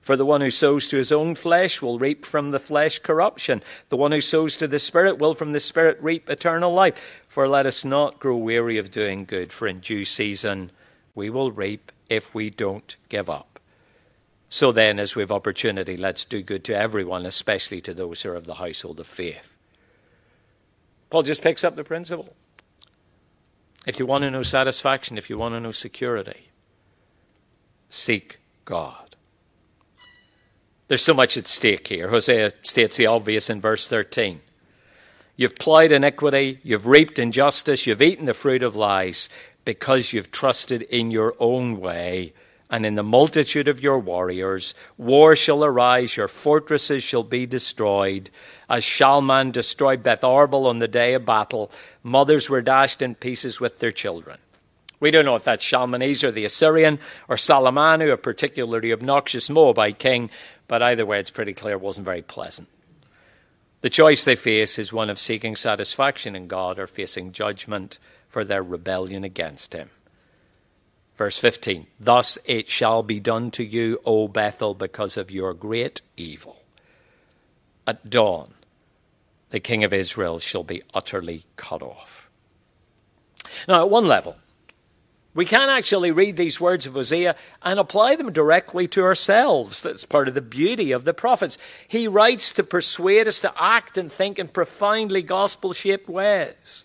For 0.00 0.16
the 0.16 0.24
one 0.24 0.40
who 0.40 0.50
sows 0.50 0.88
to 0.88 0.96
his 0.96 1.12
own 1.12 1.34
flesh 1.34 1.82
will 1.82 1.98
reap 1.98 2.24
from 2.24 2.50
the 2.50 2.58
flesh 2.58 2.98
corruption. 2.98 3.62
The 3.90 3.98
one 3.98 4.12
who 4.12 4.22
sows 4.22 4.56
to 4.56 4.66
the 4.66 4.78
Spirit 4.78 5.18
will 5.18 5.34
from 5.34 5.52
the 5.52 5.60
Spirit 5.60 5.98
reap 6.00 6.28
eternal 6.30 6.72
life. 6.72 7.19
For 7.30 7.46
let 7.46 7.64
us 7.64 7.84
not 7.84 8.18
grow 8.18 8.36
weary 8.36 8.76
of 8.76 8.90
doing 8.90 9.24
good, 9.24 9.52
for 9.52 9.68
in 9.68 9.78
due 9.78 10.04
season 10.04 10.72
we 11.14 11.30
will 11.30 11.52
reap 11.52 11.92
if 12.08 12.34
we 12.34 12.50
don't 12.50 12.96
give 13.08 13.30
up. 13.30 13.60
So 14.48 14.72
then, 14.72 14.98
as 14.98 15.14
we 15.14 15.22
have 15.22 15.30
opportunity, 15.30 15.96
let's 15.96 16.24
do 16.24 16.42
good 16.42 16.64
to 16.64 16.76
everyone, 16.76 17.24
especially 17.24 17.80
to 17.82 17.94
those 17.94 18.22
who 18.22 18.30
are 18.30 18.34
of 18.34 18.46
the 18.46 18.54
household 18.54 18.98
of 18.98 19.06
faith. 19.06 19.56
Paul 21.08 21.22
just 21.22 21.40
picks 21.40 21.62
up 21.62 21.76
the 21.76 21.84
principle. 21.84 22.34
If 23.86 24.00
you 24.00 24.06
want 24.06 24.22
to 24.22 24.30
know 24.32 24.42
satisfaction, 24.42 25.16
if 25.16 25.30
you 25.30 25.38
want 25.38 25.54
to 25.54 25.60
know 25.60 25.70
security, 25.70 26.48
seek 27.88 28.40
God. 28.64 29.14
There's 30.88 31.04
so 31.04 31.14
much 31.14 31.36
at 31.36 31.46
stake 31.46 31.86
here. 31.86 32.08
Hosea 32.10 32.50
states 32.62 32.96
the 32.96 33.06
obvious 33.06 33.48
in 33.48 33.60
verse 33.60 33.86
13. 33.86 34.40
You've 35.40 35.54
plowed 35.54 35.90
iniquity, 35.90 36.58
you've 36.62 36.86
reaped 36.86 37.18
injustice, 37.18 37.86
you've 37.86 38.02
eaten 38.02 38.26
the 38.26 38.34
fruit 38.34 38.62
of 38.62 38.76
lies 38.76 39.30
because 39.64 40.12
you've 40.12 40.30
trusted 40.30 40.82
in 40.82 41.10
your 41.10 41.34
own 41.40 41.80
way 41.80 42.34
and 42.68 42.84
in 42.84 42.94
the 42.94 43.02
multitude 43.02 43.66
of 43.66 43.82
your 43.82 43.98
warriors. 43.98 44.74
War 44.98 45.34
shall 45.34 45.64
arise, 45.64 46.14
your 46.14 46.28
fortresses 46.28 47.02
shall 47.02 47.22
be 47.22 47.46
destroyed. 47.46 48.28
As 48.68 48.84
Shalman 48.84 49.50
destroyed 49.50 50.02
Beth 50.02 50.20
Arbel 50.20 50.66
on 50.66 50.78
the 50.78 50.86
day 50.86 51.14
of 51.14 51.24
battle, 51.24 51.72
mothers 52.02 52.50
were 52.50 52.60
dashed 52.60 53.00
in 53.00 53.14
pieces 53.14 53.58
with 53.58 53.78
their 53.78 53.92
children. 53.92 54.36
We 55.00 55.10
don't 55.10 55.24
know 55.24 55.36
if 55.36 55.44
that's 55.44 55.64
Shalmaneser 55.64 56.30
the 56.32 56.44
Assyrian 56.44 56.98
or 57.28 57.36
Salamanu, 57.36 58.12
a 58.12 58.18
particularly 58.18 58.92
obnoxious 58.92 59.48
Moabite 59.48 59.98
king, 59.98 60.28
but 60.68 60.82
either 60.82 61.06
way, 61.06 61.18
it's 61.18 61.30
pretty 61.30 61.54
clear 61.54 61.76
it 61.76 61.80
wasn't 61.80 62.04
very 62.04 62.20
pleasant. 62.20 62.68
The 63.80 63.90
choice 63.90 64.24
they 64.24 64.36
face 64.36 64.78
is 64.78 64.92
one 64.92 65.08
of 65.08 65.18
seeking 65.18 65.56
satisfaction 65.56 66.36
in 66.36 66.46
God 66.46 66.78
or 66.78 66.86
facing 66.86 67.32
judgment 67.32 67.98
for 68.28 68.44
their 68.44 68.62
rebellion 68.62 69.24
against 69.24 69.72
Him. 69.72 69.90
Verse 71.16 71.38
15 71.38 71.86
Thus 71.98 72.38
it 72.44 72.68
shall 72.68 73.02
be 73.02 73.20
done 73.20 73.50
to 73.52 73.64
you, 73.64 74.00
O 74.04 74.28
Bethel, 74.28 74.74
because 74.74 75.16
of 75.16 75.30
your 75.30 75.54
great 75.54 76.02
evil. 76.16 76.62
At 77.86 78.08
dawn, 78.08 78.54
the 79.50 79.60
king 79.60 79.82
of 79.82 79.92
Israel 79.92 80.38
shall 80.38 80.62
be 80.62 80.82
utterly 80.94 81.44
cut 81.56 81.82
off. 81.82 82.30
Now, 83.66 83.82
at 83.82 83.90
one 83.90 84.06
level, 84.06 84.36
we 85.32 85.44
can 85.44 85.68
actually 85.68 86.10
read 86.10 86.36
these 86.36 86.60
words 86.60 86.86
of 86.86 86.94
Hosea 86.94 87.36
and 87.62 87.78
apply 87.78 88.16
them 88.16 88.32
directly 88.32 88.88
to 88.88 89.02
ourselves. 89.02 89.80
That's 89.80 90.04
part 90.04 90.26
of 90.26 90.34
the 90.34 90.40
beauty 90.40 90.90
of 90.90 91.04
the 91.04 91.14
prophets. 91.14 91.56
He 91.86 92.08
writes 92.08 92.52
to 92.52 92.64
persuade 92.64 93.28
us 93.28 93.40
to 93.42 93.52
act 93.56 93.96
and 93.96 94.10
think 94.10 94.38
in 94.38 94.48
profoundly 94.48 95.22
gospel 95.22 95.72
shaped 95.72 96.08
ways. 96.08 96.84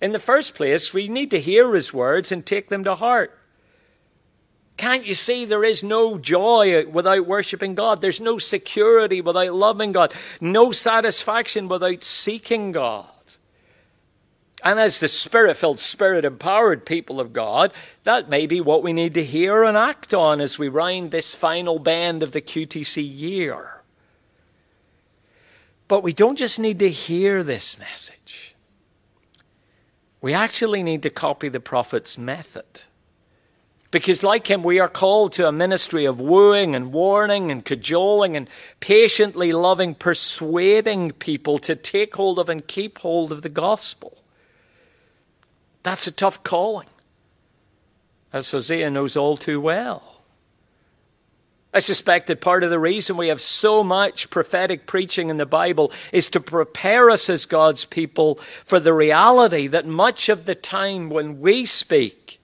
In 0.00 0.12
the 0.12 0.20
first 0.20 0.54
place, 0.54 0.94
we 0.94 1.08
need 1.08 1.30
to 1.32 1.40
hear 1.40 1.74
his 1.74 1.92
words 1.92 2.30
and 2.30 2.46
take 2.46 2.68
them 2.68 2.84
to 2.84 2.94
heart. 2.94 3.36
Can't 4.76 5.06
you 5.06 5.14
see 5.14 5.44
there 5.44 5.64
is 5.64 5.84
no 5.84 6.18
joy 6.18 6.86
without 6.86 7.26
worshiping 7.26 7.74
God? 7.74 8.00
There's 8.00 8.20
no 8.20 8.38
security 8.38 9.20
without 9.20 9.54
loving 9.54 9.92
God, 9.92 10.12
no 10.40 10.72
satisfaction 10.72 11.68
without 11.68 12.04
seeking 12.04 12.72
God. 12.72 13.11
And 14.64 14.78
as 14.78 15.00
the 15.00 15.08
spirit 15.08 15.56
filled, 15.56 15.80
spirit 15.80 16.24
empowered 16.24 16.86
people 16.86 17.20
of 17.20 17.32
God, 17.32 17.72
that 18.04 18.28
may 18.28 18.46
be 18.46 18.60
what 18.60 18.82
we 18.82 18.92
need 18.92 19.14
to 19.14 19.24
hear 19.24 19.64
and 19.64 19.76
act 19.76 20.14
on 20.14 20.40
as 20.40 20.58
we 20.58 20.68
round 20.68 21.10
this 21.10 21.34
final 21.34 21.80
bend 21.80 22.22
of 22.22 22.32
the 22.32 22.40
QTC 22.40 23.02
year. 23.02 23.82
But 25.88 26.04
we 26.04 26.12
don't 26.12 26.38
just 26.38 26.60
need 26.60 26.78
to 26.78 26.90
hear 26.90 27.42
this 27.42 27.78
message, 27.78 28.54
we 30.20 30.32
actually 30.32 30.82
need 30.84 31.02
to 31.02 31.10
copy 31.10 31.48
the 31.48 31.60
prophet's 31.60 32.16
method. 32.16 32.82
Because, 33.90 34.22
like 34.22 34.46
him, 34.46 34.62
we 34.62 34.80
are 34.80 34.88
called 34.88 35.34
to 35.34 35.46
a 35.46 35.52
ministry 35.52 36.06
of 36.06 36.18
wooing 36.18 36.74
and 36.74 36.94
warning 36.94 37.50
and 37.50 37.62
cajoling 37.62 38.36
and 38.36 38.48
patiently 38.80 39.52
loving, 39.52 39.94
persuading 39.94 41.10
people 41.12 41.58
to 41.58 41.76
take 41.76 42.14
hold 42.14 42.38
of 42.38 42.48
and 42.48 42.66
keep 42.66 43.00
hold 43.00 43.32
of 43.32 43.42
the 43.42 43.50
gospel. 43.50 44.21
That's 45.82 46.06
a 46.06 46.12
tough 46.12 46.42
calling, 46.42 46.88
as 48.32 48.50
Hosea 48.50 48.90
knows 48.90 49.16
all 49.16 49.36
too 49.36 49.60
well. 49.60 50.12
I 51.74 51.78
suspect 51.78 52.26
that 52.26 52.42
part 52.42 52.64
of 52.64 52.70
the 52.70 52.78
reason 52.78 53.16
we 53.16 53.28
have 53.28 53.40
so 53.40 53.82
much 53.82 54.28
prophetic 54.28 54.86
preaching 54.86 55.30
in 55.30 55.38
the 55.38 55.46
Bible 55.46 55.90
is 56.12 56.28
to 56.28 56.40
prepare 56.40 57.08
us 57.08 57.30
as 57.30 57.46
God's 57.46 57.86
people 57.86 58.34
for 58.34 58.78
the 58.78 58.92
reality 58.92 59.66
that 59.68 59.86
much 59.86 60.28
of 60.28 60.44
the 60.44 60.54
time 60.54 61.08
when 61.08 61.40
we 61.40 61.64
speak, 61.64 62.40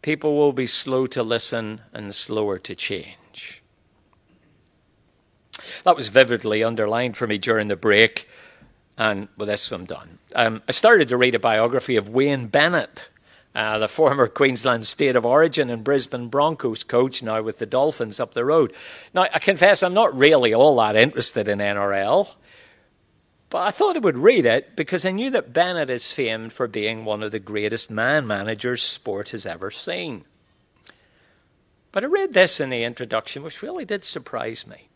people 0.00 0.34
will 0.34 0.54
be 0.54 0.66
slow 0.66 1.06
to 1.08 1.22
listen 1.22 1.82
and 1.92 2.14
slower 2.14 2.58
to 2.58 2.74
change. 2.74 3.62
That 5.84 5.96
was 5.96 6.08
vividly 6.08 6.64
underlined 6.64 7.18
for 7.18 7.26
me 7.26 7.36
during 7.36 7.68
the 7.68 7.76
break, 7.76 8.28
and 8.96 9.28
with 9.36 9.48
this 9.48 9.70
I'm 9.70 9.84
done. 9.84 10.17
Um, 10.34 10.62
I 10.68 10.72
started 10.72 11.08
to 11.08 11.16
read 11.16 11.34
a 11.34 11.38
biography 11.38 11.96
of 11.96 12.10
Wayne 12.10 12.46
Bennett, 12.48 13.08
uh, 13.54 13.78
the 13.78 13.88
former 13.88 14.26
Queensland 14.28 14.86
State 14.86 15.16
of 15.16 15.24
Origin 15.24 15.70
and 15.70 15.82
Brisbane 15.82 16.28
Broncos 16.28 16.84
coach, 16.84 17.22
now 17.22 17.42
with 17.42 17.58
the 17.58 17.66
Dolphins 17.66 18.20
up 18.20 18.34
the 18.34 18.44
road. 18.44 18.72
Now, 19.14 19.22
I 19.32 19.38
confess 19.38 19.82
I'm 19.82 19.94
not 19.94 20.16
really 20.16 20.52
all 20.52 20.76
that 20.76 20.96
interested 20.96 21.48
in 21.48 21.58
NRL. 21.58 22.34
But 23.50 23.62
I 23.62 23.70
thought 23.70 23.96
I 23.96 24.00
would 24.00 24.18
read 24.18 24.44
it 24.44 24.76
because 24.76 25.06
I 25.06 25.10
knew 25.10 25.30
that 25.30 25.54
Bennett 25.54 25.88
is 25.88 26.12
famed 26.12 26.52
for 26.52 26.68
being 26.68 27.04
one 27.04 27.22
of 27.22 27.30
the 27.30 27.38
greatest 27.38 27.90
man 27.90 28.26
managers 28.26 28.82
sport 28.82 29.30
has 29.30 29.46
ever 29.46 29.70
seen. 29.70 30.24
But 31.92 32.04
I 32.04 32.08
read 32.08 32.34
this 32.34 32.60
in 32.60 32.68
the 32.68 32.84
introduction, 32.84 33.42
which 33.42 33.62
really 33.62 33.86
did 33.86 34.04
surprise 34.04 34.66
me. 34.66 34.87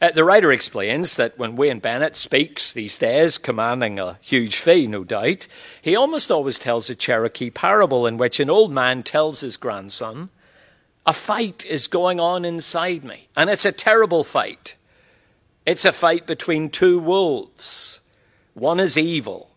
Uh, 0.00 0.10
the 0.10 0.24
writer 0.24 0.52
explains 0.52 1.16
that 1.16 1.38
when 1.38 1.56
Wayne 1.56 1.78
Bennett 1.78 2.16
speaks 2.16 2.72
these 2.72 2.98
days, 2.98 3.38
commanding 3.38 3.98
a 3.98 4.18
huge 4.20 4.56
fee, 4.56 4.86
no 4.86 5.04
doubt, 5.04 5.46
he 5.80 5.96
almost 5.96 6.30
always 6.30 6.58
tells 6.58 6.90
a 6.90 6.94
Cherokee 6.94 7.50
parable 7.50 8.06
in 8.06 8.16
which 8.16 8.40
an 8.40 8.50
old 8.50 8.72
man 8.72 9.02
tells 9.02 9.40
his 9.40 9.56
grandson 9.56 10.30
A 11.06 11.12
fight 11.12 11.64
is 11.66 11.86
going 11.86 12.20
on 12.20 12.44
inside 12.44 13.04
me, 13.04 13.28
and 13.36 13.50
it's 13.50 13.64
a 13.64 13.72
terrible 13.72 14.24
fight. 14.24 14.76
It's 15.64 15.84
a 15.84 15.92
fight 15.92 16.26
between 16.26 16.70
two 16.70 16.98
wolves. 16.98 18.00
One 18.54 18.80
is 18.80 18.98
evil. 18.98 19.52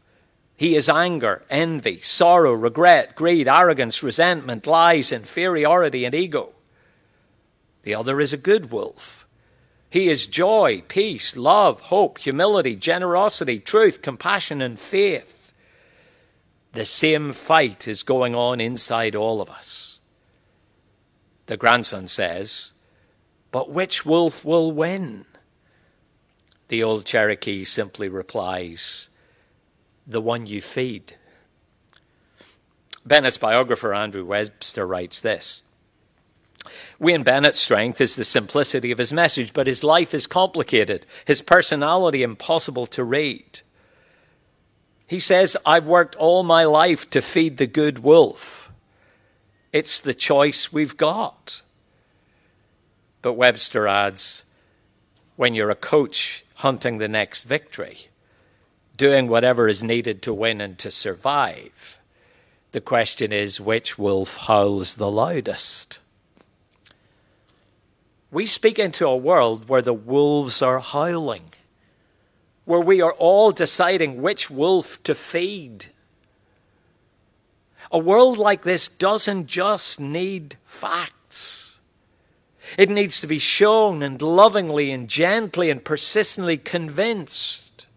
He 0.57 0.75
is 0.75 0.87
anger, 0.87 1.43
envy, 1.49 1.99
sorrow, 1.99 2.53
regret, 2.53 3.15
greed, 3.15 3.47
arrogance, 3.47 4.01
resentment, 4.01 4.65
lies, 4.65 5.11
inferiority, 5.11 6.05
and 6.05 6.15
ego. 6.15 6.53
The 7.83 7.95
other 7.95 8.21
is 8.21 8.31
a 8.31 8.37
good 8.37 8.71
wolf. 8.71 9.24
He 9.95 10.09
is 10.09 10.27
joy, 10.27 10.83
peace, 10.89 11.37
love, 11.37 11.79
hope, 11.79 12.17
humility, 12.17 12.75
generosity, 12.75 13.59
truth, 13.59 14.01
compassion, 14.01 14.61
and 14.61 14.77
faith. 14.77 15.53
The 16.73 16.83
same 16.83 17.31
fight 17.31 17.87
is 17.87 18.03
going 18.03 18.35
on 18.35 18.59
inside 18.59 19.15
all 19.15 19.39
of 19.39 19.49
us. 19.49 20.01
The 21.45 21.55
grandson 21.55 22.09
says, 22.09 22.73
But 23.53 23.69
which 23.69 24.05
wolf 24.05 24.43
will 24.43 24.69
win? 24.73 25.23
The 26.67 26.83
old 26.83 27.05
Cherokee 27.05 27.63
simply 27.63 28.09
replies, 28.09 29.07
The 30.05 30.19
one 30.19 30.45
you 30.45 30.59
feed. 30.59 31.15
Bennett's 33.05 33.37
biographer 33.37 33.93
Andrew 33.93 34.25
Webster 34.25 34.85
writes 34.85 35.21
this 35.21 35.63
Wayne 36.99 37.23
Bennett's 37.23 37.59
strength 37.59 37.99
is 37.99 38.15
the 38.15 38.23
simplicity 38.23 38.91
of 38.91 38.97
his 38.97 39.11
message, 39.11 39.53
but 39.53 39.67
his 39.67 39.83
life 39.83 40.13
is 40.13 40.27
complicated, 40.27 41.05
his 41.25 41.41
personality 41.41 42.23
impossible 42.23 42.85
to 42.87 43.03
read. 43.03 43.61
He 45.07 45.19
says, 45.19 45.57
I've 45.65 45.85
worked 45.85 46.15
all 46.15 46.43
my 46.43 46.63
life 46.63 47.09
to 47.11 47.21
feed 47.21 47.57
the 47.57 47.67
good 47.67 47.99
wolf. 47.99 48.71
It's 49.71 49.99
the 49.99 50.13
choice 50.13 50.71
we've 50.71 50.97
got. 50.97 51.61
But 53.21 53.33
Webster 53.33 53.87
adds, 53.87 54.45
when 55.35 55.53
you're 55.53 55.69
a 55.69 55.75
coach 55.75 56.45
hunting 56.55 56.97
the 56.97 57.07
next 57.07 57.43
victory, 57.43 58.07
doing 58.95 59.27
whatever 59.27 59.67
is 59.67 59.83
needed 59.83 60.21
to 60.21 60.33
win 60.33 60.61
and 60.61 60.77
to 60.79 60.89
survive, 60.89 61.99
the 62.71 62.81
question 62.81 63.33
is 63.33 63.59
which 63.59 63.97
wolf 63.99 64.37
howls 64.37 64.95
the 64.95 65.11
loudest? 65.11 65.99
We 68.35 68.45
speak 68.45 68.79
into 68.79 69.07
a 69.07 69.15
world 69.15 69.69
where 69.69 69.81
the 69.81 69.93
wolves 69.93 70.61
are 70.61 70.79
howling, 70.79 71.51
where 72.65 72.81
we 72.81 72.99
are 72.99 73.13
all 73.13 73.53
deciding 73.53 74.21
which 74.21 74.51
wolf 74.51 75.01
to 75.03 75.15
feed. 75.15 75.85
A 77.93 77.97
world 77.97 78.37
like 78.37 78.63
this 78.63 78.89
doesn't 78.89 79.47
just 79.47 80.01
need 80.01 80.57
facts. 80.65 81.79
It 82.77 82.89
needs 82.89 83.21
to 83.21 83.27
be 83.27 83.39
shown 83.39 84.03
and 84.03 84.21
lovingly 84.21 84.91
and 84.91 85.07
gently 85.07 85.69
and 85.69 85.81
persistently 85.81 86.57
convinced. 86.57 87.87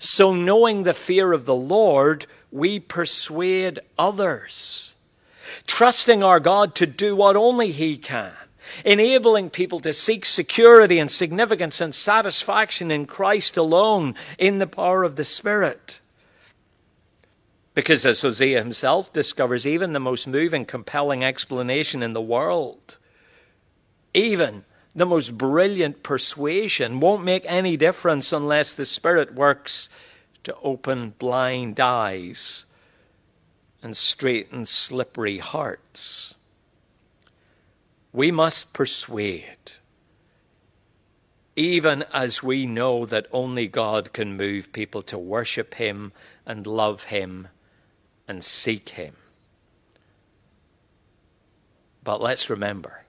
So, 0.00 0.34
knowing 0.34 0.82
the 0.82 0.94
fear 0.94 1.32
of 1.32 1.46
the 1.46 1.54
Lord, 1.54 2.26
we 2.50 2.80
persuade 2.80 3.78
others, 3.96 4.96
trusting 5.64 6.24
our 6.24 6.40
God 6.40 6.74
to 6.74 6.86
do 6.86 7.14
what 7.14 7.36
only 7.36 7.70
He 7.70 7.96
can 7.96 8.32
enabling 8.84 9.50
people 9.50 9.80
to 9.80 9.92
seek 9.92 10.24
security 10.24 10.98
and 10.98 11.10
significance 11.10 11.80
and 11.80 11.94
satisfaction 11.94 12.90
in 12.90 13.06
Christ 13.06 13.56
alone 13.56 14.14
in 14.38 14.58
the 14.58 14.66
power 14.66 15.02
of 15.02 15.16
the 15.16 15.24
Spirit. 15.24 16.00
Because 17.74 18.06
as 18.06 18.22
Hosea 18.22 18.58
himself 18.58 19.12
discovers, 19.12 19.66
even 19.66 19.92
the 19.92 20.00
most 20.00 20.26
moving, 20.26 20.64
compelling 20.64 21.22
explanation 21.22 22.02
in 22.02 22.14
the 22.14 22.22
world, 22.22 22.96
even 24.14 24.64
the 24.94 25.04
most 25.04 25.36
brilliant 25.36 26.02
persuasion 26.02 27.00
won't 27.00 27.22
make 27.22 27.44
any 27.46 27.76
difference 27.76 28.32
unless 28.32 28.72
the 28.72 28.86
Spirit 28.86 29.34
works 29.34 29.90
to 30.42 30.56
open 30.62 31.10
blind 31.18 31.78
eyes 31.78 32.64
and 33.82 33.94
straighten 33.94 34.64
slippery 34.64 35.36
hearts. 35.36 36.35
We 38.16 38.30
must 38.30 38.72
persuade, 38.72 39.72
even 41.54 42.02
as 42.14 42.42
we 42.42 42.64
know 42.64 43.04
that 43.04 43.26
only 43.30 43.68
God 43.68 44.14
can 44.14 44.38
move 44.38 44.72
people 44.72 45.02
to 45.02 45.18
worship 45.18 45.74
Him 45.74 46.12
and 46.46 46.66
love 46.66 47.04
Him 47.04 47.48
and 48.26 48.42
seek 48.42 48.88
Him. 48.88 49.16
But 52.02 52.22
let's 52.22 52.48
remember 52.48 53.04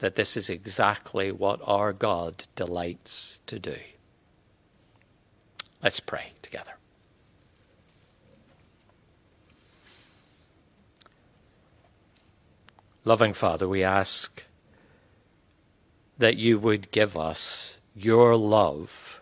that 0.00 0.16
this 0.16 0.36
is 0.36 0.50
exactly 0.50 1.32
what 1.32 1.60
our 1.64 1.94
God 1.94 2.44
delights 2.54 3.40
to 3.46 3.58
do. 3.58 3.78
Let's 5.82 6.00
pray 6.00 6.32
together. 6.42 6.72
Loving 13.06 13.34
Father, 13.34 13.68
we 13.68 13.84
ask 13.84 14.46
that 16.18 16.36
you 16.36 16.58
would 16.58 16.90
give 16.90 17.16
us 17.16 17.78
your 17.94 18.34
love 18.34 19.20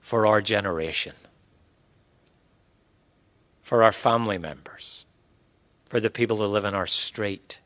for 0.00 0.26
our 0.26 0.40
generation, 0.40 1.12
for 3.62 3.84
our 3.84 3.92
family 3.92 4.36
members, 4.36 5.06
for 5.84 6.00
the 6.00 6.10
people 6.10 6.38
who 6.38 6.46
live 6.46 6.64
in 6.64 6.74
our 6.74 6.88
street, 6.88 7.60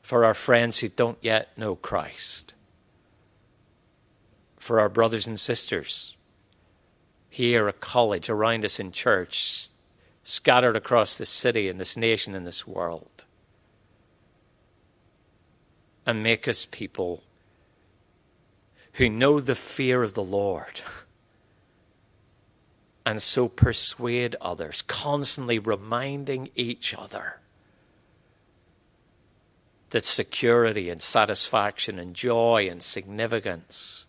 for 0.00 0.24
our 0.24 0.32
friends 0.32 0.78
who 0.78 0.88
don't 0.88 1.18
yet 1.20 1.58
know 1.58 1.74
Christ, 1.74 2.54
for 4.58 4.78
our 4.78 4.88
brothers 4.88 5.26
and 5.26 5.40
sisters 5.40 6.16
here 7.28 7.66
at 7.66 7.80
college, 7.80 8.30
around 8.30 8.64
us 8.64 8.78
in 8.78 8.92
church, 8.92 9.70
scattered 10.22 10.76
across 10.76 11.16
this 11.16 11.30
city 11.30 11.68
and 11.68 11.80
this 11.80 11.96
nation 11.96 12.34
and 12.34 12.46
this 12.46 12.66
world. 12.66 13.24
And 16.06 16.22
make 16.22 16.48
us 16.48 16.66
people 16.66 17.22
who 18.94 19.08
know 19.08 19.40
the 19.40 19.54
fear 19.54 20.02
of 20.02 20.14
the 20.14 20.22
Lord 20.22 20.82
and 23.06 23.20
so 23.20 23.48
persuade 23.48 24.36
others, 24.40 24.82
constantly 24.82 25.58
reminding 25.58 26.50
each 26.54 26.94
other 26.94 27.38
that 29.90 30.06
security 30.06 30.88
and 30.88 31.02
satisfaction 31.02 31.98
and 31.98 32.14
joy 32.14 32.68
and 32.70 32.82
significance 32.82 34.06